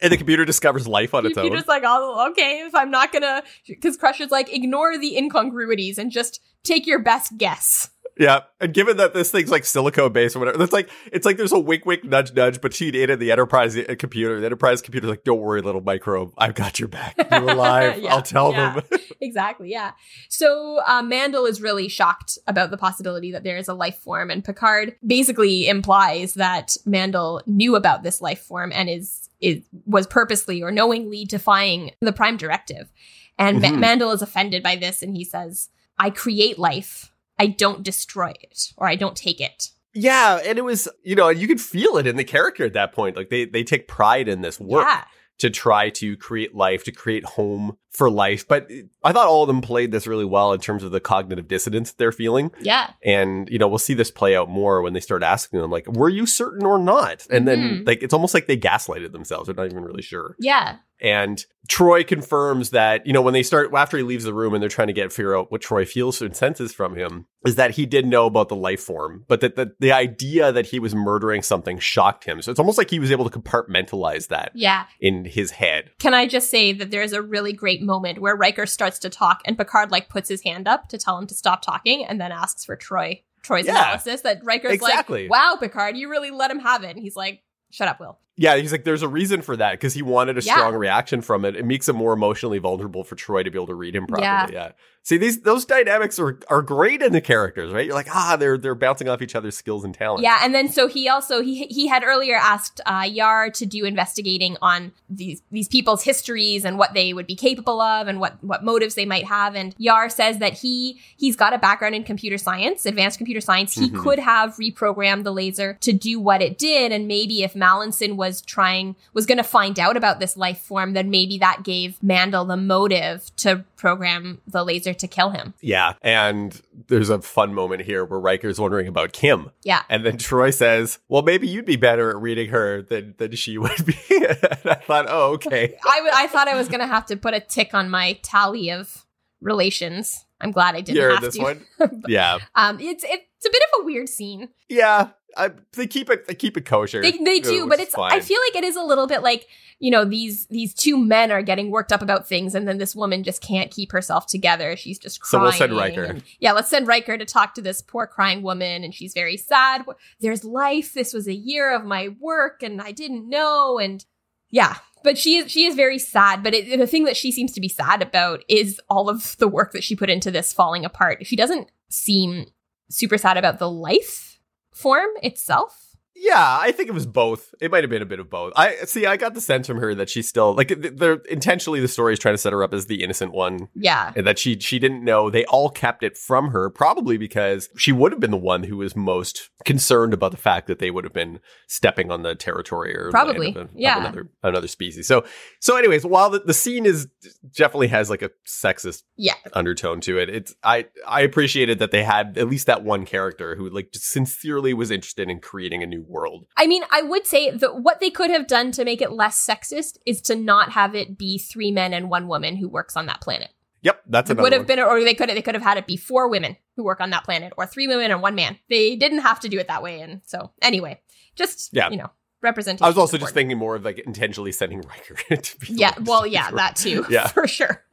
And 0.00 0.12
the 0.12 0.16
computer 0.16 0.44
discovers 0.44 0.86
life 0.86 1.14
on 1.14 1.24
its 1.24 1.38
own. 1.38 1.44
Computer's 1.44 1.68
like, 1.68 1.82
oh, 1.86 2.28
okay, 2.30 2.60
if 2.66 2.74
I'm 2.74 2.90
not 2.90 3.12
gonna, 3.12 3.42
because 3.66 3.96
Crusher's 3.96 4.30
like, 4.30 4.52
ignore 4.52 4.98
the 4.98 5.16
incongruities 5.16 5.98
and 5.98 6.10
just 6.10 6.40
take 6.64 6.86
your 6.86 6.98
best 6.98 7.38
guess. 7.38 7.90
Yeah, 8.18 8.40
and 8.60 8.72
given 8.72 8.96
that 8.96 9.12
this 9.12 9.30
thing's 9.30 9.50
like 9.50 9.66
silicone 9.66 10.10
based 10.10 10.36
or 10.36 10.38
whatever, 10.38 10.62
it's 10.62 10.72
like 10.72 10.88
it's 11.12 11.26
like 11.26 11.36
there's 11.36 11.52
a 11.52 11.58
wink, 11.58 11.84
wink, 11.84 12.02
nudge, 12.02 12.32
nudge. 12.32 12.62
But 12.62 12.72
she 12.72 12.88
in 12.88 13.18
the 13.18 13.30
enterprise 13.30 13.76
uh, 13.76 13.94
computer. 13.98 14.40
The 14.40 14.46
enterprise 14.46 14.80
computer's 14.80 15.10
like, 15.10 15.24
"Don't 15.24 15.38
worry, 15.40 15.60
little 15.60 15.82
microbe, 15.82 16.32
I've 16.38 16.54
got 16.54 16.78
your 16.78 16.88
back. 16.88 17.14
You're 17.30 17.50
alive. 17.50 17.98
Yeah, 17.98 18.14
I'll 18.14 18.22
tell 18.22 18.52
yeah. 18.52 18.80
them." 18.80 19.00
exactly, 19.20 19.70
yeah. 19.70 19.92
So 20.30 20.80
uh, 20.86 21.02
Mandel 21.02 21.44
is 21.44 21.60
really 21.60 21.88
shocked 21.88 22.38
about 22.46 22.70
the 22.70 22.78
possibility 22.78 23.32
that 23.32 23.44
there 23.44 23.58
is 23.58 23.68
a 23.68 23.74
life 23.74 23.98
form, 23.98 24.30
and 24.30 24.42
Picard 24.42 24.96
basically 25.06 25.68
implies 25.68 26.34
that 26.34 26.74
Mandel 26.86 27.42
knew 27.46 27.76
about 27.76 28.02
this 28.02 28.22
life 28.22 28.40
form 28.40 28.72
and 28.74 28.88
is 28.88 29.28
is 29.42 29.62
was 29.84 30.06
purposely 30.06 30.62
or 30.62 30.70
knowingly 30.70 31.26
defying 31.26 31.90
the 32.00 32.12
Prime 32.12 32.38
Directive. 32.38 32.90
And 33.38 33.60
Ma- 33.60 33.68
Mhm. 33.68 33.78
Mandel 33.80 34.12
is 34.12 34.22
offended 34.22 34.62
by 34.62 34.76
this, 34.76 35.02
and 35.02 35.14
he 35.14 35.22
says, 35.22 35.68
"I 35.98 36.08
create 36.08 36.58
life. 36.58 37.12
I 37.38 37.46
don't 37.46 37.82
destroy 37.82 38.32
it, 38.40 38.72
or 38.76 38.88
I 38.88 38.96
don't 38.96 39.16
take 39.16 39.40
it." 39.40 39.70
yeah, 39.96 40.40
and 40.44 40.58
it 40.58 40.62
was 40.62 40.88
you 41.02 41.14
know 41.14 41.30
you 41.30 41.48
could 41.48 41.60
feel 41.60 41.96
it 41.96 42.06
in 42.06 42.16
the 42.16 42.24
character 42.24 42.64
at 42.64 42.74
that 42.74 42.92
point. 42.92 43.16
Like 43.16 43.30
they 43.30 43.46
they 43.46 43.64
take 43.64 43.88
pride 43.88 44.28
in 44.28 44.42
this 44.42 44.60
work. 44.60 44.86
Yeah, 44.86 45.04
to 45.38 45.50
try 45.50 45.90
to 45.90 46.16
create 46.16 46.54
life, 46.54 46.84
to 46.84 46.92
create 46.92 47.24
home 47.24 47.76
for 47.96 48.10
life. 48.10 48.46
But 48.46 48.70
I 49.02 49.12
thought 49.12 49.26
all 49.26 49.42
of 49.42 49.46
them 49.48 49.60
played 49.62 49.90
this 49.90 50.06
really 50.06 50.24
well 50.24 50.52
in 50.52 50.60
terms 50.60 50.82
of 50.82 50.90
the 50.90 51.00
cognitive 51.00 51.48
dissonance 51.48 51.92
they're 51.92 52.12
feeling. 52.12 52.50
yeah, 52.60 52.90
And, 53.04 53.48
you 53.48 53.58
know, 53.58 53.68
we'll 53.68 53.78
see 53.78 53.94
this 53.94 54.10
play 54.10 54.36
out 54.36 54.48
more 54.50 54.82
when 54.82 54.92
they 54.92 55.00
start 55.00 55.22
asking 55.22 55.60
them, 55.60 55.70
like, 55.70 55.86
were 55.88 56.08
you 56.10 56.26
certain 56.26 56.66
or 56.66 56.78
not? 56.78 57.26
And 57.30 57.48
then, 57.48 57.58
Mhm. 57.58 57.86
like, 57.86 58.02
it's 58.02 58.12
almost 58.14 58.34
like 58.34 58.46
they 58.46 58.56
gaslighted 58.56 59.12
themselves. 59.12 59.46
They're 59.46 59.54
not 59.56 59.66
even 59.66 59.82
really 59.84 60.02
sure. 60.02 60.36
yeah. 60.38 60.76
And 60.98 61.44
Troi 61.68 62.06
confirms 62.06 62.70
that, 62.70 63.06
you 63.06 63.12
know, 63.12 63.20
when 63.20 63.34
they 63.34 63.42
start, 63.42 63.70
after 63.74 63.98
he 63.98 64.02
leaves 64.02 64.24
the 64.24 64.32
room 64.32 64.54
and 64.54 64.62
they're 64.62 64.70
trying 64.70 64.86
to 64.86 64.94
get, 64.94 65.12
figure 65.12 65.36
out 65.36 65.52
what 65.52 65.60
Troi 65.60 65.86
feels 65.86 66.22
and 66.22 66.34
senses 66.34 66.72
from 66.72 66.96
him, 66.96 67.26
is 67.44 67.56
that 67.56 67.72
he 67.72 67.84
did 67.84 68.06
know 68.06 68.24
about 68.24 68.48
the 68.48 68.56
life 68.56 68.80
form, 68.80 69.26
but 69.28 69.42
that 69.42 69.56
the, 69.56 69.72
the 69.78 69.92
idea 69.92 70.50
that 70.52 70.64
he 70.68 70.78
was 70.78 70.94
murdering 70.94 71.42
something 71.42 71.78
shocked 71.78 72.24
him. 72.24 72.40
So 72.40 72.50
it's 72.50 72.58
almost 72.58 72.78
like 72.78 72.88
he 72.88 72.98
was 72.98 73.10
able 73.12 73.28
to 73.28 73.38
compartmentalize 73.38 74.28
that 74.28 74.52
Yeah. 74.54 74.84
in 75.00 75.26
his 75.26 75.50
head. 75.50 75.90
Can 75.98 76.14
I 76.14 76.26
just 76.26 76.48
say 76.50 76.72
that 76.72 76.90
there's 76.90 77.12
a 77.12 77.20
really 77.20 77.52
great 77.52 77.82
moment 77.86 78.18
where 78.20 78.36
Riker 78.36 78.66
starts 78.66 78.98
to 79.00 79.08
talk 79.10 79.40
and 79.46 79.56
Picard 79.56 79.90
like 79.90 80.08
puts 80.08 80.28
his 80.28 80.42
hand 80.42 80.68
up 80.68 80.88
to 80.90 80.98
tell 80.98 81.16
him 81.18 81.26
to 81.28 81.34
stop 81.34 81.62
talking 81.62 82.04
and 82.04 82.20
then 82.20 82.32
asks 82.32 82.64
for 82.64 82.76
Troi 82.76 83.22
Troi's 83.42 83.66
Yeah. 83.66 83.80
analysis 83.80 84.22
that 84.22 84.40
Riker's 84.44 84.72
Exactly. 84.74 85.28
like, 85.28 85.30
"Wow, 85.30 85.56
Picard, 85.60 85.96
you 85.96 86.10
really 86.10 86.30
let 86.32 86.50
him 86.50 86.58
have 86.58 86.82
it." 86.82 86.90
And 86.90 86.98
he's 86.98 87.14
like, 87.16 87.42
"Shut 87.70 87.86
up, 87.88 88.00
Will." 88.00 88.18
Yeah, 88.38 88.56
he's 88.56 88.70
like, 88.72 88.84
there's 88.84 89.02
a 89.02 89.08
reason 89.08 89.40
for 89.42 89.56
that 89.56 89.72
because 89.72 89.94
he 89.94 90.02
wanted 90.02 90.36
a 90.36 90.42
Yeah. 90.42 90.54
strong 90.54 90.74
reaction 90.74 91.22
from 91.22 91.44
it. 91.44 91.56
It 91.56 91.64
makes 91.64 91.88
it 91.88 91.94
more 91.94 92.12
emotionally 92.12 92.58
vulnerable 92.58 93.02
for 93.02 93.16
Troi 93.16 93.42
to 93.44 93.50
be 93.50 93.56
able 93.56 93.66
to 93.68 93.74
read 93.74 93.96
him 93.96 94.06
properly. 94.06 94.24
Yeah. 94.26 94.46
Yeah. 94.52 94.72
See, 95.02 95.18
these 95.18 95.42
those 95.42 95.64
dynamics 95.64 96.18
are 96.18 96.36
are 96.50 96.62
great 96.62 97.00
in 97.00 97.12
the 97.12 97.20
characters, 97.20 97.72
right? 97.72 97.86
You're 97.86 97.94
like, 97.94 98.08
ah, 98.12 98.34
they're 98.36 98.58
they're 98.58 98.74
bouncing 98.74 99.08
off 99.08 99.22
each 99.22 99.36
other's 99.36 99.56
skills 99.56 99.84
and 99.84 99.94
talents. 99.94 100.24
Yeah, 100.24 100.40
and 100.42 100.52
then 100.52 100.68
so 100.68 100.88
he 100.88 101.08
also 101.08 101.42
he 101.42 101.66
he 101.66 101.86
had 101.86 102.02
earlier 102.02 102.34
asked 102.34 102.80
uh, 102.86 103.06
Yar 103.08 103.50
to 103.50 103.64
do 103.66 103.84
investigating 103.84 104.56
on 104.60 104.90
these 105.08 105.42
these 105.52 105.68
people's 105.68 106.02
histories 106.02 106.64
and 106.64 106.76
what 106.76 106.92
they 106.92 107.12
would 107.12 107.28
be 107.28 107.36
capable 107.36 107.80
of 107.80 108.08
and 108.08 108.18
what 108.18 108.42
what 108.42 108.64
motives 108.64 108.96
they 108.96 109.04
might 109.06 109.26
have. 109.26 109.54
And 109.54 109.76
Yar 109.78 110.08
says 110.10 110.38
that 110.38 110.54
he 110.54 111.00
he's 111.16 111.36
got 111.36 111.52
a 111.54 111.58
background 111.58 111.94
in 111.94 112.02
computer 112.02 112.36
science, 112.36 112.84
advanced 112.84 113.16
computer 113.16 113.40
science. 113.40 113.74
He 113.74 113.88
Mhm. 113.88 114.02
could 114.02 114.18
have 114.18 114.56
reprogrammed 114.56 115.22
the 115.22 115.32
laser 115.32 115.78
to 115.82 115.92
do 115.92 116.18
what 116.18 116.42
it 116.42 116.58
did, 116.58 116.90
and 116.90 117.06
maybe 117.06 117.44
if 117.44 117.54
Mallinson 117.54 118.16
was 118.16 118.25
trying 118.42 118.96
was 119.12 119.26
going 119.26 119.38
to 119.38 119.44
find 119.44 119.78
out 119.78 119.96
about 119.96 120.20
this 120.20 120.36
life 120.36 120.58
form, 120.58 120.92
then 120.92 121.10
maybe 121.10 121.38
that 121.38 121.62
gave 121.62 122.02
Mandel 122.02 122.44
the 122.44 122.56
motive 122.56 123.30
to 123.36 123.64
program 123.76 124.40
the 124.46 124.64
laser 124.64 124.94
to 124.94 125.06
kill 125.06 125.30
him. 125.30 125.54
Yeah. 125.60 125.94
And 126.02 126.60
there's 126.88 127.10
a 127.10 127.20
fun 127.20 127.54
moment 127.54 127.82
here 127.82 128.04
where 128.04 128.20
Riker's 128.20 128.60
wondering 128.60 128.88
about 128.88 129.12
Kim. 129.12 129.50
Yeah. 129.62 129.82
And 129.88 130.04
then 130.04 130.18
Troi 130.18 130.52
says, 130.52 130.98
Well, 131.08 131.22
maybe 131.22 131.48
you'd 131.48 131.64
be 131.64 131.76
better 131.76 132.10
at 132.10 132.16
reading 132.16 132.50
her 132.50 132.82
than 132.82 133.14
than 133.18 133.32
she 133.36 133.58
would 133.58 133.84
be. 133.84 133.98
and 134.10 134.38
I 134.64 134.74
thought, 134.74 135.06
oh, 135.08 135.32
okay. 135.34 135.76
I 135.84 136.10
I 136.14 136.26
thought 136.28 136.48
I 136.48 136.56
was 136.56 136.68
gonna 136.68 136.86
have 136.86 137.06
to 137.06 137.16
put 137.16 137.34
a 137.34 137.40
tick 137.40 137.74
on 137.74 137.88
my 137.88 138.18
tally 138.22 138.70
of 138.70 139.04
relations. 139.40 140.24
I'm 140.40 140.50
glad 140.50 140.74
I 140.74 140.80
didn't 140.80 141.10
have 141.10 141.20
this 141.22 141.36
to. 141.36 141.42
one. 141.42 141.66
Yeah. 142.08 142.38
Um, 142.54 142.78
it's 142.80 143.04
it's 143.06 143.46
a 143.46 143.50
bit 143.50 143.62
of 143.72 143.82
a 143.82 143.84
weird 143.84 144.08
scene. 144.08 144.48
Yeah. 144.68 145.10
I, 145.36 145.50
they 145.72 145.86
keep 145.86 146.08
it 146.10 146.26
they 146.26 146.34
keep 146.34 146.56
it 146.56 146.64
kosher. 146.64 147.02
They 147.02 147.12
they 147.12 147.40
do, 147.40 147.66
but 147.68 147.78
it's 147.80 147.94
I 147.96 148.20
feel 148.20 148.38
like 148.48 148.56
it 148.56 148.64
is 148.64 148.76
a 148.76 148.82
little 148.82 149.06
bit 149.06 149.22
like 149.22 149.46
you 149.78 149.90
know 149.90 150.04
these 150.04 150.46
these 150.46 150.72
two 150.74 150.96
men 150.96 151.30
are 151.30 151.42
getting 151.42 151.70
worked 151.70 151.92
up 151.92 152.02
about 152.02 152.26
things, 152.26 152.54
and 152.54 152.66
then 152.66 152.78
this 152.78 152.96
woman 152.96 153.22
just 153.22 153.42
can't 153.42 153.70
keep 153.70 153.92
herself 153.92 154.26
together. 154.26 154.76
She's 154.76 154.98
just 154.98 155.16
So 155.24 155.38
crying. 155.38 155.42
we'll 155.44 155.52
send 155.52 155.76
Riker. 155.76 156.04
and- 156.04 156.22
yeah, 156.40 156.52
let's 156.52 156.70
send 156.70 156.86
Riker 156.86 157.18
to 157.18 157.24
talk 157.24 157.54
to 157.54 157.62
this 157.62 157.82
poor 157.82 158.06
crying 158.06 158.42
woman, 158.42 158.82
and 158.84 158.94
she's 158.94 159.12
very 159.12 159.36
sad. 159.36 159.84
There's 160.20 160.44
life. 160.44 160.94
This 160.94 161.12
was 161.12 161.28
a 161.28 161.34
year 161.34 161.74
of 161.74 161.84
my 161.84 162.08
work, 162.20 162.62
and 162.62 162.80
I 162.80 162.92
didn't 162.92 163.28
know. 163.28 163.78
And 163.78 164.04
yeah, 164.50 164.76
but 165.04 165.18
she 165.18 165.36
is 165.36 165.52
she 165.52 165.66
is 165.66 165.74
very 165.74 165.98
sad. 165.98 166.42
But 166.42 166.54
it, 166.54 166.78
the 166.78 166.86
thing 166.86 167.04
that 167.04 167.16
she 167.16 167.30
seems 167.30 167.52
to 167.52 167.60
be 167.60 167.68
sad 167.68 168.00
about 168.00 168.42
is 168.48 168.80
all 168.88 169.10
of 169.10 169.36
the 169.38 169.48
work 169.48 169.72
that 169.72 169.84
she 169.84 169.94
put 169.94 170.08
into 170.08 170.30
this 170.30 170.52
falling 170.54 170.84
apart. 170.86 171.26
She 171.26 171.36
doesn't 171.36 171.70
seem 171.90 172.46
super 172.88 173.18
sad 173.18 173.36
about 173.36 173.58
the 173.58 173.70
life 173.70 174.35
form 174.76 175.10
itself. 175.22 175.85
Yeah, 176.18 176.58
I 176.60 176.72
think 176.72 176.88
it 176.88 176.92
was 176.92 177.06
both. 177.06 177.54
It 177.60 177.70
might 177.70 177.84
have 177.84 177.90
been 177.90 178.02
a 178.02 178.06
bit 178.06 178.18
of 178.20 178.30
both. 178.30 178.52
I 178.56 178.74
see. 178.86 179.06
I 179.06 179.16
got 179.16 179.34
the 179.34 179.40
sense 179.40 179.66
from 179.66 179.78
her 179.78 179.94
that 179.94 180.08
she's 180.08 180.28
still 180.28 180.54
like 180.54 180.68
they're 180.76 181.20
intentionally 181.30 181.78
the 181.80 181.88
story 181.88 182.12
is 182.14 182.18
trying 182.18 182.34
to 182.34 182.38
set 182.38 182.52
her 182.52 182.62
up 182.62 182.72
as 182.74 182.86
the 182.86 183.02
innocent 183.04 183.32
one, 183.32 183.68
Yeah. 183.74 184.12
and 184.16 184.26
that 184.26 184.38
she 184.38 184.58
she 184.58 184.78
didn't 184.78 185.04
know. 185.04 185.30
They 185.30 185.44
all 185.44 185.68
kept 185.70 186.02
it 186.02 186.16
from 186.16 186.48
her, 186.50 186.70
probably 186.70 187.16
because 187.18 187.68
she 187.76 187.92
would 187.92 188.12
have 188.12 188.20
been 188.20 188.30
the 188.30 188.36
one 188.38 188.64
who 188.64 188.78
was 188.78 188.96
most 188.96 189.50
concerned 189.64 190.14
about 190.14 190.30
the 190.30 190.36
fact 190.36 190.66
that 190.68 190.78
they 190.78 190.90
would 190.90 191.04
have 191.04 191.12
been 191.12 191.38
stepping 191.68 192.10
on 192.10 192.22
the 192.22 192.34
territory 192.34 192.96
or 192.96 193.10
Probably, 193.10 193.54
a- 193.54 193.68
yeah. 193.74 194.00
another 194.00 194.28
another 194.42 194.68
species. 194.68 195.06
So 195.06 195.24
so, 195.60 195.76
anyways, 195.76 196.06
while 196.06 196.30
the, 196.30 196.38
the 196.40 196.54
scene 196.54 196.86
is 196.86 197.08
definitely 197.56 197.88
has 197.88 198.08
like 198.10 198.22
a 198.22 198.30
sexist 198.46 199.02
Yeah. 199.16 199.34
undertone 199.52 200.00
to 200.02 200.18
it. 200.18 200.30
It's 200.30 200.54
I 200.64 200.86
I 201.06 201.20
appreciated 201.20 201.78
that 201.78 201.90
they 201.90 202.04
had 202.04 202.38
at 202.38 202.48
least 202.48 202.66
that 202.66 202.82
one 202.82 203.04
character 203.04 203.54
who 203.54 203.68
like 203.68 203.92
just 203.92 204.06
sincerely 204.06 204.72
was 204.74 204.90
interested 204.90 205.28
in 205.30 205.40
creating 205.40 205.82
a 205.82 205.86
new 205.86 206.05
world. 206.08 206.46
I 206.56 206.66
mean, 206.66 206.82
I 206.90 207.02
would 207.02 207.26
say 207.26 207.50
that 207.50 207.80
what 207.82 208.00
they 208.00 208.10
could 208.10 208.30
have 208.30 208.46
done 208.46 208.72
to 208.72 208.84
make 208.84 209.00
it 209.02 209.12
less 209.12 209.44
sexist 209.44 209.98
is 210.06 210.20
to 210.22 210.36
not 210.36 210.72
have 210.72 210.94
it 210.94 211.18
be 211.18 211.38
three 211.38 211.70
men 211.70 211.92
and 211.92 212.08
one 212.10 212.28
woman 212.28 212.56
who 212.56 212.68
works 212.68 212.96
on 212.96 213.06
that 213.06 213.20
planet. 213.20 213.50
Yep, 213.82 214.02
that's 214.08 214.30
It 214.30 214.38
would 214.38 214.52
have 214.52 214.62
one. 214.62 214.66
been, 214.66 214.78
or 214.80 215.00
they 215.04 215.14
could 215.14 215.28
have, 215.28 215.36
they 215.36 215.42
could 215.42 215.54
have 215.54 215.62
had 215.62 215.78
it 215.78 215.86
be 215.86 215.96
four 215.96 216.28
women 216.28 216.56
who 216.76 216.82
work 216.84 217.00
on 217.00 217.10
that 217.10 217.24
planet, 217.24 217.52
or 217.56 217.66
three 217.66 217.86
women 217.86 218.10
and 218.10 218.20
one 218.22 218.34
man. 218.34 218.58
They 218.68 218.96
didn't 218.96 219.20
have 219.20 219.38
to 219.40 219.48
do 219.48 219.58
it 219.58 219.68
that 219.68 219.82
way, 219.82 220.00
and 220.00 220.22
so 220.26 220.50
anyway, 220.60 221.00
just 221.36 221.70
Yeah. 221.72 221.90
you 221.90 221.96
know, 221.96 222.10
representation. 222.42 222.84
I 222.84 222.88
was 222.88 222.98
also 222.98 223.16
just 223.18 223.32
thinking 223.34 223.56
more 223.58 223.76
of 223.76 223.84
like 223.84 223.98
intentionally 224.00 224.50
sending 224.52 224.80
Riker 224.88 225.36
to 225.36 225.58
be 225.58 225.66
Yeah, 225.74 225.92
well, 226.02 226.26
yeah, 226.26 226.50
that 226.56 226.74
too. 226.76 227.04
Yeah. 227.08 227.26
for 227.28 227.46
sure. 227.46 227.84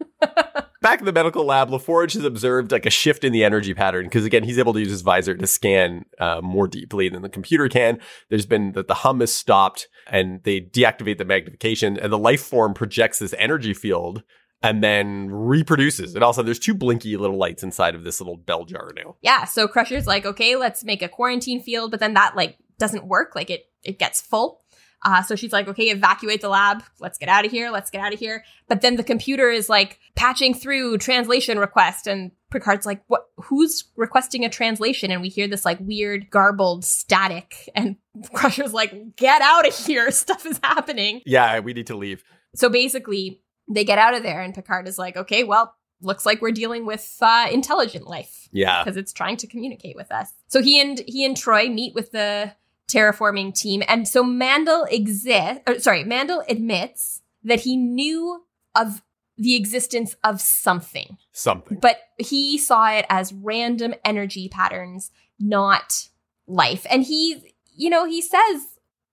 Back 0.84 1.00
in 1.00 1.06
the 1.06 1.14
medical 1.14 1.46
lab, 1.46 1.70
LaForge 1.70 2.14
has 2.16 2.26
observed 2.26 2.74
like 2.74 2.86
a 2.86 2.90
shift 2.90 3.24
in 3.24 3.32
the 3.32 3.46
energy 3.46 3.74
pattern 3.74 4.04
because 4.04 4.26
again, 4.26 4.44
he's 4.44 4.58
able 4.58 4.74
to 4.74 4.82
use 4.82 4.90
his 4.90 5.02
visor 5.02 5.34
to 5.34 5.48
scan 5.48 6.04
uh, 6.20 6.42
more 6.44 6.68
deeply 6.68 7.08
than 7.08 7.22
the 7.22 7.30
computer 7.30 7.70
can. 7.70 8.00
There's 8.30 8.46
been 8.46 8.74
that 8.74 8.90
the 8.90 8.94
hum 8.96 9.22
is 9.22 9.34
stopped 9.34 9.88
and 10.08 10.44
they 10.44 10.60
deactivate 10.60 11.20
the 11.20 11.24
magnification 11.24 11.98
and 11.98 12.12
the 12.12 12.18
life 12.18 12.42
form 12.42 12.74
projects 12.74 13.20
this 13.20 13.34
energy 13.38 13.74
field 13.74 14.24
and 14.62 14.84
then 14.84 15.32
reproduces. 15.32 16.16
And 16.16 16.24
also 16.24 16.44
there's 16.44 16.60
two 16.60 16.74
blinky 16.74 17.16
little 17.16 17.38
lights 17.38 17.64
inside 17.64 17.96
of 17.96 18.04
this 18.04 18.20
little 18.20 18.36
bell 18.36 18.66
jar 18.66 18.92
now. 18.94 19.16
Yeah, 19.22 19.46
so 19.46 19.70
Crusher's 19.70 20.06
like, 20.06 20.26
okay, 20.26 20.58
let's 20.58 20.84
make 20.84 21.02
a 21.02 21.08
quarantine 21.08 21.64
field, 21.64 21.92
but 21.92 22.02
then 22.02 22.14
that 22.16 22.36
like 22.36 22.58
doesn't 22.78 23.08
work. 23.08 23.38
Like 23.38 23.50
it 23.50 23.68
it 23.84 24.00
gets 24.00 24.20
full. 24.20 24.63
Uh, 25.06 25.22
so 25.22 25.36
she's 25.36 25.52
like, 25.52 25.68
okay, 25.68 25.90
evacuate 25.90 26.42
the 26.42 26.50
lab. 26.50 26.82
Let's 27.00 27.18
get 27.18 27.30
out 27.30 27.46
of 27.46 27.52
here. 27.52 27.70
Let's 27.72 27.90
get 27.90 28.02
out 28.02 28.14
of 28.14 28.20
here. 28.20 28.44
But 28.70 28.82
then 28.82 28.96
the 28.96 29.04
computer 29.04 29.50
is 29.50 29.68
like 29.70 30.00
patching 30.16 30.54
through 30.54 30.98
translation 31.00 31.60
request, 31.60 32.08
and 32.08 32.32
Picard's 32.52 32.86
like, 32.86 33.04
what? 33.08 33.26
Who's 33.38 33.84
requesting 33.96 34.46
a 34.46 34.50
translation? 34.50 35.12
And 35.12 35.22
we 35.22 35.30
hear 35.30 35.48
this 35.48 35.66
like 35.66 35.80
weird 35.82 36.30
garbled 36.30 36.86
static, 36.86 37.70
and 37.76 37.98
Crusher's 38.34 38.74
like, 38.74 39.16
get 39.16 39.42
out 39.42 39.68
of 39.68 39.76
here. 39.76 40.10
Stuff 40.24 40.46
is 40.46 40.60
happening. 40.64 41.22
Yeah, 41.26 41.60
we 41.60 41.74
need 41.74 41.88
to 41.88 41.98
leave. 41.98 42.24
So 42.56 42.70
basically, 42.70 43.42
they 43.70 43.84
get 43.84 43.98
out 43.98 44.14
of 44.14 44.24
there, 44.24 44.42
and 44.42 44.54
Picard 44.54 44.88
is 44.88 44.98
like, 44.98 45.18
okay, 45.18 45.44
well, 45.44 45.76
looks 46.02 46.26
like 46.26 46.42
we're 46.42 46.52
dealing 46.52 46.86
with 46.86 47.18
uh, 47.22 47.48
intelligent 47.52 48.06
life 48.08 48.50
Yeah. 48.52 48.84
because 48.84 48.98
it's 48.98 49.14
trying 49.14 49.38
to 49.38 49.48
communicate 49.48 49.96
with 49.96 50.12
us. 50.12 50.32
So 50.48 50.62
he 50.62 50.82
and 50.82 51.02
he 51.08 51.24
and 51.26 51.36
Troi 51.36 51.74
meet 51.74 51.94
with 51.96 52.12
the 52.12 52.52
terraforming 52.94 53.54
team, 53.56 53.84
and 53.88 54.08
so 54.08 54.24
Mandl 54.24 54.86
exist. 54.92 55.62
Or, 55.68 55.80
sorry, 55.80 56.04
Mandl 56.04 56.44
admits 56.50 57.22
that 57.44 57.62
he 57.62 57.76
knew 57.76 58.44
of 58.76 59.02
the 59.38 59.56
existence 59.56 60.16
of 60.24 60.40
something, 60.40 61.18
Something. 61.32 61.80
but 61.80 61.98
he 62.20 62.58
saw 62.58 62.92
it 62.92 63.06
as 63.10 63.34
random 63.34 63.96
energy 64.06 64.48
patterns, 64.48 65.12
not 65.40 66.08
life. 66.48 66.86
And 66.90 67.04
he, 67.04 67.54
you 67.76 67.90
know, 67.90 68.06
he 68.06 68.22
says 68.22 68.62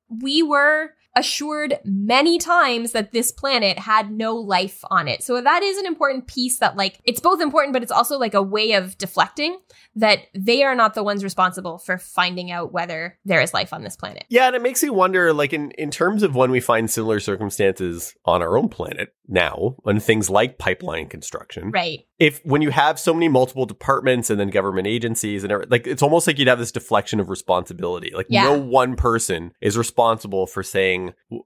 we 0.09 0.43
were 0.43 0.93
assured 1.17 1.79
many 1.85 2.39
times 2.39 2.93
that 2.93 3.13
this 3.13 3.33
planet 3.33 3.79
had 3.79 4.11
no 4.13 4.37
life 4.37 4.85
on 4.91 5.09
it. 5.09 5.23
So 5.23 5.41
that 5.41 5.63
is 5.63 5.77
an 5.79 5.87
important 5.87 6.27
piece 6.27 6.59
that 6.59 6.77
like 6.77 7.01
it's 7.05 7.21
both 7.21 7.41
important 7.41 7.73
but 7.73 7.83
it's 7.83 7.93
also 7.93 8.19
like 8.19 8.35
a 8.35 8.43
way 8.43 8.73
of 8.73 8.97
deflecting 8.99 9.59
that 9.97 10.21
they 10.35 10.63
are 10.63 10.75
not 10.77 10.95
the 10.95 11.03
ones 11.03 11.25
responsible 11.25 11.79
for 11.79 11.99
finding 11.99 12.51
out 12.53 12.73
whether 12.73 13.19
there 13.25 13.41
is 13.41 13.53
life 13.53 13.73
on 13.73 13.83
this 13.83 13.97
planet. 13.97 14.25
Yeah, 14.29 14.47
and 14.47 14.55
it 14.55 14.63
makes 14.63 14.83
me 14.83 14.91
wonder, 14.91 15.33
like 15.33 15.53
in, 15.53 15.73
in 15.73 15.91
terms 15.91 16.23
of 16.23 16.37
when 16.37 16.51
we 16.53 16.61
find 16.61 16.89
similar 16.89 17.19
circumstances 17.19 18.15
on 18.25 18.41
our 18.41 18.57
own 18.57 18.69
planet 18.69 19.13
now, 19.27 19.77
on 19.85 19.99
things 20.01 20.31
like 20.31 20.59
pipeline 20.59 21.09
construction, 21.09 21.71
Right. 21.73 22.01
if 22.19 22.41
when 22.45 22.63
you 22.63 22.71
have 22.71 22.99
so 23.01 23.13
many 23.15 23.29
multiple 23.29 23.67
departments 23.67 24.31
and 24.31 24.39
then 24.39 24.49
government 24.51 24.87
agencies 24.87 25.43
and 25.43 25.53
everything, 25.53 25.71
like 25.71 25.87
it's 25.87 26.03
almost 26.03 26.27
like 26.27 26.39
you'd 26.39 26.49
have 26.49 26.59
this 26.59 26.73
deflection 26.73 27.19
of 27.21 27.29
responsibility. 27.29 28.13
Like 28.15 28.27
Yeah. 28.29 28.45
no 28.45 28.59
one 28.59 28.95
person 28.97 29.53
is 29.61 29.77
responsible 29.79 30.47
for 30.47 30.63
saying 30.63 31.00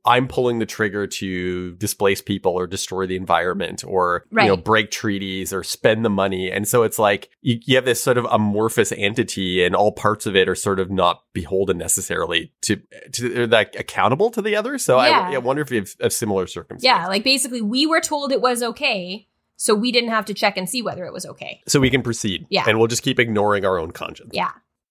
I'm 0.04 0.28
pulling 0.28 0.58
the 0.58 0.66
trigger 0.66 1.06
to 1.06 1.72
displace 1.76 2.20
people 2.22 2.52
or 2.52 2.66
destroy 2.66 3.06
the 3.06 3.16
environment 3.16 3.84
or 3.86 4.24
you 4.30 4.48
know 4.48 4.56
break 4.56 4.90
treaties 4.90 5.52
or 5.52 5.62
spend 5.62 6.04
the 6.04 6.10
money. 6.10 6.50
And 6.50 6.66
so 6.66 6.82
it's 6.82 6.98
like 6.98 7.30
you, 7.42 7.58
you 7.64 7.76
have 7.76 7.84
this 7.84 8.02
sort 8.02 8.18
of 8.18 8.26
amorphous 8.30 8.92
entity 8.92 9.64
and 9.64 9.74
all 9.74 9.92
parts 9.92 10.26
of 10.26 10.36
it 10.36 10.48
are 10.48 10.54
sort 10.54 10.80
of 10.80 10.90
not 10.90 11.22
beholden 11.32 11.78
necessarily 11.78 12.52
to 12.62 12.80
to 13.12 13.28
they're 13.28 13.46
like 13.46 13.74
accountable 13.76 14.30
to 14.30 14.42
the 14.42 14.56
other. 14.56 14.78
So 14.78 14.96
Yeah. 15.00 15.28
I, 15.28 15.34
I 15.34 15.38
wonder 15.38 15.62
if 15.62 15.70
you 15.70 15.78
have 15.80 15.94
a 16.00 16.10
similar 16.10 16.46
circumstance. 16.46 16.84
Yeah, 16.84 17.06
like 17.08 17.24
basically 17.24 17.60
we 17.60 17.86
were 17.86 18.00
told 18.00 18.32
it 18.32 18.40
was 18.40 18.62
okay, 18.62 19.28
so 19.56 19.74
we 19.74 19.92
didn't 19.92 20.10
have 20.10 20.24
to 20.26 20.34
check 20.34 20.56
and 20.56 20.68
see 20.68 20.82
whether 20.82 21.04
it 21.04 21.12
was 21.12 21.26
okay. 21.26 21.60
So 21.68 21.80
we 21.80 21.90
can 21.90 22.02
proceed. 22.02 22.46
Yeah. 22.50 22.64
And 22.66 22.78
we'll 22.78 22.88
just 22.88 23.02
keep 23.02 23.18
ignoring 23.18 23.64
our 23.64 23.78
own 23.78 23.92
conscience. 23.92 24.30
Yeah. 24.32 24.50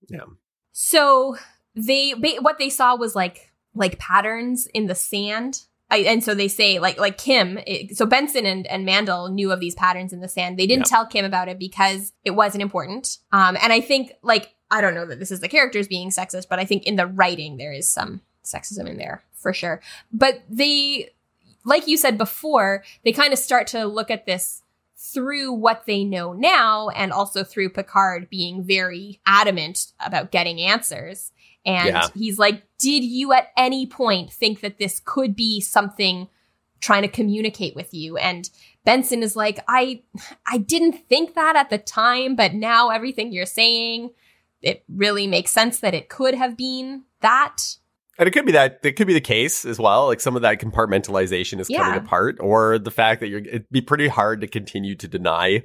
Yeah. 0.10 0.26
So 0.72 1.38
they 1.76 2.12
what 2.12 2.58
they 2.58 2.70
saw 2.70 2.96
was 2.96 3.16
like 3.16 3.52
like 3.76 4.00
patterns 4.00 4.68
in 4.74 4.88
the 4.88 4.96
sand. 4.96 5.64
I, 5.92 5.98
and 6.00 6.24
so 6.24 6.34
they 6.34 6.48
say 6.48 6.80
like 6.80 6.98
like 7.00 7.18
Kim. 7.18 7.60
It, 7.68 7.96
so 7.98 8.06
Bensen 8.06 8.46
and 8.46 8.66
and 8.68 8.88
Mandl 8.88 9.32
knew 9.32 9.52
of 9.52 9.60
these 9.60 9.76
patterns 9.76 10.12
in 10.14 10.22
the 10.22 10.28
sand. 10.30 10.58
They 10.58 10.66
didn't 10.68 10.88
Yeah. 10.88 10.98
tell 10.98 11.06
Kim 11.06 11.26
about 11.26 11.50
it 11.50 11.60
because 11.60 12.14
it 12.24 12.32
wasn't 12.32 12.64
important. 12.64 13.18
Um, 13.32 13.58
and 13.62 13.72
I 13.72 13.82
think 13.82 14.14
like 14.24 14.56
I 14.72 14.82
don't 14.82 14.96
know 14.96 15.06
that 15.06 15.20
this 15.20 15.30
is 15.32 15.40
the 15.42 15.48
characters 15.50 15.88
being 15.88 16.10
sexist, 16.10 16.48
but 16.50 16.58
I 16.60 16.66
think 16.66 16.86
in 16.86 16.96
the 16.96 17.06
writing 17.06 17.58
there 17.58 17.74
is 17.74 17.88
some 17.88 18.22
sexism 18.44 18.88
in 18.90 18.98
there 18.98 19.22
for 19.34 19.54
sure. 19.54 19.82
But 20.12 20.42
they, 20.50 21.10
like 21.64 21.88
you 21.88 21.96
said 21.98 22.18
before, 22.18 22.84
they 23.04 23.12
kind 23.12 23.32
of 23.34 23.38
start 23.40 23.68
to 23.68 23.86
look 23.86 24.10
at 24.10 24.26
this 24.26 24.62
through 24.98 25.52
what 25.54 25.86
they 25.86 26.04
know 26.04 26.34
now 26.34 26.88
and 26.90 27.12
also 27.12 27.44
through 27.44 27.70
Picard 27.70 28.30
being 28.30 28.64
very 28.64 29.20
adamant 29.26 29.92
about 30.00 30.32
getting 30.32 30.60
answers. 30.62 31.32
And 31.66 31.88
Yeah. 31.90 32.08
he's 32.16 32.38
like, 32.38 32.64
Did 32.80 33.04
you 33.04 33.32
at 33.34 33.48
any 33.58 33.86
point 33.88 34.32
think 34.32 34.60
that 34.62 34.78
this 34.78 35.00
could 35.04 35.36
be 35.36 35.62
something 35.62 36.28
trying 36.82 37.04
to 37.04 37.08
communicate 37.08 37.76
with 37.76 37.94
you? 37.94 38.18
And 38.18 38.50
Bensen 38.86 39.22
is 39.24 39.36
like, 39.36 39.60
I 39.68 40.02
I 40.46 40.58
didn't 40.58 41.08
think 41.08 41.36
that 41.36 41.56
at 41.56 41.70
the 41.70 41.78
time, 41.78 42.36
but 42.36 42.54
now 42.54 42.90
everything 42.90 43.32
you're 43.32 43.46
saying, 43.46 44.10
it 44.62 44.84
really 44.90 45.28
makes 45.28 45.52
sense 45.52 45.80
that 45.80 45.94
it 45.94 46.10
could 46.10 46.36
have 46.36 46.58
been 46.58 47.04
that. 47.22 47.58
And 48.20 48.28
it 48.28 48.32
could 48.32 48.46
be 48.46 48.52
that 48.52 48.80
it 48.84 48.94
could 48.98 49.08
be 49.08 49.14
the 49.14 49.22
case 49.22 49.64
as 49.66 49.80
well. 49.80 50.08
Like 50.08 50.20
some 50.20 50.36
of 50.36 50.42
that 50.42 50.60
compartmentalization 50.60 51.60
is 51.60 51.70
Yeah. 51.70 51.84
coming 51.84 52.00
apart, 52.06 52.38
or 52.42 52.78
the 52.78 52.92
fact 52.92 53.22
that 53.22 53.28
you're 53.30 53.40
it'd 53.40 53.70
be 53.72 53.82
pretty 53.82 54.08
hard 54.10 54.42
to 54.42 54.48
continue 54.48 54.96
to 54.96 55.08
deny. 55.08 55.64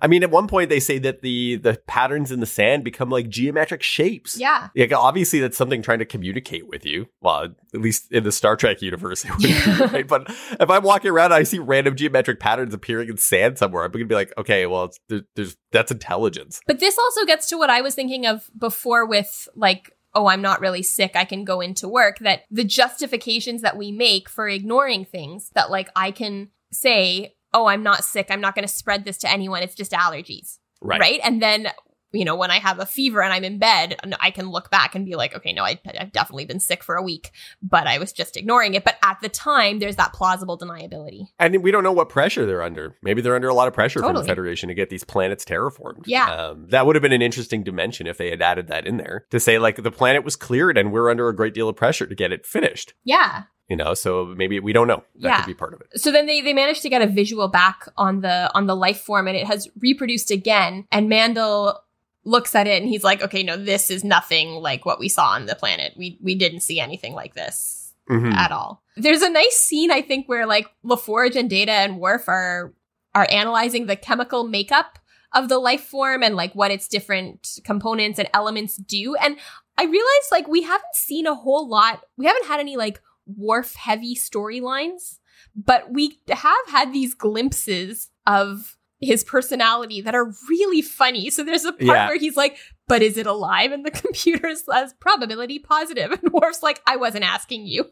I 0.00 0.06
mean, 0.06 0.22
at 0.22 0.30
one 0.30 0.48
point 0.48 0.70
they 0.70 0.80
say 0.80 0.98
that 0.98 1.22
the 1.22 1.56
the 1.56 1.80
patterns 1.86 2.32
in 2.32 2.40
the 2.40 2.46
sand 2.46 2.84
become 2.84 3.10
like 3.10 3.28
geometric 3.28 3.82
shapes. 3.82 4.38
Yeah. 4.38 4.68
Like 4.76 4.92
obviously 4.92 5.40
that's 5.40 5.56
something 5.56 5.82
trying 5.82 5.98
to 6.00 6.04
communicate 6.04 6.68
with 6.68 6.84
you. 6.84 7.08
Well, 7.20 7.44
at 7.74 7.80
least 7.80 8.12
in 8.12 8.24
the 8.24 8.32
Star 8.32 8.56
Trek 8.56 8.82
universe, 8.82 9.24
it 9.24 9.30
would 9.30 9.42
be, 9.42 9.84
right? 9.96 10.06
But 10.06 10.28
if 10.28 10.70
I'm 10.70 10.82
walking 10.82 11.10
around 11.10 11.26
and 11.26 11.34
I 11.34 11.42
see 11.42 11.58
random 11.58 11.96
geometric 11.96 12.40
patterns 12.40 12.74
appearing 12.74 13.08
in 13.08 13.16
sand 13.16 13.58
somewhere, 13.58 13.84
I'm 13.84 13.90
gonna 13.90 14.04
be 14.04 14.14
like, 14.14 14.32
okay, 14.38 14.66
well, 14.66 14.84
it's, 14.84 15.00
there, 15.08 15.22
there's 15.34 15.56
that's 15.72 15.92
intelligence. 15.92 16.60
But 16.66 16.80
this 16.80 16.98
also 16.98 17.24
gets 17.24 17.48
to 17.48 17.56
what 17.56 17.70
I 17.70 17.80
was 17.80 17.94
thinking 17.94 18.26
of 18.26 18.50
before 18.58 19.06
with 19.06 19.48
like, 19.54 19.92
oh, 20.14 20.26
I'm 20.26 20.42
not 20.42 20.60
really 20.60 20.82
sick. 20.82 21.12
I 21.14 21.24
can 21.24 21.44
go 21.44 21.60
into 21.60 21.88
work. 21.88 22.18
That 22.20 22.42
the 22.50 22.64
justifications 22.64 23.62
that 23.62 23.76
we 23.76 23.92
make 23.92 24.28
for 24.28 24.48
ignoring 24.48 25.04
things 25.04 25.50
that 25.54 25.70
like 25.70 25.90
I 25.94 26.10
can 26.10 26.48
say, 26.72 27.35
oh, 27.52 27.66
I'm 27.66 27.82
not 27.82 28.04
sick. 28.04 28.26
I'm 28.30 28.40
not 28.40 28.54
going 28.54 28.66
to 28.66 28.72
spread 28.72 29.04
this 29.04 29.18
to 29.18 29.30
anyone. 29.30 29.62
It's 29.62 29.74
just 29.74 29.92
allergies. 29.92 30.58
Right. 30.80 31.00
Right. 31.00 31.20
And 31.24 31.42
then, 31.42 31.68
you 32.12 32.24
know, 32.24 32.36
when 32.36 32.50
I 32.50 32.58
have 32.58 32.78
a 32.78 32.86
fever 32.86 33.22
and 33.22 33.32
I'm 33.32 33.44
in 33.44 33.58
bed, 33.58 33.96
I 34.20 34.30
can 34.30 34.48
look 34.48 34.70
back 34.70 34.94
and 34.94 35.04
be 35.04 35.16
like, 35.16 35.34
okay, 35.34 35.52
no, 35.52 35.64
I, 35.64 35.78
I've 35.98 36.12
definitely 36.12 36.44
been 36.46 36.60
sick 36.60 36.82
for 36.82 36.94
a 36.94 37.02
week, 37.02 37.30
but 37.62 37.86
I 37.86 37.98
was 37.98 38.12
just 38.12 38.36
ignoring 38.36 38.74
it. 38.74 38.84
But 38.84 38.96
at 39.02 39.18
the 39.20 39.28
time, 39.28 39.80
there's 39.80 39.96
that 39.96 40.12
plausible 40.12 40.58
deniability. 40.58 41.26
And 41.38 41.62
we 41.62 41.70
don't 41.70 41.82
know 41.82 41.92
what 41.92 42.08
pressure 42.08 42.46
they're 42.46 42.62
under. 42.62 42.96
Maybe 43.02 43.20
they're 43.20 43.34
under 43.34 43.48
a 43.48 43.54
lot 43.54 43.68
of 43.68 43.74
pressure 43.74 44.00
from 44.00 44.14
the 44.14 44.24
Federation 44.24 44.68
to 44.68 44.74
get 44.74 44.88
these 44.88 45.04
planets 45.04 45.44
terraformed. 45.44 46.04
Yeah. 46.06 46.30
Um, 46.30 46.68
that 46.70 46.86
would 46.86 46.94
have 46.94 47.02
been 47.02 47.12
an 47.12 47.22
interesting 47.22 47.64
dimension 47.64 48.06
if 48.06 48.16
they 48.16 48.30
had 48.30 48.40
added 48.40 48.68
that 48.68 48.86
in 48.86 48.98
there 48.98 49.26
to 49.30 49.40
say, 49.40 49.58
like, 49.58 49.82
the 49.82 49.90
planet 49.90 50.24
was 50.24 50.36
cleared 50.36 50.78
and 50.78 50.92
we're 50.92 51.10
under 51.10 51.28
a 51.28 51.36
great 51.36 51.54
deal 51.54 51.68
of 51.68 51.76
pressure 51.76 52.06
to 52.06 52.14
get 52.14 52.32
it 52.32 52.46
finished. 52.46 52.94
Yeah. 53.04 53.42
You 53.68 53.74
know, 53.76 53.94
so 53.94 54.26
maybe 54.36 54.60
we 54.60 54.72
don't 54.72 54.86
know. 54.86 55.02
That 55.16 55.28
Yeah. 55.28 55.36
could 55.38 55.46
be 55.46 55.54
part 55.54 55.74
of 55.74 55.80
it. 55.80 56.00
so 56.00 56.12
then 56.12 56.26
they 56.26 56.40
they 56.40 56.52
managed 56.52 56.82
to 56.82 56.88
get 56.88 57.02
a 57.02 57.06
visual 57.06 57.48
back 57.48 57.88
on 57.96 58.20
the 58.20 58.50
on 58.54 58.66
the 58.66 58.76
life 58.76 59.00
form 59.00 59.26
and 59.28 59.36
it 59.36 59.46
has 59.46 59.68
reproduced 59.80 60.30
again 60.30 60.86
and 60.92 61.10
mandl 61.10 61.76
looks 62.24 62.54
at 62.54 62.66
it 62.66 62.80
and 62.82 62.88
he's 62.90 63.04
like 63.04 63.22
okay 63.22 63.42
no 63.42 63.56
this 63.56 63.90
is 63.90 64.02
nothing 64.04 64.50
like 64.68 64.84
what 64.84 64.98
we 64.98 65.08
saw 65.08 65.26
on 65.30 65.46
the 65.46 65.54
planet 65.54 65.92
we 65.96 66.18
we 66.22 66.34
didn't 66.34 66.60
see 66.60 66.78
anything 66.80 67.12
like 67.14 67.34
this 67.34 67.92
Mhm. 68.10 68.32
at 68.34 68.52
all 68.52 68.82
there's 68.96 69.22
a 69.22 69.30
nice 69.30 69.56
scene 69.56 69.90
i 69.90 70.00
think 70.02 70.28
where 70.28 70.46
like 70.46 70.68
laforge 70.84 71.34
and 71.36 71.48
data 71.50 71.72
and 71.72 71.98
worf 71.98 72.28
are 72.28 72.72
are 73.14 73.26
analyzing 73.30 73.86
the 73.86 73.96
chemical 73.96 74.44
makeup 74.44 74.98
of 75.34 75.48
the 75.48 75.58
life 75.58 75.82
form 75.84 76.22
and 76.22 76.34
like 76.36 76.52
what 76.54 76.70
its 76.70 76.86
different 76.88 77.58
components 77.64 78.18
and 78.20 78.28
elements 78.32 78.76
do 78.76 79.14
and 79.16 79.36
i 79.78 79.84
realized 79.84 80.30
like 80.32 80.46
we 80.48 80.62
haven't 80.62 80.94
seen 80.94 81.26
a 81.26 81.34
whole 81.34 81.68
lot 81.68 82.04
we 82.16 82.26
haven't 82.26 82.46
had 82.46 82.60
any 82.60 82.76
like 82.76 83.00
Worf 83.26 83.74
heavy 83.74 84.14
storylines, 84.14 85.18
but 85.54 85.92
we 85.92 86.20
have 86.28 86.66
had 86.68 86.92
these 86.92 87.14
glimpses 87.14 88.10
of 88.26 88.76
his 89.00 89.24
personality 89.24 90.00
that 90.00 90.14
are 90.14 90.32
really 90.48 90.80
funny. 90.80 91.28
So 91.30 91.44
there's 91.44 91.64
a 91.64 91.72
part 91.72 91.82
Yeah. 91.82 92.08
where 92.08 92.18
he's 92.18 92.36
like, 92.36 92.56
but 92.88 93.02
is 93.02 93.18
it 93.18 93.26
alive? 93.26 93.72
And 93.72 93.84
the 93.84 93.90
computer 94.02 94.54
says 94.54 94.94
probability 95.00 95.58
positive. 95.58 96.12
And 96.12 96.32
Worf's 96.32 96.62
like, 96.62 96.80
I 96.86 96.96
wasn't 96.96 97.24
asking 97.24 97.66
you. 97.66 97.84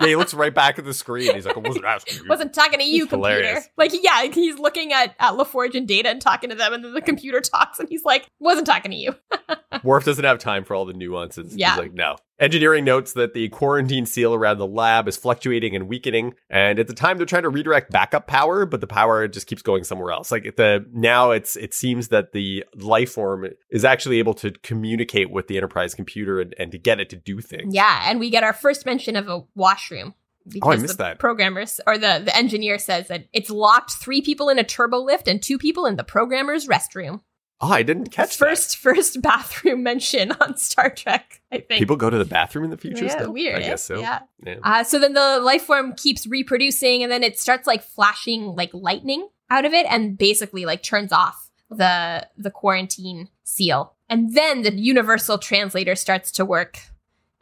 yeah, 0.00 0.06
he 0.08 0.16
looks 0.16 0.32
right 0.34 0.54
back 0.54 0.78
at 0.78 0.84
the 0.84 0.92
screen. 0.94 1.34
He's 1.34 1.44
like, 1.46 1.56
I 1.56 1.60
wasn't 1.60 1.84
asking 1.86 2.22
you. 2.22 2.28
Wasn't 2.28 2.54
talking 2.54 2.78
to 2.78 2.84
you, 2.84 3.04
It's 3.04 3.10
computer. 3.10 3.34
hilarious. 3.40 3.68
Like, 3.76 3.92
yeah, 4.02 4.24
he's 4.24 4.58
looking 4.58 4.92
at, 4.92 5.14
at 5.18 5.32
LaForge 5.34 5.74
and 5.74 5.86
Data 5.88 6.08
and 6.10 6.20
talking 6.20 6.50
to 6.50 6.56
them, 6.56 6.72
and 6.74 6.84
then 6.84 6.92
the 6.94 7.00
computer 7.02 7.40
talks, 7.40 7.78
and 7.78 7.88
he's 7.88 8.04
like, 8.04 8.26
wasn't 8.38 8.66
talking 8.66 8.90
to 8.90 8.96
you. 8.96 9.14
Worf 9.82 10.04
doesn't 10.04 10.24
have 10.24 10.38
time 10.38 10.64
for 10.64 10.74
all 10.74 10.84
the 10.84 10.92
nuances. 10.92 11.56
Yeah. 11.56 11.70
He's 11.72 11.78
like, 11.80 11.94
no. 11.94 12.16
Engineering 12.40 12.86
notes 12.86 13.12
that 13.12 13.34
the 13.34 13.50
quarantine 13.50 14.06
seal 14.06 14.32
around 14.32 14.56
the 14.56 14.66
lab 14.66 15.06
is 15.06 15.16
fluctuating 15.16 15.76
and 15.76 15.86
weakening, 15.88 16.32
and 16.48 16.78
at 16.78 16.86
the 16.86 16.94
time 16.94 17.18
they're 17.18 17.26
trying 17.26 17.42
to 17.42 17.50
redirect 17.50 17.90
backup 17.90 18.26
power, 18.26 18.64
but 18.64 18.80
the 18.80 18.86
power 18.86 19.28
just 19.28 19.46
keeps 19.46 19.60
going 19.60 19.84
somewhere 19.84 20.10
else. 20.10 20.32
Like 20.32 20.56
the 20.56 20.86
now 20.90 21.32
it's 21.32 21.54
it 21.56 21.74
seems 21.74 22.08
that 22.08 22.32
the 22.32 22.64
life 22.74 23.12
form 23.12 23.46
is 23.70 23.84
actually 23.84 24.18
able 24.20 24.32
to 24.34 24.52
communicate 24.62 25.30
with 25.30 25.48
the 25.48 25.58
Enterprise 25.58 25.94
computer 25.94 26.40
and, 26.40 26.54
and 26.58 26.72
to 26.72 26.78
get 26.78 26.98
it 26.98 27.10
to 27.10 27.16
do 27.16 27.40
things. 27.40 27.74
Yeah, 27.74 28.04
and 28.06 28.18
we 28.18 28.30
get 28.30 28.42
our 28.42 28.54
first 28.54 28.86
mention 28.86 29.16
of 29.16 29.28
a 29.28 29.42
washroom. 29.54 30.14
Oh, 30.62 30.70
I 30.70 30.76
missed 30.76 30.96
the 30.96 31.04
that. 31.04 31.18
Programmers 31.18 31.80
or 31.86 31.98
the, 31.98 32.22
the 32.24 32.34
engineer 32.34 32.78
says 32.78 33.08
that 33.08 33.26
it's 33.34 33.50
locked 33.50 33.92
three 33.92 34.22
people 34.22 34.48
in 34.48 34.58
a 34.58 34.64
turbo 34.64 34.98
lift 34.98 35.28
and 35.28 35.42
two 35.42 35.58
people 35.58 35.84
in 35.84 35.96
the 35.96 36.04
programmer's 36.04 36.66
restroom. 36.66 37.20
Oh, 37.62 37.70
I 37.70 37.82
didn't 37.82 38.08
catch 38.08 38.36
first 38.36 38.78
first 38.78 39.20
bathroom 39.20 39.82
mention 39.82 40.32
on 40.32 40.56
Star 40.56 40.88
Trek. 40.88 41.42
I 41.52 41.56
think 41.58 41.78
People 41.78 41.96
go 41.96 42.08
to 42.08 42.16
the 42.16 42.24
bathroom 42.24 42.64
in 42.64 42.70
the 42.70 42.78
future 42.78 43.04
yeah, 43.04 43.16
still? 43.16 43.32
weird. 43.32 43.56
I 43.58 43.66
guess 43.66 43.82
so. 43.82 44.00
Yeah. 44.00 44.20
Yeah. 44.44 44.56
Uh, 44.62 44.82
so 44.84 44.98
then 44.98 45.12
the 45.12 45.40
life 45.40 45.62
form 45.62 45.94
keeps 45.94 46.26
reproducing, 46.26 47.02
and 47.02 47.12
then 47.12 47.22
it 47.22 47.38
starts 47.38 47.66
like 47.66 47.82
flashing 47.82 48.54
like 48.56 48.70
lightning 48.72 49.28
out 49.50 49.64
of 49.64 49.74
it, 49.74 49.86
and 49.90 50.16
basically 50.16 50.64
like 50.64 50.82
turns 50.82 51.12
off 51.12 51.50
the 51.68 52.26
the 52.38 52.50
quarantine 52.50 53.28
seal. 53.44 53.94
And 54.08 54.34
then 54.34 54.62
the 54.62 54.74
universal 54.74 55.36
translator 55.38 55.94
starts 55.94 56.30
to 56.32 56.44
work, 56.44 56.78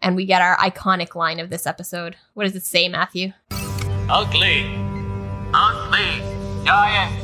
and 0.03 0.17
we 0.17 0.27
get 0.27 0.43
our 0.43 0.57
iconic 0.57 1.15
line 1.15 1.39
of 1.39 1.49
this 1.49 1.65
episode. 1.67 2.17
What 2.35 2.45
does 2.45 2.57
it 2.57 2.65
say, 2.65 2.89
Matthew? 2.89 3.33
Ugly, 4.11 4.65
ugly, 5.55 6.23
giant, 6.65 7.15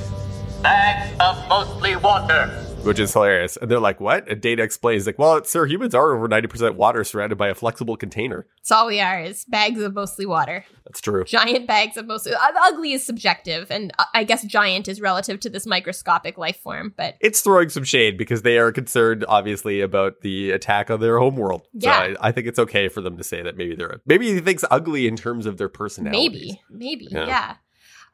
bags 0.62 1.11
of 1.20 1.49
mostly 1.49 1.97
water. 1.97 2.63
Which 2.85 2.99
is 2.99 3.12
hilarious. 3.12 3.57
And 3.57 3.70
they're 3.70 3.80
like, 3.80 4.01
what? 4.01 4.28
And 4.28 4.41
Data 4.41 4.62
explains, 4.62 5.07
like, 5.07 5.18
well, 5.18 5.43
sir, 5.45 5.66
humans 5.66 5.95
are 5.95 6.14
over 6.14 6.28
90% 6.28 6.76
water 6.76 7.05
surrounded 7.05 7.37
by 7.37 7.49
a 7.49 7.55
flexible 7.55 7.97
container. 7.97 8.47
It's 8.61 8.70
all 8.70 8.87
we 8.87 9.01
are 9.01 9.20
is 9.20 9.45
bags 9.47 9.80
of 9.80 9.95
mostly 9.95 10.26
water. 10.26 10.64
That's 10.85 11.01
true. 11.01 11.24
Giant 11.24 11.66
bags 11.66 11.97
of 11.97 12.07
mostly. 12.07 12.35
Uh, 12.35 12.39
ugly 12.62 12.93
is 12.93 13.05
subjective, 13.05 13.70
and 13.70 13.93
uh, 13.99 14.05
I 14.12 14.24
guess 14.24 14.45
giant 14.45 14.87
is 14.89 15.01
relative 15.01 15.41
to 15.41 15.51
this 15.51 15.66
microscopic 15.66 16.37
life 16.39 16.59
form. 16.59 16.93
But 16.97 17.14
It's 17.20 17.41
throwing 17.41 17.70
some 17.70 17.85
shade 17.85 18.18
because 18.18 18.43
they 18.43 18.59
are 18.59 18.70
concerned, 18.70 19.24
obviously, 19.28 19.80
about 19.80 20.20
the 20.20 20.51
attack 20.51 20.91
on 20.91 21.01
their 21.01 21.18
homeworld. 21.18 21.66
Yeah. 21.72 22.09
So 22.09 22.16
I, 22.20 22.28
I 22.28 22.32
think 22.32 22.47
it's 22.47 22.59
okay 22.59 22.89
for 22.89 23.01
them 23.01 23.16
to 23.16 23.24
say 23.24 23.43
that 23.43 23.57
maybe 23.57 23.74
they're 23.74 24.01
maybe 24.07 24.32
he 24.32 24.41
thinks 24.41 24.64
ugly 24.70 25.07
in 25.07 25.16
terms 25.16 25.47
of 25.47 25.57
their 25.57 25.68
personality. 25.68 26.18
Maybe, 26.18 26.62
maybe, 26.70 27.09
Yeah. 27.11 27.26
yeah. 27.26 27.55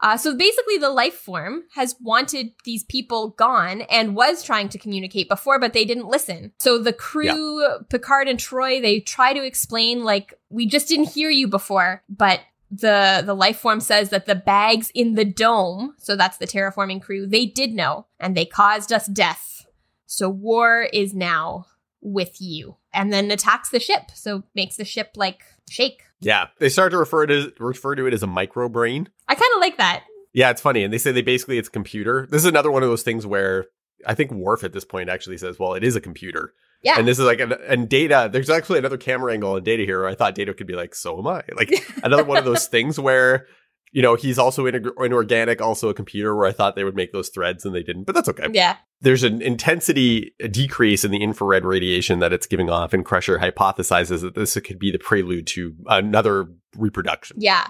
Uh, 0.02 0.16
so 0.16 0.34
basically, 0.34 0.78
the 0.78 0.90
life 0.90 1.14
form 1.14 1.64
has 1.74 1.94
wanted 2.00 2.52
these 2.64 2.84
people 2.84 3.30
gone 3.30 3.82
and 3.82 4.16
was 4.16 4.42
trying 4.42 4.68
to 4.70 4.78
communicate 4.78 5.28
before, 5.28 5.58
but 5.58 5.72
they 5.72 5.84
didn't 5.84 6.08
listen. 6.08 6.52
So 6.58 6.78
the 6.78 6.92
crew, 6.92 7.60
Picard 7.90 8.26
and 8.26 8.38
Troi, 8.38 8.80
they 8.80 9.00
try 9.00 9.34
to 9.34 9.44
explain 9.44 10.02
like, 10.02 10.34
"We 10.48 10.66
just 10.66 10.88
didn't 10.88 11.10
hear 11.10 11.28
you 11.28 11.48
before," 11.48 12.02
but 12.08 12.40
the 12.70 13.22
the 13.24 13.34
life 13.34 13.58
form 13.58 13.80
says 13.80 14.10
that 14.10 14.26
the 14.26 14.34
bags 14.34 14.90
in 14.94 15.14
the 15.14 15.24
dome, 15.24 15.94
so 15.98 16.16
that's 16.16 16.38
the 16.38 16.46
terraforming 16.46 17.02
crew, 17.02 17.26
they 17.26 17.44
did 17.44 17.72
know, 17.72 18.06
and 18.18 18.36
they 18.36 18.46
caused 18.46 18.92
us 18.92 19.06
death. 19.06 19.66
So 20.06 20.28
war 20.28 20.88
is 20.92 21.12
now 21.12 21.66
with 22.00 22.40
you, 22.40 22.76
and 22.92 23.12
then 23.12 23.30
attacks 23.30 23.68
the 23.68 23.80
ship. 23.80 24.10
So 24.14 24.44
makes 24.54 24.76
the 24.76 24.84
ship 24.84 25.10
like 25.16 25.42
shake. 25.68 26.04
Yeah. 26.20 26.48
They 26.58 26.68
start 26.68 26.92
to 26.92 26.98
refer 26.98 27.26
to 27.26 27.52
refer 27.58 27.94
to 27.94 28.06
it 28.06 28.14
as 28.14 28.22
a 28.22 28.26
micro 28.26 28.68
brain. 28.68 29.08
I 29.28 29.34
kind 29.34 29.50
of 29.54 29.60
like 29.60 29.76
that. 29.78 30.04
Yeah, 30.32 30.50
it's 30.50 30.60
funny. 30.60 30.84
And 30.84 30.92
they 30.92 30.98
say 30.98 31.12
they 31.12 31.22
basically 31.22 31.58
it's 31.58 31.68
a 31.68 31.72
computer. 31.72 32.28
This 32.30 32.42
is 32.42 32.48
another 32.48 32.70
one 32.70 32.82
of 32.82 32.88
those 32.88 33.02
things 33.02 33.26
where 33.26 33.66
I 34.06 34.14
think 34.14 34.30
Worf 34.30 34.64
at 34.64 34.72
this 34.72 34.84
point 34.84 35.08
actually 35.08 35.38
says, 35.38 35.58
well, 35.58 35.74
it 35.74 35.84
is 35.84 35.96
a 35.96 36.00
computer. 36.00 36.54
Yeah. 36.82 36.98
And 36.98 37.06
this 37.06 37.18
is 37.18 37.24
like, 37.26 37.40
an, 37.40 37.52
and 37.68 37.88
data, 37.88 38.30
there's 38.32 38.48
actually 38.48 38.78
another 38.78 38.96
camera 38.96 39.32
angle 39.32 39.52
on 39.52 39.62
data 39.62 39.84
here. 39.84 40.00
Where 40.00 40.08
I 40.08 40.14
thought 40.14 40.34
data 40.34 40.54
could 40.54 40.66
be 40.66 40.74
like, 40.74 40.94
so 40.94 41.18
am 41.18 41.26
I. 41.26 41.42
Like 41.54 41.72
another 42.02 42.24
one 42.24 42.38
of 42.38 42.44
those 42.44 42.66
things 42.68 42.98
where, 42.98 43.46
you 43.92 44.02
know, 44.02 44.14
he's 44.14 44.38
also 44.38 44.66
in 44.66 44.86
inorganic, 44.98 45.60
also 45.60 45.88
a 45.88 45.94
computer 45.94 46.34
where 46.34 46.46
I 46.46 46.52
thought 46.52 46.76
they 46.76 46.84
would 46.84 46.94
make 46.94 47.12
those 47.12 47.28
threads 47.28 47.64
and 47.64 47.74
they 47.74 47.82
didn't, 47.82 48.04
but 48.04 48.14
that's 48.14 48.28
okay. 48.28 48.46
yeah. 48.52 48.76
There's 49.00 49.24
an 49.24 49.42
intensity 49.42 50.34
decrease 50.50 51.04
in 51.04 51.10
the 51.10 51.22
infrared 51.22 51.64
radiation 51.64 52.18
that 52.20 52.32
it's 52.32 52.46
giving 52.46 52.70
off, 52.70 52.92
and 52.92 53.04
Crusher 53.04 53.38
hypothesizes 53.38 54.20
that 54.20 54.34
this 54.34 54.58
could 54.60 54.78
be 54.78 54.92
the 54.92 54.98
prelude 54.98 55.46
to 55.48 55.74
another 55.86 56.48
reproduction. 56.76 57.36
Yeah. 57.40 57.68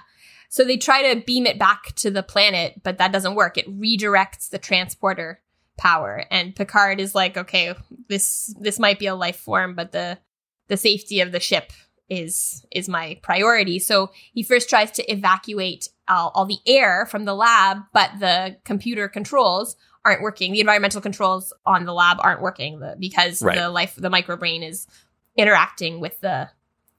So 0.50 0.64
they 0.64 0.76
try 0.76 1.14
to 1.14 1.24
beam 1.24 1.46
it 1.46 1.58
back 1.58 1.94
to 1.96 2.10
the 2.10 2.24
planet, 2.24 2.82
but 2.82 2.98
that 2.98 3.12
doesn't 3.12 3.36
work. 3.36 3.56
It 3.56 3.68
redirects 3.68 4.50
the 4.50 4.58
transporter 4.58 5.40
power. 5.78 6.24
And 6.30 6.54
Picard 6.54 7.00
is 7.00 7.14
like, 7.14 7.36
okay, 7.36 7.74
this 8.08 8.54
this 8.60 8.78
might 8.78 8.98
be 8.98 9.06
a 9.06 9.14
life 9.14 9.36
form, 9.36 9.74
but 9.74 9.92
the 9.92 10.18
the 10.68 10.76
safety 10.76 11.20
of 11.20 11.32
the 11.32 11.40
ship 11.40 11.72
is 12.08 12.66
is 12.72 12.88
my 12.88 13.18
priority. 13.22 13.78
So 13.78 14.10
he 14.34 14.42
first 14.42 14.68
tries 14.68 14.90
to 14.92 15.10
evacuate 15.10 15.88
all, 16.10 16.32
all 16.34 16.44
the 16.46 16.58
air 16.66 17.06
from 17.06 17.24
the 17.24 17.34
lab, 17.34 17.78
but 17.92 18.10
the 18.18 18.56
computer 18.64 19.08
controls 19.08 19.76
aren't 20.04 20.22
working. 20.22 20.52
The 20.52 20.60
environmental 20.60 21.00
controls 21.00 21.52
on 21.66 21.84
the 21.84 21.92
lab 21.92 22.18
aren't 22.20 22.40
working 22.40 22.82
because 22.98 23.42
Right. 23.42 23.56
the 23.56 23.68
life 23.68 23.94
the 23.96 24.08
microbrain 24.10 24.66
is 24.66 24.86
interacting 25.36 26.00
with 26.00 26.20
the 26.20 26.50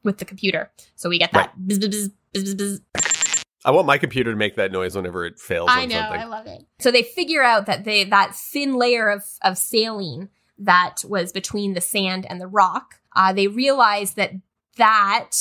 with 0.04 0.18
the 0.18 0.26
computer. 0.26 0.72
So 0.96 1.10
we 1.10 1.20
get 1.20 1.32
that 1.34 1.54
bzz, 1.60 1.80
bzz, 1.80 2.12
bzz, 2.34 2.56
bzz. 2.56 3.44
I 3.64 3.70
want 3.72 3.86
my 3.86 4.00
computer 4.00 4.32
to 4.32 4.38
make 4.38 4.56
that 4.56 4.72
noise 4.72 4.96
whenever 4.96 5.26
it 5.26 5.40
fails 5.40 5.70
I 5.72 5.86
know, 5.86 6.00
something. 6.00 6.20
I 6.20 6.26
love 6.26 6.48
it. 6.48 6.66
So 6.80 6.90
they 6.90 7.04
figure 7.04 7.44
out 7.44 7.68
that 7.68 7.84
they 7.84 8.04
that 8.06 8.36
thin 8.36 8.74
layer 8.76 9.10
of 9.10 9.24
of 9.44 9.58
saline 9.58 10.30
that 10.58 11.04
was 11.08 11.32
between 11.32 11.74
the 11.74 11.82
sand 11.82 12.26
and 12.30 12.40
the 12.42 12.48
rock. 12.48 12.96
Uh, 13.16 13.34
they 13.34 13.48
realize 13.48 14.14
that 14.16 14.32
that 14.78 15.32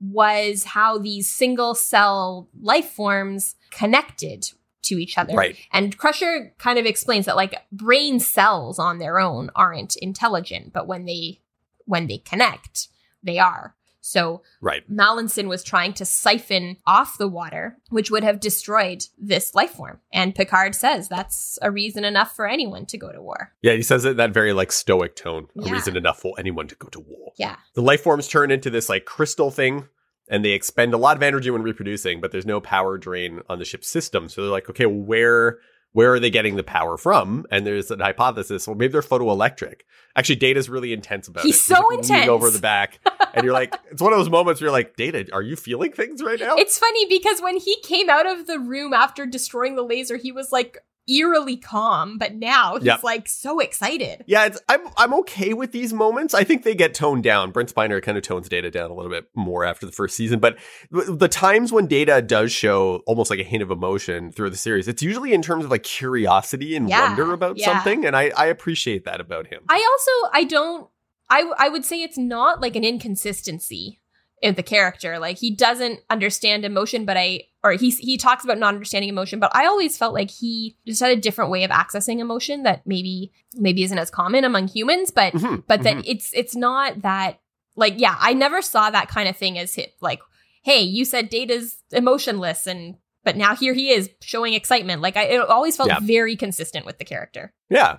was 0.00 0.64
how 0.64 0.98
these 0.98 1.30
single 1.30 1.74
cell 1.74 2.48
life 2.60 2.90
forms 2.90 3.54
connected 3.70 4.50
to 4.82 4.96
each 4.96 5.18
other. 5.18 5.34
Right. 5.34 5.56
And 5.72 5.96
Crusher 5.96 6.54
kind 6.58 6.78
of 6.78 6.86
explains 6.86 7.26
that 7.26 7.36
like 7.36 7.54
brain 7.72 8.20
cells 8.20 8.78
on 8.78 8.98
their 8.98 9.18
own 9.18 9.50
aren't 9.54 9.96
intelligent, 9.96 10.72
but 10.72 10.86
when 10.86 11.04
they 11.04 11.40
when 11.84 12.08
they 12.08 12.18
connect, 12.18 12.88
they 13.22 13.38
are. 13.38 13.75
So 14.06 14.42
Right. 14.60 14.88
Malencon 14.90 15.48
was 15.48 15.64
trying 15.64 15.92
to 15.94 16.04
siphon 16.04 16.76
off 16.86 17.18
the 17.18 17.28
water, 17.28 17.78
which 17.90 18.10
would 18.10 18.22
have 18.22 18.40
destroyed 18.40 19.04
this 19.18 19.54
life 19.54 19.72
form. 19.72 20.00
And 20.12 20.34
Picard 20.34 20.74
says 20.74 21.08
that's 21.08 21.58
a 21.62 21.70
reason 21.70 22.04
enough 22.04 22.34
for 22.34 22.46
anyone 22.46 22.86
to 22.86 22.98
go 22.98 23.10
to 23.10 23.20
war. 23.20 23.52
Yeah, 23.62 23.72
he 23.72 23.82
says 23.82 24.04
it 24.04 24.12
in 24.12 24.16
that 24.18 24.32
very 24.32 24.52
like 24.52 24.72
stoic 24.72 25.16
tone. 25.16 25.48
A 25.58 25.70
reason 25.70 25.96
enough 25.96 26.20
for 26.20 26.34
anyone 26.38 26.68
to 26.68 26.74
go 26.76 26.88
to 26.88 27.00
war. 27.00 27.32
Yeah. 27.36 27.56
The 27.74 27.82
life 27.82 28.02
forms 28.02 28.28
turn 28.28 28.50
into 28.50 28.70
this 28.70 28.88
like 28.88 29.04
crystal 29.04 29.50
thing 29.50 29.88
and 30.28 30.44
they 30.44 30.52
expend 30.52 30.94
a 30.94 30.98
lot 30.98 31.16
of 31.16 31.22
energy 31.22 31.50
when 31.50 31.62
reproducing, 31.62 32.20
but 32.20 32.32
there's 32.32 32.46
no 32.46 32.60
power 32.60 32.98
drain 32.98 33.40
on 33.48 33.58
the 33.58 33.64
ship's 33.64 33.88
system. 33.88 34.28
So 34.28 34.42
they're 34.42 34.50
like, 34.50 34.70
okay, 34.70 34.86
where 34.86 35.58
where 35.96 36.12
are 36.12 36.20
they 36.20 36.28
getting 36.28 36.56
the 36.56 36.62
power 36.62 36.98
from? 36.98 37.46
And 37.50 37.66
there's 37.66 37.90
an 37.90 38.00
hypothesis, 38.00 38.66
well, 38.66 38.76
maybe 38.76 38.92
they're 38.92 39.00
photoelectric. 39.00 39.80
Actually, 40.14 40.36
Data's 40.36 40.68
really 40.68 40.92
intense 40.92 41.26
about 41.26 41.42
He's 41.42 41.56
it. 41.56 41.74
so 41.74 41.86
like, 41.88 42.00
intense. 42.00 42.28
over 42.28 42.50
the 42.50 42.58
back. 42.58 43.00
And 43.32 43.42
you're 43.44 43.54
like, 43.54 43.74
it's 43.90 44.02
one 44.02 44.12
of 44.12 44.18
those 44.18 44.28
moments 44.28 44.60
where 44.60 44.66
you're 44.66 44.76
like, 44.76 44.94
Data, 44.96 45.26
are 45.32 45.40
you 45.40 45.56
feeling 45.56 45.92
things 45.92 46.22
right 46.22 46.38
now? 46.38 46.56
It's 46.56 46.78
funny 46.78 47.06
because 47.06 47.40
when 47.40 47.56
he 47.56 47.80
came 47.82 48.10
out 48.10 48.26
of 48.26 48.46
the 48.46 48.58
room 48.58 48.92
after 48.92 49.24
destroying 49.24 49.74
the 49.74 49.82
laser, 49.82 50.18
he 50.18 50.32
was 50.32 50.52
like 50.52 50.76
eerily 51.08 51.56
calm, 51.56 52.18
but 52.18 52.34
now 52.34 52.74
he's 52.76 52.84
Yep. 52.86 53.02
like 53.02 53.28
so 53.28 53.60
excited. 53.60 54.24
Yeah, 54.26 54.46
it's, 54.46 54.60
I'm 54.68 54.80
I'm 54.96 55.14
okay 55.14 55.52
with 55.54 55.72
these 55.72 55.92
moments. 55.92 56.34
I 56.34 56.44
think 56.44 56.62
they 56.64 56.74
get 56.74 56.94
toned 56.94 57.22
down. 57.22 57.50
Brent 57.50 57.72
Spiner 57.74 58.02
kind 58.02 58.18
of 58.18 58.24
tones 58.24 58.48
Data 58.48 58.70
down 58.70 58.90
a 58.90 58.94
little 58.94 59.10
bit 59.10 59.26
more 59.34 59.64
after 59.64 59.86
the 59.86 59.92
first 59.92 60.16
season, 60.16 60.38
but 60.40 60.58
the, 60.90 61.02
the 61.16 61.28
times 61.28 61.72
when 61.72 61.86
Data 61.86 62.20
does 62.22 62.52
show 62.52 63.02
almost 63.06 63.30
like 63.30 63.38
a 63.40 63.44
hint 63.44 63.62
of 63.62 63.70
emotion 63.70 64.32
through 64.32 64.50
the 64.50 64.56
series, 64.56 64.88
it's 64.88 65.02
usually 65.02 65.32
in 65.32 65.42
terms 65.42 65.64
of 65.64 65.70
like 65.70 65.82
curiosity 65.82 66.76
and 66.76 66.88
Yeah, 66.88 67.08
wonder 67.08 67.32
about 67.32 67.58
yeah. 67.58 67.66
something, 67.66 68.04
and 68.04 68.16
I 68.16 68.30
I 68.36 68.46
appreciate 68.46 69.04
that 69.04 69.20
about 69.20 69.46
him. 69.48 69.62
I 69.68 69.76
also 69.92 70.30
I 70.32 70.44
don't 70.44 70.88
I 71.30 71.50
I 71.58 71.68
would 71.68 71.84
say 71.84 72.02
it's 72.02 72.18
not 72.18 72.60
like 72.60 72.76
an 72.76 72.84
inconsistency 72.84 74.00
in 74.42 74.54
the 74.54 74.62
character. 74.62 75.18
Like 75.18 75.38
he 75.38 75.50
doesn't 75.50 76.00
understand 76.10 76.64
emotion, 76.64 77.04
but 77.04 77.16
I 77.16 77.44
or 77.64 77.72
he 77.72 77.90
he 77.90 78.16
talks 78.16 78.44
about 78.44 78.58
not 78.58 78.74
understanding 78.74 79.08
emotion, 79.08 79.40
but 79.40 79.50
I 79.54 79.66
always 79.66 79.96
felt 79.96 80.14
like 80.14 80.30
he 80.30 80.76
just 80.86 81.00
had 81.00 81.10
a 81.12 81.20
different 81.20 81.50
way 81.50 81.64
of 81.64 81.70
accessing 81.70 82.18
emotion 82.20 82.62
that 82.64 82.86
maybe 82.86 83.32
maybe 83.54 83.82
isn't 83.82 83.98
as 83.98 84.10
common 84.10 84.44
among 84.44 84.68
humans, 84.68 85.10
but 85.10 85.32
Mhm, 85.32 85.64
but 85.66 85.82
that 85.82 85.96
mhm. 85.96 86.02
it's 86.06 86.32
it's 86.34 86.54
not 86.54 87.02
that 87.02 87.40
like 87.76 87.94
yeah, 87.96 88.16
I 88.18 88.34
never 88.34 88.62
saw 88.62 88.90
that 88.90 89.08
kind 89.08 89.28
of 89.28 89.36
thing 89.36 89.58
as 89.58 89.74
hit 89.74 89.94
like 90.00 90.20
hey, 90.64 90.80
you 90.82 91.04
said 91.04 91.28
Data's 91.30 91.82
emotionless 91.92 92.66
and 92.66 92.96
but 93.24 93.36
now 93.36 93.56
here 93.56 93.74
he 93.74 93.90
is 93.90 94.10
showing 94.22 94.54
excitement. 94.54 95.02
Like 95.02 95.16
I 95.16 95.22
it 95.24 95.40
always 95.48 95.76
felt 95.76 95.88
Yeah. 95.88 95.98
very 96.00 96.36
consistent 96.36 96.86
with 96.86 96.98
the 96.98 97.04
character. 97.04 97.52
Yeah. 97.70 97.98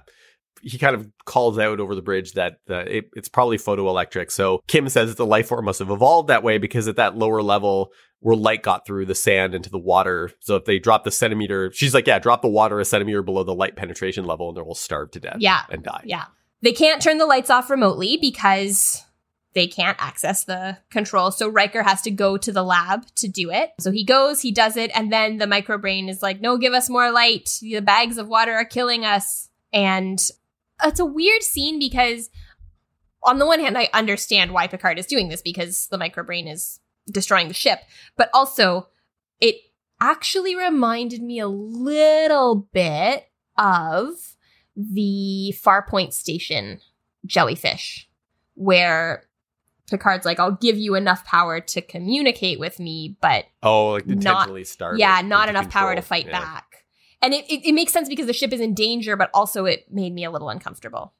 He 0.61 0.77
kind 0.77 0.95
of 0.95 1.09
calls 1.25 1.57
out 1.59 1.79
over 1.79 1.95
the 1.95 2.01
bridge 2.01 2.33
that 2.33 2.59
uh, 2.69 2.79
it, 2.79 3.09
it's 3.15 3.29
probably 3.29 3.57
photoelectric. 3.57 4.31
So 4.31 4.61
Kim 4.67 4.89
says 4.89 5.09
that 5.09 5.17
the 5.17 5.25
life 5.25 5.47
form 5.47 5.65
must 5.65 5.79
have 5.79 5.89
evolved 5.91 6.29
that 6.29 6.43
way 6.43 6.57
because 6.57 6.87
at 6.87 6.95
that 6.97 7.17
lower 7.17 7.41
level, 7.41 7.91
where 8.19 8.35
light 8.35 8.63
got 8.63 8.85
through 8.85 9.05
the 9.05 9.13
sand 9.15 9.53
into 9.53 9.69
the 9.69 9.77
water. 9.77 10.31
So 10.39 10.55
if 10.55 10.65
they 10.65 10.79
drop 10.79 11.03
the 11.03 11.11
centimeter, 11.11 11.71
she's 11.71 11.93
like, 11.93 12.07
yeah, 12.07 12.17
drop 12.19 12.41
the 12.41 12.47
water 12.47 12.79
a 12.79 12.85
centimeter 12.85 13.21
below 13.21 13.43
the 13.43 13.53
light 13.53 13.75
penetration 13.75 14.25
level 14.25 14.49
and 14.49 14.57
they 14.57 14.61
will 14.61 14.73
starve 14.75 15.11
to 15.11 15.19
death 15.19 15.37
Yeah. 15.39 15.61
and 15.69 15.83
die. 15.83 16.01
Yeah. 16.05 16.25
They 16.63 16.73
can't 16.73 17.01
turn 17.01 17.19
the 17.19 17.27
lights 17.27 17.51
off 17.51 17.69
remotely 17.69 18.17
because 18.19 19.03
they 19.53 19.67
can't 19.67 19.97
access 19.99 20.43
the 20.45 20.77
control. 20.89 21.29
So 21.31 21.47
Riker 21.47 21.83
has 21.83 22.01
to 22.03 22.11
go 22.11 22.37
to 22.37 22.51
the 22.51 22.63
lab 22.63 23.05
to 23.15 23.27
do 23.27 23.51
it. 23.51 23.71
So 23.79 23.91
he 23.91 24.03
goes, 24.03 24.41
he 24.41 24.51
does 24.51 24.77
it, 24.77 24.91
and 24.95 25.11
then 25.11 25.37
the 25.37 25.45
microbrain 25.45 26.09
is 26.09 26.21
like, 26.21 26.41
no, 26.41 26.57
give 26.57 26.73
us 26.73 26.89
more 26.89 27.11
light. 27.11 27.49
The 27.61 27.79
bags 27.81 28.17
of 28.17 28.27
water 28.27 28.53
are 28.53 28.65
killing 28.65 29.05
us. 29.05 29.49
And 29.73 30.19
it's 30.83 30.99
a 30.99 31.05
weird 31.05 31.43
scene 31.43 31.79
because 31.79 32.29
on 33.23 33.39
the 33.39 33.45
one 33.45 33.59
hand, 33.59 33.77
I 33.77 33.89
understand 33.93 34.51
why 34.51 34.67
Picard 34.67 34.99
is 34.99 35.05
doing 35.05 35.29
this 35.29 35.41
because 35.41 35.87
the 35.87 35.97
microbrain 35.97 36.51
is 36.51 36.79
destroying 37.11 37.47
the 37.47 37.53
ship, 37.53 37.79
but 38.15 38.29
also 38.33 38.87
it 39.39 39.55
actually 39.99 40.55
reminded 40.55 41.21
me 41.21 41.39
a 41.39 41.47
little 41.47 42.67
bit 42.71 43.25
of 43.57 44.13
the 44.75 45.53
Farpoint 45.59 46.13
Station 46.13 46.79
jellyfish, 47.25 48.07
where 48.53 49.23
Picard's 49.89 50.25
like, 50.25 50.39
I'll 50.39 50.51
give 50.51 50.77
you 50.77 50.95
enough 50.95 51.25
power 51.25 51.59
to 51.59 51.81
communicate 51.81 52.59
with 52.59 52.79
me, 52.79 53.17
but 53.21 53.45
Oh, 53.63 53.93
like 53.93 54.05
Not- 54.05 54.15
intentionally 54.17 54.63
start. 54.65 54.99
yeah, 54.99 55.21
not 55.21 55.49
enough 55.49 55.69
power 55.69 55.95
to 55.95 56.01
fight 56.01 56.29
back. 56.29 56.66
And 57.21 57.33
it, 57.33 57.45
it, 57.51 57.67
it 57.69 57.73
makes 57.73 57.91
sense 57.93 58.07
because 58.09 58.27
the 58.27 58.33
ship 58.33 58.53
is 58.53 58.59
in 58.61 58.73
danger, 58.73 59.15
but 59.15 59.29
also 59.33 59.65
it 59.65 59.91
made 59.91 60.13
me 60.13 60.23
a 60.23 60.31
little 60.31 60.49
uncomfortable. 60.49 61.13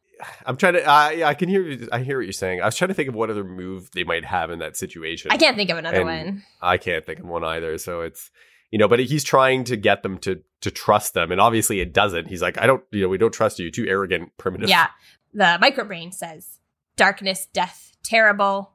I'm 0.46 0.58
trying 0.58 0.74
to. 0.74 0.84
Uh, 0.84 1.10
yeah, 1.10 1.28
I 1.28 1.34
can 1.36 1.48
hear. 1.50 1.62
you- 1.62 1.90
I 1.92 2.00
hear 2.00 2.18
what 2.18 2.24
you're 2.26 2.34
saying. 2.34 2.62
I 2.62 2.66
was 2.66 2.76
trying 2.76 2.88
to 2.90 2.94
think 2.96 3.10
of 3.10 3.16
what 3.16 3.30
other 3.30 3.44
move 3.44 3.92
they 3.92 4.04
might 4.04 4.26
have 4.26 4.50
in 4.50 4.60
that 4.60 4.76
situation. 4.76 5.32
I 5.32 5.38
can't 5.38 5.56
think 5.56 5.70
of 5.70 5.78
another 5.78 5.98
And- 5.98 6.06
one. 6.06 6.44
I 6.62 6.78
can't 6.78 7.06
think 7.06 7.20
of 7.20 7.26
one 7.26 7.44
either. 7.44 7.78
So 7.78 8.02
it's 8.02 8.32
you 8.72 8.80
know, 8.80 8.88
but 8.88 9.00
he's 9.00 9.24
trying 9.24 9.64
to 9.66 9.78
get 9.78 10.02
them 10.04 10.18
to 10.20 10.42
to 10.62 10.72
trust 10.72 11.14
them, 11.14 11.32
and 11.32 11.40
obviously 11.40 11.80
it 11.82 11.94
doesn't. 11.94 12.28
He's 12.28 12.42
like, 12.42 12.58
I 12.60 12.66
don't, 12.66 12.84
you 12.92 13.02
know, 13.04 13.10
we 13.10 13.18
don't 13.20 13.34
trust 13.34 13.60
you. 13.60 13.70
Too 13.70 13.86
arrogant, 13.88 14.36
primitive. 14.38 14.70
Yeah. 14.70 14.88
The 15.34 15.60
microbrain 15.62 16.12
says, 16.14 16.60
darkness, 16.96 17.46
death, 17.54 17.92
terrible, 18.04 18.72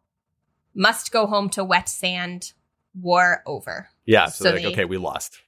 must 0.75 1.11
go 1.11 1.27
home 1.27 1.49
to 1.51 1.64
wet 1.64 1.89
sand, 1.89 2.53
war 2.95 3.43
over. 3.47 3.89
yeah. 4.07 4.27
So, 4.27 4.31
So 4.31 4.45
they're 4.45 4.55
like, 4.55 4.62
they- 4.62 4.68
okay, 4.73 4.85
we 4.85 4.97
lost. 4.97 5.41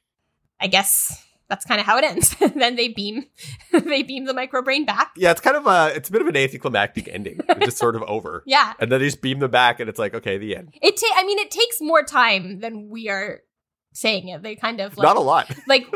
I 0.60 0.66
guess 0.66 1.24
that's 1.54 1.64
kind 1.64 1.80
of 1.80 1.86
how 1.86 1.96
it 1.98 2.04
ends. 2.04 2.34
then 2.56 2.74
they 2.74 2.88
beam, 2.88 3.26
they 3.72 4.02
beam 4.02 4.24
the 4.24 4.32
microbrain 4.32 4.84
back. 4.84 5.12
Yeah, 5.16 5.30
it's 5.30 5.40
kind 5.40 5.56
of 5.56 5.66
a, 5.68 5.94
it's 5.94 6.08
a 6.08 6.12
bit 6.12 6.20
of 6.20 6.26
an 6.26 6.36
anticlimactic 6.36 7.06
ending. 7.06 7.40
It's 7.48 7.64
just 7.66 7.78
sort 7.78 7.94
of 7.96 8.02
over. 8.02 8.42
Yeah. 8.54 8.74
And 8.78 8.90
then 8.90 9.00
they 9.00 9.06
just 9.06 9.22
beam 9.22 9.38
them 9.38 9.50
back, 9.50 9.80
and 9.80 9.88
it's 9.88 9.98
like, 9.98 10.14
okay, 10.14 10.38
the 10.38 10.56
end. 10.56 10.70
It 10.82 10.96
ta- 10.96 11.14
I 11.16 11.24
mean, 11.24 11.38
it 11.38 11.50
takes 11.50 11.80
more 11.80 12.02
time 12.02 12.60
than 12.60 12.88
we 12.88 13.08
are 13.08 13.40
saying 13.92 14.28
it. 14.28 14.42
They 14.42 14.54
kind 14.54 14.80
of 14.80 14.96
like, 14.96 15.04
Not 15.04 15.16
a 15.16 15.20
lot. 15.20 15.50
like 15.66 15.86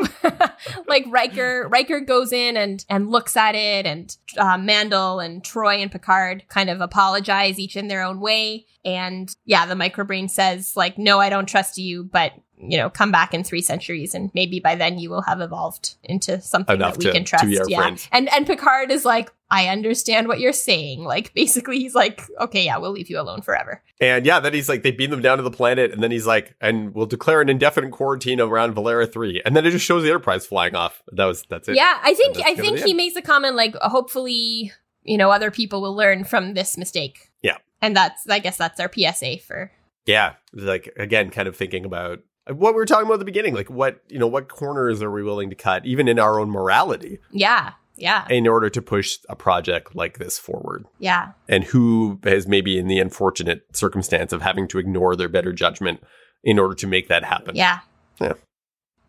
like 0.87 1.05
Riker 1.09 1.67
Riker 1.69 1.99
goes 1.99 2.31
in 2.31 2.57
and 2.57 2.83
and 2.89 3.11
looks 3.11 3.37
at 3.37 3.55
it 3.55 3.85
and 3.85 4.15
uh, 4.37 4.57
Mandl 4.57 5.23
and 5.23 5.43
Troi 5.43 5.81
and 5.81 5.91
Picard 5.91 6.43
kind 6.47 6.69
of 6.69 6.81
apologize 6.81 7.59
each 7.59 7.75
in 7.75 7.87
their 7.87 8.01
own 8.01 8.19
way 8.19 8.65
and 8.85 9.33
yeah 9.45 9.65
the 9.65 9.75
microbrain 9.75 10.29
says 10.29 10.75
like 10.77 10.97
no 10.97 11.19
I 11.19 11.29
don't 11.29 11.47
trust 11.47 11.77
you 11.77 12.03
but 12.03 12.31
you 12.59 12.77
know 12.77 12.89
come 12.89 13.11
back 13.11 13.33
in 13.33 13.43
3 13.43 13.61
centuries 13.61 14.13
and 14.13 14.29
maybe 14.33 14.59
by 14.59 14.75
then 14.75 14.99
you 14.99 15.09
will 15.09 15.21
have 15.21 15.39
evolved 15.41 15.95
into 16.03 16.41
something 16.41 16.75
Enough 16.75 16.93
that 16.93 16.99
we 16.99 17.05
to- 17.05 17.11
can 17.13 17.23
trust 17.23 17.45
yeah 17.47 17.77
friends. 17.77 18.07
and 18.11 18.27
and 18.33 18.45
Picard 18.45 18.91
is 18.91 19.05
like 19.05 19.31
I 19.49 19.69
understand 19.69 20.27
what 20.27 20.39
you're 20.39 20.51
saying 20.53 21.03
like 21.03 21.33
basically 21.41 21.79
he's 21.79 21.95
like 21.95 22.21
okay 22.39 22.65
yeah 22.65 22.77
we'll 22.77 22.91
leave 22.91 23.09
you 23.09 23.19
alone 23.19 23.41
forever 23.41 23.81
And 24.01 24.25
yeah, 24.25 24.39
then 24.39 24.53
he's 24.53 24.69
like, 24.69 24.83
they 24.83 24.91
beam 24.91 25.09
them 25.09 25.21
down 25.21 25.37
to 25.39 25.43
the 25.43 25.51
planet, 25.51 25.91
and 25.91 26.01
then 26.01 26.09
he's 26.09 26.25
like, 26.25 26.55
and 26.61 26.95
we'll 26.95 27.05
declare 27.05 27.41
an 27.41 27.49
indefinite 27.49 27.91
quarantine 27.91 28.39
around 28.39 28.73
Velara 28.73 29.11
three, 29.11 29.41
and 29.43 29.55
then 29.57 29.65
it 29.65 29.71
just 29.71 29.83
shows 29.83 30.03
the 30.03 30.09
Enterprise 30.09 30.45
flying 30.45 30.73
off. 30.73 31.03
That 31.11 31.25
was 31.25 31.43
that's 31.49 31.67
it. 31.67 31.75
Yeah, 31.75 31.97
I 32.01 32.13
think 32.13 32.37
I 32.45 32.55
think 32.55 32.79
he 32.79 32.93
makes 32.93 33.17
a 33.17 33.21
comment 33.21 33.55
like 33.57 33.75
hopefully, 33.81 34.71
you 35.03 35.17
know, 35.17 35.31
other 35.31 35.51
people 35.51 35.81
will 35.81 35.95
learn 35.95 36.23
from 36.23 36.53
this 36.53 36.77
mistake. 36.77 37.29
Yeah. 37.41 37.57
And 37.81 37.93
that's 37.95 38.27
I 38.29 38.39
guess 38.39 38.57
that's 38.57 38.79
our 38.79 38.89
PSA 38.93 39.39
for 39.39 39.71
yeah. 40.05 40.33
Like 40.53 40.93
again, 40.97 41.29
kind 41.29 41.47
of 41.47 41.55
thinking 41.57 41.83
about 41.85 42.19
Uh, 42.49 42.53
what 42.55 42.73
we 42.73 42.77
were 42.77 42.85
talking 42.85 43.05
about 43.05 43.13
at 43.15 43.19
the 43.19 43.25
beginning, 43.25 43.53
like 43.53 43.69
what 43.69 44.01
you 44.09 44.19
know, 44.19 44.27
what 44.27 44.47
corners 44.49 45.01
are 45.01 45.11
we 45.11 45.23
willing 45.23 45.49
to 45.49 45.55
cut, 45.55 45.85
even 45.85 46.07
in 46.07 46.19
our 46.19 46.39
own 46.39 46.49
morality, 46.49 47.19
Yeah. 47.31 47.73
Yeah. 47.95 48.25
in 48.29 48.47
order 48.47 48.69
to 48.69 48.81
push 48.81 49.17
a 49.27 49.35
project 49.35 49.93
like 49.95 50.19
this 50.19 50.39
forward. 50.39 50.85
Yeah. 50.99 51.33
and 51.49 51.63
who 51.65 52.19
is 52.23 52.47
maybe 52.47 52.77
in 52.77 52.87
the 52.87 52.99
unfortunate 52.99 53.63
circumstance 53.75 54.31
of 54.31 54.41
having 54.41 54.67
to 54.69 54.79
ignore 54.79 55.15
their 55.17 55.27
better 55.29 55.51
judgment 55.51 56.01
in 56.43 56.57
order 56.57 56.75
to 56.75 56.87
make 56.87 57.09
that 57.09 57.23
happen. 57.25 57.55
Yeah. 57.57 57.79
Yeah. 58.21 58.33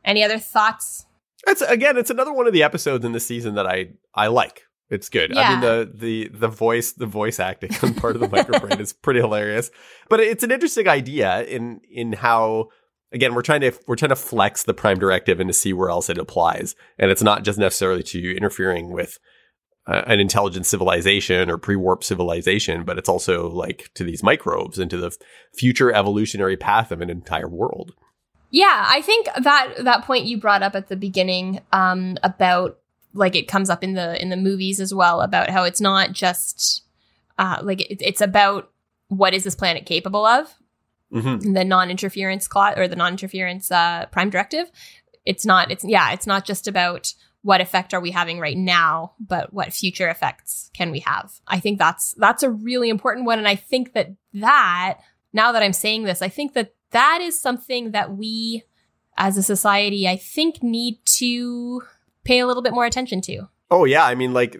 Any 0.05 0.25
other 0.25 0.39
thoughts? 0.39 1.07
It's 1.47 1.63
again, 1.63 1.97
it's 1.97 2.11
another 2.11 2.33
one 2.33 2.47
of 2.47 2.53
the 2.53 2.63
episodes 2.63 3.05
in 3.05 3.13
the 3.13 3.21
season 3.21 3.55
that 3.55 3.67
I 3.67 3.91
I 4.15 4.27
like. 4.27 4.63
It's 4.91 5.09
good. 5.09 5.37
I 5.37 5.53
mean 5.53 5.61
the 5.61 5.91
the 5.95 6.29
the 6.37 6.49
voice 6.49 6.93
the 6.93 7.07
voice 7.07 7.39
acting 7.39 7.71
on 7.83 7.95
part 7.95 8.17
of 8.17 8.21
the 8.21 8.29
microbrain 8.29 8.81
is 8.87 8.93
pretty 8.93 9.21
hilarious. 9.21 9.71
But 10.09 10.19
it's 10.19 10.43
an 10.43 10.51
interesting 10.51 10.89
idea 10.89 11.43
in 11.45 11.81
in 11.91 12.13
how 12.15 12.71
again 13.13 13.35
we're 13.35 13.43
trying 13.43 13.61
to 13.61 13.73
we're 13.87 13.97
trying 13.97 14.11
to 14.11 14.17
flex 14.17 14.63
the 14.65 14.75
prime 14.75 14.99
directive 14.99 15.41
and 15.41 15.49
to 15.49 15.55
see 15.55 15.73
where 15.73 15.91
else 15.91 16.09
it 16.09 16.19
applies. 16.19 16.75
And 16.99 17.11
it's 17.11 17.23
not 17.23 17.45
just 17.45 17.59
necessarily 17.59 18.03
to 18.05 18.37
interfering 18.37 18.93
with 18.93 19.19
uh, 19.87 20.03
an 20.07 20.21
intelligent 20.21 20.67
civilization 20.67 21.51
or 21.51 21.59
pre-warp 21.59 22.05
civilization, 22.05 22.85
but 22.85 22.99
it's 22.99 23.09
also 23.09 23.49
like 23.49 23.91
to 23.95 24.05
these 24.05 24.23
microbes 24.23 24.79
and 24.79 24.91
to 24.91 24.99
the 24.99 25.17
future 25.55 25.93
evolutionary 25.93 26.57
path 26.57 26.93
of 26.93 27.01
an 27.01 27.11
entire 27.11 27.49
world. 27.49 27.95
Yeah, 28.51 28.85
I 28.89 29.01
think 29.01 29.27
that 29.27 29.75
that 29.81 30.05
point 30.05 30.27
you 30.27 30.39
brought 30.39 30.63
up 30.63 30.75
at 30.75 30.89
the 30.89 30.97
beginning 30.97 31.61
um 31.73 32.17
about 32.23 32.79
like 33.13 33.35
it 33.35 33.49
comes 33.49 33.71
up 33.71 33.83
in 33.83 33.95
the 33.95 34.21
in 34.21 34.29
the 34.29 34.37
movies 34.37 34.81
as 34.81 34.95
well 34.95 35.21
about 35.21 35.51
how 35.51 35.65
it's 35.65 35.81
not 35.81 36.13
just 36.13 36.85
uh 37.39 37.59
like 37.63 37.81
it, 37.81 38.01
it's 38.01 38.21
about 38.21 38.71
what 39.09 39.35
is 39.35 39.43
this 39.43 39.57
planet 39.57 39.87
capable 39.87 40.25
of 40.25 40.55
Mm-hmm. 41.13 41.55
the 41.55 41.65
non-interference 41.65 42.47
clause 42.47 42.75
or 42.77 42.87
the 42.87 42.95
non-interference 42.95 43.71
uh, 43.73 44.07
prime 44.13 44.31
directive 44.31 44.71
it's 45.27 45.45
not 45.45 45.71
it's 45.71 45.85
yeah 45.85 46.13
it's 46.13 46.27
not 46.27 46.45
just 46.45 46.69
about 46.69 47.13
what 47.43 47.61
effect 47.61 47.93
are 47.93 48.01
we 48.01 48.11
having 48.11 48.39
right 48.39 48.57
now 48.57 49.13
but 49.19 49.53
what 49.53 49.73
future 49.73 50.09
effects 50.09 50.71
can 50.73 50.93
we 50.93 51.01
have 51.01 51.33
i 51.49 51.59
think 51.59 51.79
that's 51.79 52.15
that's 52.19 52.45
a 52.45 52.51
really 52.51 52.89
important 52.89 53.27
one 53.27 53.39
and 53.39 53.49
i 53.49 53.57
think 53.57 53.93
that 53.93 54.11
that 54.35 54.99
now 55.33 55.51
that 55.51 55.63
i'm 55.63 55.73
saying 55.73 56.05
this 56.05 56.23
i 56.23 56.29
think 56.29 56.55
that 56.55 56.75
that 56.93 57.21
is 57.21 57.41
something 57.41 57.91
that 57.91 58.17
we 58.17 58.63
as 59.17 59.37
a 59.37 59.43
society 59.43 60.07
i 60.07 60.17
think 60.17 60.63
need 60.63 60.99
to 61.05 61.83
pay 62.25 62.39
a 62.39 62.47
little 62.47 62.63
bit 62.63 62.73
more 62.73 62.87
attention 62.87 63.21
to 63.21 63.49
Oh 63.71 63.85
yeah, 63.85 64.05
I 64.05 64.15
mean 64.17 64.35
like 64.35 64.57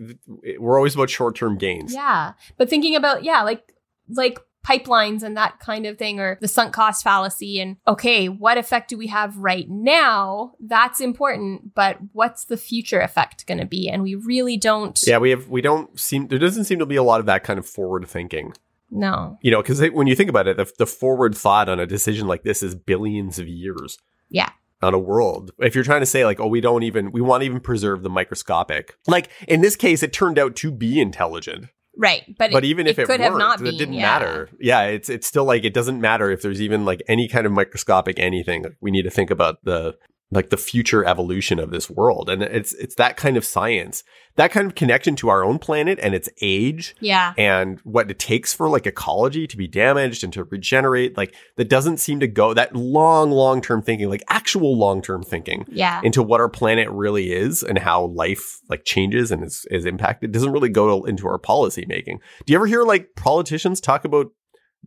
we're 0.59 0.77
always 0.77 0.95
about 0.95 1.11
short-term 1.11 1.59
gains. 1.59 1.93
Yeah. 1.93 2.35
But 2.57 2.71
thinking 2.71 2.95
about, 2.95 3.25
yeah, 3.25 3.43
like, 3.43 3.75
like 4.09 4.39
pipelines 4.67 5.23
and 5.23 5.37
that 5.37 5.59
kind 5.61 5.87
of 5.87 5.99
thing, 5.99 6.21
or 6.21 6.39
the 6.41 6.49
sunk 6.49 6.73
cost 6.73 7.03
fallacy, 7.03 7.61
and 7.61 7.77
okay, 7.87 8.29
what 8.29 8.59
effect 8.59 8.89
do 8.91 8.99
we 8.99 9.07
have 9.09 9.37
right 9.37 9.67
now? 9.69 10.53
That's 10.61 11.01
important, 11.01 11.75
but 11.75 11.99
what's 12.13 12.45
the 12.45 12.57
future 12.57 13.01
effect 13.01 13.47
going 13.47 13.59
to 13.59 13.67
be? 13.67 13.89
And 13.89 14.03
we 14.03 14.15
really 14.15 14.57
don't 14.57 14.99
Yeah, 15.07 15.19
we 15.19 15.31
have 15.31 15.49
we 15.49 15.61
don't 15.61 15.99
seem 15.99 16.29
there 16.29 16.39
doesn't 16.39 16.65
seem 16.65 16.79
to 16.79 16.87
be 16.87 16.97
a 16.97 17.03
lot 17.03 17.21
of 17.21 17.27
that 17.27 17.45
kind 17.45 17.59
of 17.59 17.67
forward 17.67 18.07
thinking. 18.07 18.53
no 18.91 19.39
You 19.43 19.51
know, 19.51 19.63
because 19.63 19.81
when 19.91 20.07
you 20.07 20.15
think 20.15 20.31
about 20.31 20.49
it, 20.49 20.57
the, 20.57 20.71
the 20.79 20.87
forward 20.87 21.35
thought 21.35 21.69
on 21.69 21.81
a 21.81 21.87
decision 21.87 22.27
like 22.27 22.43
this 22.43 22.63
is 22.63 22.75
billions 22.75 23.39
of 23.39 23.49
years. 23.49 23.99
Yeah. 24.29 24.51
On 24.83 24.95
a 24.95 24.99
world, 24.99 25.51
if 25.59 25.75
you're 25.75 25.85
trying 25.85 26.01
to 26.01 26.07
say 26.07 26.25
like, 26.25 26.41
oh, 26.41 26.47
we 26.47 26.63
don't 26.63 26.85
even 26.85 27.13
we 27.13 27.21
want 27.21 27.43
to 27.43 27.47
even 27.47 27.61
preserve 27.61 28.03
the 28.03 28.09
microscopic. 28.09 28.97
Like 29.07 29.29
in 29.47 29.61
this 29.61 29.77
case, 29.77 30.03
it 30.03 30.13
turned 30.13 30.39
out 30.39 30.57
to 30.57 30.71
be 30.71 31.01
intelligent, 31.01 31.67
Right. 32.01 32.25
But, 32.39 32.51
but 32.51 32.65
it, 32.65 32.69
even 32.69 32.87
if 32.87 32.99
it, 32.99 33.07
could 33.07 33.21
have 33.21 33.35
weren't, 33.35 33.61
not 33.61 33.61
it 33.61 33.77
didn't 33.77 33.93
yeah. 33.93 34.01
matter. 34.01 34.49
Yeah, 34.59 34.85
it's 34.85 35.11
it's 35.11 35.27
still 35.27 35.45
like 35.45 35.65
it 35.65 35.75
doesn't 35.75 36.01
matter 36.01 36.31
if 36.31 36.41
there's 36.41 36.63
even 36.63 36.87
like 36.87 37.03
any 37.09 37.29
kind 37.29 37.45
of 37.45 37.53
microscopic 37.53 38.19
anything. 38.19 38.65
We 38.81 38.91
need 38.91 39.03
to 39.03 39.11
think 39.11 39.31
about 39.31 39.63
the 39.65 39.99
like 40.33 40.51
the 40.51 40.57
future 40.57 41.05
evolution 41.05 41.59
of 41.59 41.71
this 41.71 41.91
world, 41.91 42.31
and 42.31 42.43
it's 42.43 42.73
it's 42.75 42.95
that 42.97 43.17
kind 43.17 43.37
of 43.37 43.45
science, 43.45 44.05
that 44.37 44.53
kind 44.53 44.67
of 44.67 44.75
connection 44.77 45.17
to 45.17 45.29
our 45.29 45.43
own 45.45 45.59
planet 45.59 45.99
and 46.01 46.15
its 46.15 46.29
age 46.41 46.95
Yeah. 47.01 47.35
and 47.37 47.81
what 47.81 48.11
it 48.11 48.19
takes 48.21 48.55
for 48.55 48.69
like 48.69 48.87
ecology 48.87 49.47
to 49.49 49.57
be 49.57 49.67
damaged 49.67 50.23
and 50.23 50.33
to 50.35 50.45
regenerate 50.45 51.17
like 51.17 51.35
that 51.57 51.69
doesn't 51.69 51.99
seem 51.99 52.21
to 52.21 52.29
go 52.29 52.55
that 52.55 52.77
long 52.77 53.31
long 53.33 53.61
term 53.61 53.83
thinking 53.83 54.09
like 54.09 54.23
actual 54.29 54.79
long 54.79 55.03
term 55.03 55.23
thinking 55.25 55.65
Yeah. 55.69 56.01
into 56.05 56.23
what 56.23 56.41
our 56.41 56.49
planet 56.49 56.89
really 56.91 57.33
is 57.33 57.63
and 57.65 57.79
how 57.79 58.05
life 58.07 58.61
like 58.69 58.85
changes 58.85 59.33
and 59.33 59.43
is, 59.45 59.67
is 59.71 59.85
impacted 59.85 60.31
doesn't 60.33 60.53
really 60.53 60.69
go 60.69 61.01
to, 61.01 61.07
into 61.09 61.27
our 61.27 61.39
policy 61.39 61.85
making 61.89 62.21
do 62.47 62.53
you 62.53 62.57
ever 62.59 62.67
hear 62.67 62.85
like 62.85 63.09
politicians 63.17 63.81
talk 63.81 64.05
about 64.05 64.29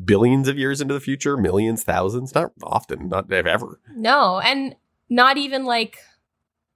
billions 0.03 0.47
of 0.47 0.57
years 0.57 0.81
into 0.81 0.93
the 0.93 0.99
future 0.99 1.37
millions 1.37 1.83
thousands 1.83 2.33
not 2.33 2.51
often 2.63 3.09
not 3.09 3.31
ever 3.31 3.79
No. 3.95 4.39
And 4.39 4.75
not 5.09 5.37
even 5.37 5.65
like 5.65 5.97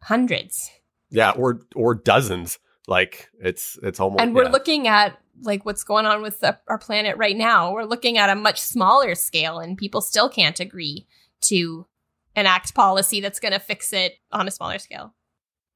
hundreds. 0.02 0.70
yeah 1.10 1.32
or 1.32 1.62
or 1.76 1.96
dozens 1.96 2.60
like 2.88 3.30
it's 3.40 3.78
it's 3.84 4.00
almost 4.00 4.22
and 4.22 4.34
we're 4.34 4.44
yeah. 4.44 4.52
looking 4.52 4.88
at 4.88 5.18
like 5.44 5.66
what's 5.66 5.84
going 5.84 6.06
on 6.06 6.22
with 6.22 6.40
the, 6.40 6.58
our 6.68 6.78
planet 6.78 7.18
right 7.18 7.38
now 7.38 7.72
we're 7.74 7.84
looking 7.84 8.18
at 8.18 8.30
a 8.30 8.36
much 8.36 8.60
smaller 8.60 9.14
scale 9.14 9.60
and 9.60 9.78
people 9.78 10.02
still 10.02 10.30
can't 10.30 10.60
agree 10.60 11.06
to 11.42 11.86
enact 12.36 12.74
policy 12.74 13.22
that's 13.22 13.40
going 13.40 13.54
to 13.54 13.60
fix 13.60 13.94
it 13.94 14.14
on 14.32 14.48
a 14.48 14.52
smaller 14.52 14.80
scale 14.80 15.14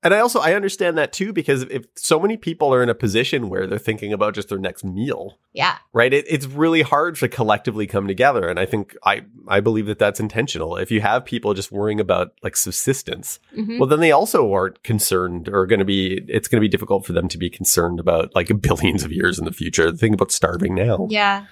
And 0.03 0.15
I 0.15 0.19
also 0.19 0.39
I 0.39 0.53
understand 0.55 0.97
that 0.97 1.13
too 1.13 1.31
because 1.31 1.61
if 1.63 1.85
so 1.95 2.19
many 2.19 2.35
people 2.35 2.73
are 2.73 2.81
in 2.81 2.89
a 2.89 2.95
position 2.95 3.49
where 3.49 3.67
they're 3.67 3.77
thinking 3.77 4.11
about 4.11 4.33
just 4.33 4.49
their 4.49 4.57
next 4.57 4.83
meal, 4.83 5.37
Yeah. 5.53 5.77
right? 5.93 6.11
It, 6.11 6.25
it's 6.27 6.47
really 6.47 6.81
hard 6.81 7.15
to 7.17 7.29
collectively 7.29 7.85
come 7.85 8.07
together, 8.07 8.47
and 8.49 8.59
I 8.59 8.65
think 8.65 8.95
I 9.05 9.25
I 9.47 9.59
believe 9.59 9.85
that 9.85 9.99
that's 9.99 10.19
intentional. 10.19 10.75
If 10.75 10.89
you 10.89 11.01
have 11.01 11.23
people 11.23 11.53
just 11.53 11.71
worrying 11.71 11.99
about 11.99 12.33
like 12.41 12.55
subsistence, 12.55 13.39
Mhm. 13.55 13.77
well, 13.79 13.87
then 13.87 13.99
they 13.99 14.11
also 14.11 14.51
aren't 14.51 14.81
concerned 14.83 15.47
or 15.47 15.67
going 15.67 15.77
to 15.79 15.85
be. 15.85 16.23
It's 16.27 16.47
going 16.47 16.59
to 16.59 16.65
be 16.65 16.69
difficult 16.69 17.05
for 17.05 17.13
them 17.13 17.27
to 17.27 17.37
be 17.37 17.49
concerned 17.51 17.99
about 17.99 18.33
like 18.33 18.47
billions 18.61 19.03
of 19.03 19.11
years 19.11 19.37
in 19.37 19.45
the 19.45 19.53
future. 19.53 19.91
Think 19.91 20.15
about 20.15 20.31
starving 20.31 20.73
now. 20.73 21.07
Yeah. 21.11 21.45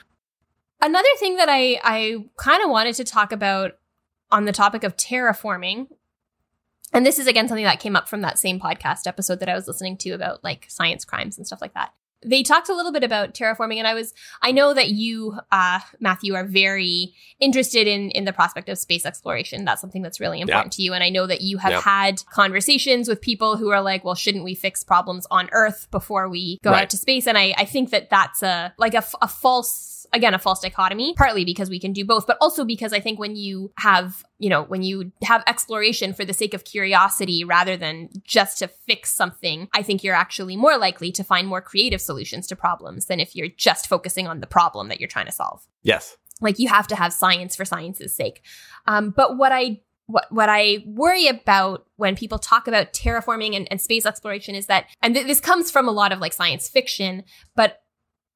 Another 0.82 1.10
thing 1.20 1.36
that 1.36 1.50
I 1.50 1.80
I 1.84 2.26
kind 2.38 2.64
of 2.64 2.72
wanted 2.72 2.96
to 2.96 3.04
talk 3.04 3.32
about 3.32 3.74
on 4.32 4.46
the 4.46 4.52
topic 4.52 4.84
of 4.84 4.96
terraforming, 4.96 5.88
and 6.94 7.06
this 7.06 7.20
is 7.20 7.28
again 7.28 7.48
something 7.48 7.66
that 7.66 7.80
came 7.80 7.96
up 7.96 8.08
from 8.10 8.22
that 8.22 8.38
same 8.40 8.60
podcast 8.60 9.08
episode 9.08 9.40
that 9.40 9.50
I 9.50 9.56
was 9.56 9.68
listening 9.68 9.98
to 9.98 10.12
about 10.12 10.44
like 10.44 10.66
science 10.70 11.06
crimes 11.06 11.38
and 11.38 11.46
stuff 11.48 11.62
like 11.62 11.74
that. 11.74 11.94
They 12.22 12.44
talked 12.44 12.68
a 12.68 12.76
little 12.76 12.92
bit 12.92 13.06
about 13.06 13.34
terraforming, 13.34 13.78
and 13.78 13.88
I 13.88 13.94
was 13.94 14.14
I 14.42 14.52
know 14.52 14.74
that 14.74 14.90
you, 14.90 15.40
uh, 15.54 15.80
Matthew, 16.02 16.34
are 16.36 16.44
very 16.44 17.14
interested 17.40 17.88
in 17.88 18.12
in 18.12 18.26
the 18.26 18.34
prospect 18.34 18.68
of 18.68 18.78
space 18.78 19.06
exploration. 19.06 19.64
That's 19.64 19.80
something 19.80 20.02
that's 20.02 20.20
really 20.20 20.42
important 20.42 20.74
to 20.74 20.82
you, 20.82 20.92
and 20.94 21.02
I 21.02 21.10
know 21.12 21.26
that 21.28 21.40
you 21.40 21.60
have 21.60 21.72
Yeah. 21.72 21.82
had 21.82 22.24
conversations 22.30 23.08
with 23.08 23.22
people 23.22 23.56
who 23.56 23.70
are 23.70 23.82
like, 23.82 24.04
"Well, 24.04 24.16
shouldn't 24.16 24.44
we 24.44 24.54
fix 24.54 24.84
problems 24.84 25.28
on 25.32 25.48
Earth 25.54 25.88
before 25.92 26.28
we 26.28 26.60
go 26.62 26.72
Right. 26.72 26.82
out 26.84 26.90
to 26.90 26.98
space?" 26.98 27.26
And 27.26 27.38
I 27.38 27.54
I 27.58 27.64
think 27.64 27.92
that 27.92 28.10
that's 28.10 28.44
a 28.44 28.74
like 28.78 28.96
a 28.96 29.02
false 29.02 29.99
again 30.14 30.34
a 30.34 30.40
false 30.40 30.60
dichotomy 30.62 31.14
partly 31.16 31.46
because 31.46 31.70
we 31.70 31.80
can 31.80 31.94
do 31.94 32.04
both 32.06 32.26
but 32.28 32.38
also 32.42 32.66
because 32.66 32.94
i 32.94 33.00
think 33.00 33.20
when 33.20 33.36
you 33.36 33.72
have 33.78 34.24
you 34.38 34.50
know 34.50 34.64
when 34.64 34.82
you 34.82 35.12
have 35.24 35.44
exploration 35.48 36.14
for 36.14 36.26
the 36.26 36.34
sake 36.34 36.54
of 36.54 36.64
curiosity 36.64 37.44
rather 37.44 37.78
than 37.78 38.10
just 38.24 38.60
to 38.60 38.68
fix 38.68 39.12
something 39.14 39.68
i 39.74 39.82
think 39.82 40.04
you're 40.04 40.16
actually 40.16 40.56
more 40.56 40.78
likely 40.78 41.12
to 41.12 41.24
find 41.24 41.48
more 41.48 41.62
creative 41.62 42.02
solutions 42.02 42.48
to 42.48 42.56
problems 42.56 43.06
than 43.06 43.20
if 43.20 43.36
you're 43.36 43.48
just 43.48 43.88
focusing 43.88 44.28
on 44.28 44.40
the 44.40 44.48
problem 44.48 44.88
that 44.90 45.00
you're 45.00 45.08
trying 45.08 45.26
to 45.26 45.32
solve 45.32 45.66
Yes. 45.84 46.18
like 46.42 46.60
you 46.60 46.68
have 46.70 46.88
to 46.88 46.96
have 46.96 47.14
science 47.14 47.56
for 47.56 47.66
science's 47.66 48.16
sake 48.16 48.42
um, 48.88 49.12
but 49.12 49.38
what 49.38 49.52
i 49.52 49.80
what, 50.10 50.26
what 50.32 50.50
I 50.50 50.84
worry 50.88 51.28
about 51.28 51.86
when 51.98 52.16
people 52.16 52.40
talk 52.40 52.68
about 52.68 52.94
terraforming 52.94 53.56
and, 53.56 53.68
and 53.70 53.80
space 53.80 54.08
exploration 54.08 54.56
is 54.56 54.66
that, 54.66 54.88
and 55.04 55.14
th- 55.14 55.28
this 55.28 55.40
comes 55.40 55.70
from 55.70 55.88
a 55.88 55.92
lot 55.92 56.12
of 56.12 56.18
like 56.18 56.34
science 56.34 56.68
fiction, 56.68 57.24
but 57.56 57.84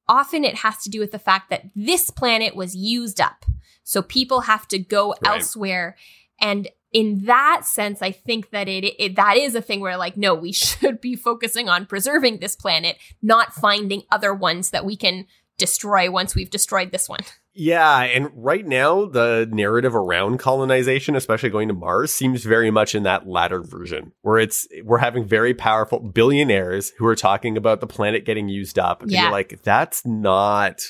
often 0.08 0.44
it 0.44 0.56
has 0.56 0.78
to 0.82 0.90
do 0.90 1.00
with 1.00 1.12
the 1.12 1.18
fact 1.18 1.50
that 1.50 1.64
this 1.74 2.10
planet 2.10 2.54
was 2.54 2.74
used 2.76 3.20
up. 3.20 3.44
So 3.82 4.02
people 4.02 4.42
have 4.42 4.66
to 4.68 4.78
go 4.78 5.10
Right. 5.22 5.34
elsewhere. 5.36 5.96
And 6.40 6.68
in 6.92 7.24
that 7.26 7.62
sense, 7.64 8.02
I 8.02 8.12
think 8.12 8.50
that 8.50 8.68
it, 8.68 8.84
it 8.98 9.16
that 9.16 9.36
is 9.36 9.54
a 9.54 9.60
thing 9.62 9.80
where 9.80 9.96
like, 9.96 10.16
no, 10.16 10.34
we 10.34 10.52
should 10.62 11.00
be 11.00 11.16
focusing 11.16 11.68
on 11.68 11.86
preserving 11.86 12.38
this 12.38 12.56
planet, 12.56 12.96
not 13.22 13.52
finding 13.52 14.02
other 14.10 14.32
ones 14.34 14.70
that 14.70 14.84
we 14.84 14.96
can 14.96 15.26
destroy 15.58 16.10
once 16.10 16.34
we've 16.34 16.50
destroyed 16.50 16.90
this 16.92 17.08
one. 17.08 17.20
Yeah, 17.56 18.00
and 18.00 18.30
right 18.34 18.66
now 18.66 19.04
the 19.04 19.48
narrative 19.50 19.94
around 19.94 20.38
colonization, 20.38 21.14
especially 21.14 21.50
going 21.50 21.68
to 21.68 21.74
Mars, 21.74 22.12
seems 22.12 22.44
very 22.44 22.70
much 22.72 22.96
in 22.96 23.04
that 23.04 23.28
latter 23.28 23.62
version, 23.62 24.10
where 24.22 24.38
it's 24.38 24.66
we're 24.82 24.98
having 24.98 25.24
very 25.24 25.54
powerful 25.54 26.00
billionaires 26.00 26.90
who 26.98 27.06
are 27.06 27.14
talking 27.14 27.56
about 27.56 27.80
the 27.80 27.86
planet 27.86 28.24
getting 28.24 28.48
used 28.48 28.76
up. 28.78 29.02
And 29.02 29.10
Yeah. 29.12 29.22
you're 29.22 29.30
like, 29.30 29.62
that's 29.62 30.04
not 30.04 30.82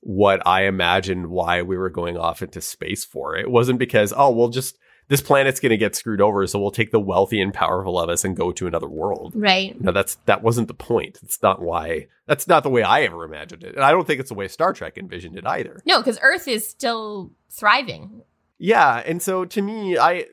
what 0.00 0.44
I 0.46 0.62
imagined 0.64 1.26
why 1.26 1.60
we 1.60 1.76
were 1.76 1.90
going 1.90 2.16
off 2.16 2.40
into 2.40 2.62
space 2.62 3.04
for. 3.04 3.36
It 3.36 3.50
wasn't 3.50 3.78
because, 3.78 4.14
oh, 4.16 4.30
we'll 4.30 4.48
just 4.48 4.78
this 5.08 5.20
planet's 5.22 5.58
gonna 5.60 5.76
get 5.76 5.96
screwed 5.96 6.20
over, 6.20 6.46
so 6.46 6.58
we'll 6.58 6.70
take 6.70 6.90
the 6.92 7.00
wealthy 7.00 7.40
and 7.40 7.52
powerful 7.52 7.98
of 7.98 8.08
us 8.10 8.24
and 8.24 8.36
go 8.36 8.52
to 8.52 8.66
another 8.66 8.88
world. 8.88 9.32
Right. 9.34 9.78
No, 9.80 9.90
that's 9.92 10.16
that 10.26 10.42
wasn't 10.42 10.68
the 10.68 10.74
point. 10.74 11.18
It's 11.22 11.42
not 11.42 11.60
why. 11.62 12.06
That's 12.26 12.46
not 12.46 12.62
the 12.62 12.68
way 12.70 12.82
I 12.82 13.02
ever 13.02 13.24
imagined 13.24 13.64
it, 13.64 13.74
and 13.74 13.84
I 13.84 13.90
don't 13.90 14.06
think 14.06 14.20
it's 14.20 14.28
the 14.28 14.34
way 14.34 14.48
Star 14.48 14.72
Trek 14.72 14.98
envisioned 14.98 15.36
it 15.36 15.46
either. 15.46 15.80
No, 15.86 15.98
because 15.98 16.18
Earth 16.22 16.46
is 16.46 16.68
still 16.68 17.30
thriving. 17.50 18.22
Yeah, 18.58 19.02
and 19.06 19.22
so 19.22 19.44
to 19.46 19.62
me, 19.62 19.96
I, 19.96 20.26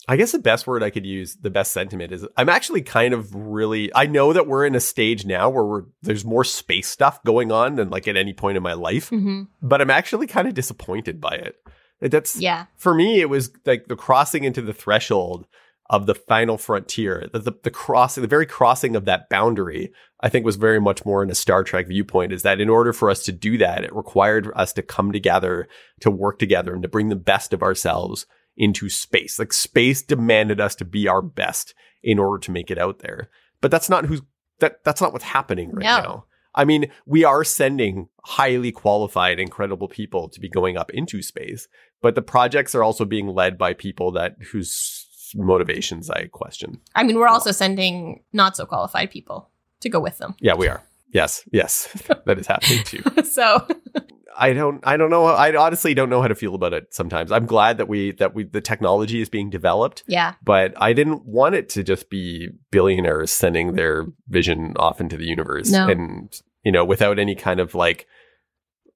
I 0.10 0.16
guess 0.16 0.32
the 0.32 0.40
best 0.40 0.66
word 0.68 0.84
I 0.84 0.90
could 0.90 1.06
use, 1.06 1.36
the 1.36 1.50
best 1.50 1.74
sentiment 1.74 2.14
is, 2.14 2.26
I'm 2.38 2.48
actually 2.48 2.82
kind 2.82 3.14
of 3.14 3.34
really. 3.36 3.94
I 3.94 4.06
know 4.06 4.32
that 4.32 4.48
we're 4.48 4.66
in 4.66 4.74
a 4.76 4.80
stage 4.80 5.26
now 5.26 5.50
where 5.50 5.66
we're 5.66 5.84
there's 6.02 6.24
more 6.24 6.46
space 6.46 6.88
stuff 6.88 7.22
going 7.26 7.52
on 7.52 7.76
than 7.76 7.90
like 7.90 8.08
at 8.08 8.16
any 8.16 8.32
point 8.34 8.56
in 8.56 8.64
my 8.64 8.74
life, 8.74 9.10
Mm-hmm. 9.10 9.44
but 9.62 9.82
I'm 9.82 9.90
actually 9.90 10.28
kind 10.28 10.48
of 10.48 10.54
disappointed 10.54 11.20
by 11.20 11.32
it. 11.32 11.56
That's 12.02 12.36
Yeah. 12.40 12.66
for 12.76 12.94
me. 12.94 13.20
It 13.22 13.30
was 13.30 13.52
like 13.66 13.88
the 13.88 13.96
crossing 13.96 14.44
into 14.44 14.62
the 14.62 14.74
threshold 14.74 15.48
of 15.90 16.06
the 16.06 16.16
final 16.16 16.58
frontier, 16.58 17.28
the, 17.32 17.40
the 17.40 17.54
the 17.64 17.72
crossing, 17.72 18.22
the 18.22 18.28
very 18.28 18.46
crossing 18.46 18.96
of 18.96 19.06
that 19.06 19.30
boundary. 19.30 19.92
I 20.20 20.30
think 20.30 20.46
was 20.46 20.56
very 20.58 20.82
much 20.82 21.06
more 21.06 21.22
in 21.24 21.30
a 21.30 21.36
Star 21.36 21.64
Trek 21.64 21.88
viewpoint. 21.88 22.34
Is 22.34 22.42
that 22.44 22.60
in 22.60 22.70
order 22.70 22.92
for 22.92 23.10
us 23.10 23.24
to 23.24 23.32
do 23.32 23.58
that, 23.60 23.84
it 23.84 23.96
required 23.96 24.52
us 24.56 24.74
to 24.74 24.82
come 24.82 25.12
together, 25.12 25.68
to 26.02 26.12
work 26.12 26.40
together, 26.40 26.74
and 26.74 26.82
to 26.84 26.90
bring 26.90 27.10
the 27.10 27.16
best 27.16 27.54
of 27.54 27.62
ourselves 27.64 28.26
into 28.58 28.90
space. 28.90 29.38
Like 29.40 29.54
space 29.54 30.02
demanded 30.02 30.60
us 30.60 30.76
to 30.76 30.86
be 30.86 31.08
our 31.08 31.22
best 31.22 31.74
in 32.04 32.20
order 32.20 32.40
to 32.40 32.52
make 32.52 32.70
it 32.72 32.78
out 32.80 33.00
there. 33.00 33.30
But 33.62 33.72
that's 33.72 33.90
not 33.90 34.06
who's 34.06 34.22
that. 34.60 34.84
That's 34.84 35.02
not 35.02 35.14
what's 35.14 35.26
happening 35.26 35.72
right 35.72 35.84
No. 35.86 35.98
now. 36.02 36.26
I 36.56 36.66
mean, 36.66 36.88
we 37.06 37.24
are 37.24 37.44
sending 37.44 38.10
highly 38.26 38.72
qualified, 38.72 39.40
incredible 39.40 39.88
people 39.88 40.28
to 40.30 40.40
be 40.40 40.50
going 40.50 40.76
up 40.76 40.90
into 40.90 41.22
space, 41.22 41.68
but 42.02 42.16
the 42.16 42.22
projects 42.22 42.76
are 42.76 42.84
also 42.84 43.06
being 43.06 43.28
led 43.28 43.58
by 43.58 43.74
people 43.74 44.12
that 44.12 44.36
whose 44.52 45.08
motivations 45.36 46.10
I 46.10 46.28
question. 46.28 46.80
I 46.96 47.04
mean, 47.04 47.18
we're 47.18 47.28
also 47.28 47.52
sending 47.52 48.24
not 48.34 48.56
so 48.56 48.66
qualified 48.66 49.12
people 49.12 49.50
to 49.82 49.90
go 49.90 50.00
with 50.00 50.18
them. 50.18 50.36
Yeah, 50.40 50.56
we 50.56 50.68
are. 50.68 50.84
Yes, 51.14 51.44
yes, 51.52 51.88
that 52.26 52.38
is 52.38 52.48
happening 52.48 52.84
too. 52.84 53.04
so, 53.24 53.66
I 54.40 54.54
don't, 54.54 54.86
I 54.86 54.98
don't 54.98 55.10
know. 55.10 55.26
I 55.26 55.56
honestly 55.56 55.94
don't 55.94 56.10
know 56.10 56.22
how 56.22 56.28
to 56.28 56.36
feel 56.36 56.54
about 56.54 56.74
it. 56.74 56.94
Sometimes 56.94 57.32
I'm 57.32 57.46
glad 57.46 57.78
that 57.78 57.88
we 57.88 58.12
that 58.14 58.36
we 58.36 58.44
the 58.44 58.62
technology 58.62 59.22
is 59.22 59.30
being 59.30 59.50
developed, 59.50 60.04
yeah. 60.08 60.36
but 60.44 60.74
I 60.80 60.94
didn't 60.94 61.26
want 61.26 61.56
it 61.56 61.70
to 61.70 61.84
just 61.84 62.10
be 62.10 62.50
billionaires 62.70 63.32
sending 63.32 63.74
their 63.74 64.06
vision 64.28 64.74
off 64.78 65.02
into 65.02 65.18
the 65.18 65.26
universe, 65.26 65.72
No. 65.72 65.88
and 65.88 66.40
you 66.64 66.72
know, 66.72 66.86
without 66.86 67.18
any 67.18 67.34
kind 67.34 67.60
of 67.60 67.74
like 67.74 68.06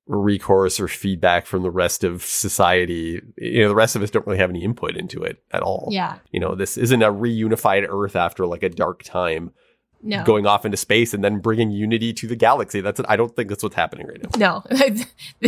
recourse 0.07 0.79
or 0.79 0.87
feedback 0.87 1.45
from 1.45 1.63
the 1.63 1.71
rest 1.71 2.03
of 2.03 2.23
society. 2.23 3.21
You 3.37 3.61
know, 3.63 3.69
the 3.69 3.75
rest 3.75 3.95
of 3.95 4.01
us 4.01 4.09
don't 4.11 4.25
really 4.25 4.39
have 4.39 4.49
any 4.49 4.63
input 4.63 4.95
into 4.97 5.23
it 5.23 5.43
at 5.51 5.61
all. 5.61 5.87
Yeah. 5.91 6.17
You 6.31 6.39
know, 6.39 6.55
this 6.55 6.77
isn't 6.77 7.01
a 7.01 7.11
reunified 7.11 7.85
Earth 7.87 8.15
after 8.15 8.45
like 8.45 8.63
a 8.63 8.69
dark 8.69 9.03
time, 9.03 9.51
No. 10.01 10.23
going 10.23 10.45
off 10.45 10.65
into 10.65 10.77
space 10.77 11.13
and 11.13 11.23
then 11.23 11.39
bringing 11.39 11.71
unity 11.71 12.13
to 12.13 12.27
the 12.27 12.35
galaxy. 12.35 12.81
That's 12.81 12.99
I 13.07 13.15
don't 13.15 13.35
think 13.35 13.49
that's 13.49 13.63
what's 13.63 13.75
happening 13.75 14.07
right 14.07 14.21
now. 14.39 14.63
No, 14.63 14.63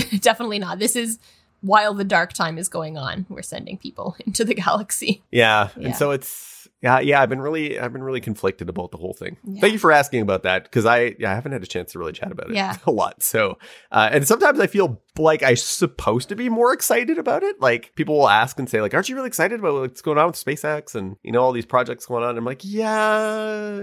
definitely 0.21 0.59
not. 0.59 0.79
This 0.79 0.95
is 0.95 1.19
while 1.61 1.93
the 1.93 2.03
dark 2.03 2.33
time 2.33 2.57
is 2.57 2.67
going 2.69 2.97
on. 2.97 3.25
We're 3.29 3.41
sending 3.41 3.77
people 3.77 4.15
into 4.25 4.45
the 4.45 4.53
galaxy. 4.53 5.23
Yeah. 5.31 5.69
Yeah. 5.77 5.87
And 5.87 5.95
so 5.95 6.11
it's 6.11 6.52
yeah, 6.83 6.99
yeah, 6.99 7.21
I've 7.21 7.29
been 7.29 7.39
really 7.39 7.79
I've 7.79 7.93
been 7.93 8.03
really 8.03 8.19
conflicted 8.19 8.67
about 8.67 8.91
the 8.91 8.97
whole 8.97 9.13
thing. 9.13 9.37
Yeah. 9.45 9.61
Thank 9.61 9.71
you 9.71 9.79
for 9.79 9.91
asking 9.91 10.21
about 10.21 10.43
that 10.43 10.65
because 10.65 10.85
I 10.85 11.15
yeah, 11.17 11.31
I 11.31 11.35
haven't 11.35 11.53
had 11.53 11.63
a 11.63 11.67
chance 11.67 11.93
to 11.93 11.99
really 11.99 12.11
chat 12.11 12.29
about 12.29 12.49
it 12.49 12.55
Yeah. 12.55 12.75
a 12.85 12.91
lot. 12.91 13.23
So 13.23 13.57
uh, 13.91 14.09
and 14.11 14.27
sometimes 14.27 14.59
I 14.59 14.67
feel 14.67 15.01
like 15.17 15.41
I'm 15.41 15.55
supposed 15.55 16.27
to 16.29 16.35
be 16.35 16.49
more 16.49 16.73
excited 16.73 17.17
about 17.17 17.41
it. 17.41 17.61
Like 17.61 17.95
people 17.95 18.17
will 18.17 18.27
ask 18.29 18.59
and 18.59 18.69
say 18.69 18.81
like, 18.81 18.93
"Aren't 18.93 19.07
you 19.07 19.15
really 19.15 19.27
excited 19.29 19.61
about 19.61 19.75
what's 19.75 20.01
going 20.01 20.17
on 20.17 20.27
with 20.27 20.35
SpaceX 20.35 20.93
and 20.93 21.15
you 21.23 21.31
know 21.31 21.41
all 21.41 21.53
these 21.53 21.65
projects 21.65 22.05
going 22.05 22.25
on?" 22.25 22.37
I'm 22.37 22.43
like, 22.43 22.61
"Yeah, 22.63 23.81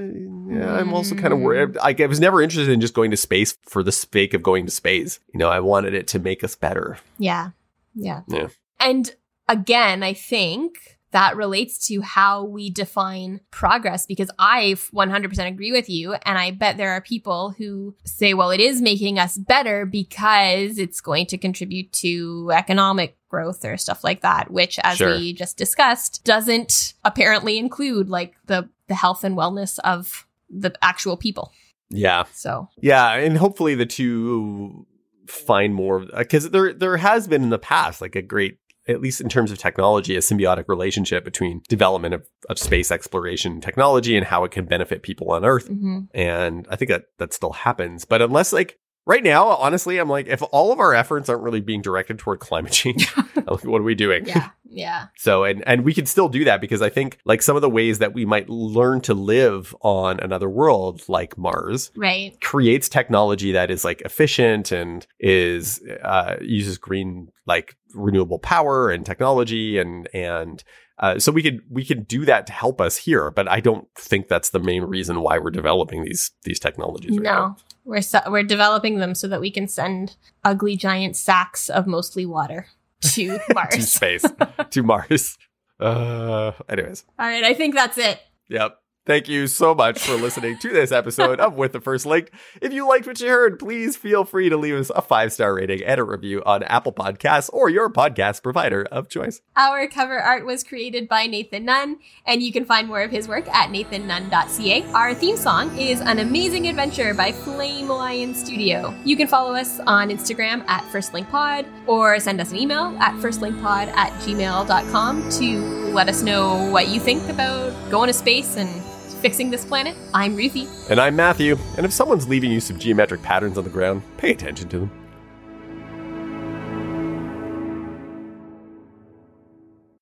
yeah." 0.48 0.74
I'm 0.74 0.92
also 0.92 1.14
kind 1.14 1.32
of 1.32 1.40
worried. 1.40 1.76
Like 1.76 2.02
I 2.02 2.06
was 2.06 2.20
never 2.20 2.42
interested 2.42 2.70
in 2.70 2.82
just 2.82 2.92
going 2.92 3.10
to 3.12 3.16
space 3.16 3.56
for 3.66 3.82
the 3.82 3.92
sake 3.92 4.34
of 4.34 4.42
going 4.42 4.66
to 4.66 4.70
space. 4.72 5.20
You 5.32 5.38
know, 5.38 5.48
I 5.48 5.60
wanted 5.60 5.94
it 5.94 6.06
to 6.08 6.18
make 6.18 6.44
us 6.44 6.54
better. 6.54 6.98
Yeah. 7.18 7.50
Yeah. 7.94 8.22
Yeah. 8.28 8.48
And 8.78 9.14
again, 9.48 10.02
I 10.02 10.12
think 10.12 10.98
that 11.12 11.36
relates 11.36 11.86
to 11.88 12.00
how 12.02 12.44
we 12.44 12.70
define 12.70 13.40
progress 13.50 14.06
because 14.06 14.30
I 14.38 14.74
100% 14.94 15.46
agree 15.48 15.72
with 15.72 15.88
you. 15.88 16.12
And 16.12 16.38
I 16.38 16.52
bet 16.52 16.76
there 16.76 16.90
are 16.92 17.00
people 17.00 17.50
who 17.58 17.96
say, 18.04 18.32
well, 18.34 18.50
it 18.50 18.60
is 18.60 18.80
making 18.80 19.18
us 19.18 19.36
better 19.36 19.86
because 19.86 20.78
it's 20.78 21.00
going 21.00 21.26
to 21.26 21.38
contribute 21.38 21.92
to 21.94 22.50
economic 22.52 23.16
growth 23.28 23.64
or 23.64 23.76
stuff 23.76 24.04
like 24.04 24.22
that, 24.22 24.50
which, 24.50 24.78
as 24.84 24.98
Sure. 24.98 25.16
we 25.16 25.32
just 25.32 25.56
discussed, 25.56 26.24
doesn't 26.24 26.94
apparently 27.04 27.58
include 27.58 28.08
like 28.08 28.34
the, 28.46 28.68
the 28.86 28.94
health 28.94 29.24
and 29.24 29.36
wellness 29.36 29.78
of 29.84 30.26
the 30.48 30.72
actual 30.82 31.16
people. 31.16 31.52
Yeah. 31.90 32.24
So, 32.32 32.68
Yeah, 32.80 33.14
and 33.14 33.36
hopefully 33.36 33.74
the 33.74 33.86
two 33.86 34.86
find 35.26 35.74
more 35.74 36.00
because 36.16 36.50
there 36.50 36.72
there 36.72 36.96
has 36.96 37.28
been 37.28 37.42
in 37.44 37.50
the 37.50 37.58
past 37.58 38.00
like 38.00 38.16
a 38.16 38.22
great 38.22 38.58
at 38.90 39.00
least 39.00 39.20
in 39.20 39.28
terms 39.28 39.50
of 39.52 39.58
technology 39.58 40.16
a 40.16 40.20
symbiotic 40.20 40.64
relationship 40.68 41.24
between 41.24 41.62
development 41.68 42.14
of, 42.14 42.26
of 42.48 42.58
space 42.58 42.90
exploration 42.90 43.60
technology 43.60 44.16
and 44.16 44.26
how 44.26 44.44
it 44.44 44.50
can 44.50 44.64
benefit 44.64 45.02
people 45.02 45.30
on 45.30 45.44
earth 45.44 45.68
mhm. 45.68 46.08
and 46.12 46.66
i 46.70 46.76
think 46.76 46.88
that 46.88 47.04
that 47.18 47.32
still 47.32 47.52
happens 47.52 48.04
but 48.04 48.20
unless 48.20 48.52
like 48.52 48.79
right 49.06 49.22
now 49.22 49.48
honestly 49.48 49.98
i'm 49.98 50.08
like 50.08 50.26
if 50.26 50.42
all 50.52 50.72
of 50.72 50.78
our 50.80 50.94
efforts 50.94 51.28
aren't 51.28 51.42
really 51.42 51.60
being 51.60 51.82
directed 51.82 52.18
toward 52.18 52.38
climate 52.40 52.72
change 52.72 53.14
like, 53.36 53.64
what 53.64 53.80
are 53.80 53.84
we 53.84 53.94
doing 53.94 54.26
yeah, 54.26 54.50
Yeah. 54.72 55.08
So 55.16 55.42
and 55.42 55.64
and 55.66 55.84
we 55.84 55.92
can 55.92 56.06
still 56.06 56.28
do 56.28 56.44
that 56.44 56.60
because 56.60 56.80
I 56.80 56.90
think 56.90 57.18
like 57.24 57.42
some 57.42 57.56
of 57.56 57.62
the 57.62 57.68
ways 57.68 57.98
that 57.98 58.14
we 58.14 58.24
might 58.24 58.48
learn 58.48 59.00
to 59.00 59.14
live 59.14 59.74
on 59.80 60.20
another 60.20 60.48
world 60.48 61.02
like 61.08 61.36
Mars 61.36 61.90
Right. 61.96 62.40
creates 62.40 62.88
technology 62.88 63.50
that 63.50 63.70
is 63.72 63.84
like 63.84 64.00
efficient 64.02 64.70
and 64.70 65.04
is 65.18 65.82
uh, 66.04 66.36
uses 66.40 66.78
green 66.78 67.32
like 67.46 67.76
renewable 67.94 68.38
power 68.38 68.90
and 68.90 69.04
technology 69.04 69.76
and 69.78 70.08
and 70.14 70.62
uh, 71.00 71.18
so 71.18 71.32
we 71.32 71.42
could 71.42 71.62
we 71.68 71.84
could 71.84 72.06
do 72.06 72.24
that 72.26 72.46
to 72.46 72.52
help 72.52 72.80
us 72.80 72.96
here, 72.96 73.30
but 73.30 73.48
I 73.48 73.58
don't 73.60 73.88
think 73.96 74.28
that's 74.28 74.50
the 74.50 74.60
main 74.60 74.82
reason 74.84 75.20
why 75.22 75.38
we're 75.38 75.50
developing 75.50 76.04
these 76.04 76.30
these 76.44 76.60
technologies. 76.60 77.12
Right 77.12 77.22
now. 77.22 77.56
We're 77.84 78.02
so, 78.02 78.20
we're 78.28 78.42
developing 78.42 78.98
them 78.98 79.14
so 79.14 79.26
that 79.28 79.40
we 79.40 79.50
can 79.50 79.68
send 79.68 80.16
ugly 80.44 80.76
giant 80.76 81.16
sacks 81.16 81.68
of 81.70 81.86
mostly 81.86 82.26
water 82.26 82.66
to 83.02 83.38
Mars, 83.54 83.74
to 83.74 83.82
space 83.82 84.24
to 84.70 84.82
Mars. 84.82 85.38
Uh, 85.78 86.52
anyways, 86.68 87.04
All 87.18 87.26
right, 87.26 87.42
I 87.44 87.54
think 87.54 87.74
that's 87.74 87.96
it. 87.98 88.20
yep. 88.48 88.79
Thank 89.06 89.28
you 89.28 89.46
so 89.46 89.74
much 89.74 89.98
for 89.98 90.14
listening 90.14 90.58
to 90.58 90.68
this 90.68 90.92
episode 90.92 91.40
of 91.40 91.54
With 91.54 91.72
the 91.72 91.80
First 91.80 92.04
Link. 92.04 92.30
If 92.60 92.72
you 92.72 92.86
liked 92.86 93.06
what 93.06 93.18
you 93.18 93.28
heard, 93.28 93.58
please 93.58 93.96
feel 93.96 94.24
free 94.24 94.50
to 94.50 94.58
leave 94.58 94.74
us 94.74 94.90
a 94.94 95.00
five 95.00 95.32
star 95.32 95.54
rating 95.54 95.82
and 95.82 95.98
a 95.98 96.04
review 96.04 96.42
on 96.44 96.62
Apple 96.64 96.92
Podcasts 96.92 97.48
or 97.50 97.70
your 97.70 97.90
podcast 97.90 98.42
provider 98.42 98.86
of 98.92 99.08
choice. 99.08 99.40
Our 99.56 99.88
cover 99.88 100.18
art 100.18 100.44
was 100.44 100.62
created 100.62 101.08
by 101.08 101.26
Nathan 101.26 101.64
Nunn, 101.64 101.98
and 102.26 102.42
you 102.42 102.52
can 102.52 102.66
find 102.66 102.88
more 102.88 103.00
of 103.00 103.10
his 103.10 103.26
work 103.26 103.48
at 103.48 103.70
nathannunn.ca. 103.70 104.84
Our 104.92 105.14
theme 105.14 105.36
song 105.38 105.76
is 105.78 106.02
An 106.02 106.18
Amazing 106.18 106.68
Adventure 106.68 107.14
by 107.14 107.32
Flame 107.32 107.88
Lion 107.88 108.34
Studio. 108.34 108.94
You 109.06 109.16
can 109.16 109.28
follow 109.28 109.54
us 109.54 109.80
on 109.86 110.10
Instagram 110.10 110.62
at 110.68 110.84
FirstLinkPod 110.92 111.88
or 111.88 112.20
send 112.20 112.38
us 112.38 112.50
an 112.50 112.58
email 112.58 112.96
at 113.00 113.14
firstlinkpod 113.14 113.88
at 113.88 114.12
gmail.com 114.20 115.30
to 115.30 115.58
let 115.92 116.08
us 116.08 116.22
know 116.22 116.70
what 116.70 116.88
you 116.88 117.00
think 117.00 117.26
about 117.28 117.72
going 117.90 118.06
to 118.06 118.12
space 118.12 118.56
and 118.56 118.89
fixing 119.20 119.50
this 119.50 119.64
planet. 119.64 119.96
I'm 120.14 120.34
Ruthie. 120.34 120.68
And 120.88 120.98
I'm 120.98 121.14
Matthew, 121.14 121.56
and 121.76 121.86
if 121.86 121.92
someone's 121.92 122.28
leaving 122.28 122.50
you 122.50 122.60
some 122.60 122.78
geometric 122.78 123.22
patterns 123.22 123.58
on 123.58 123.64
the 123.64 123.70
ground, 123.70 124.02
pay 124.16 124.32
attention 124.32 124.68
to 124.70 124.78
them. 124.80 124.99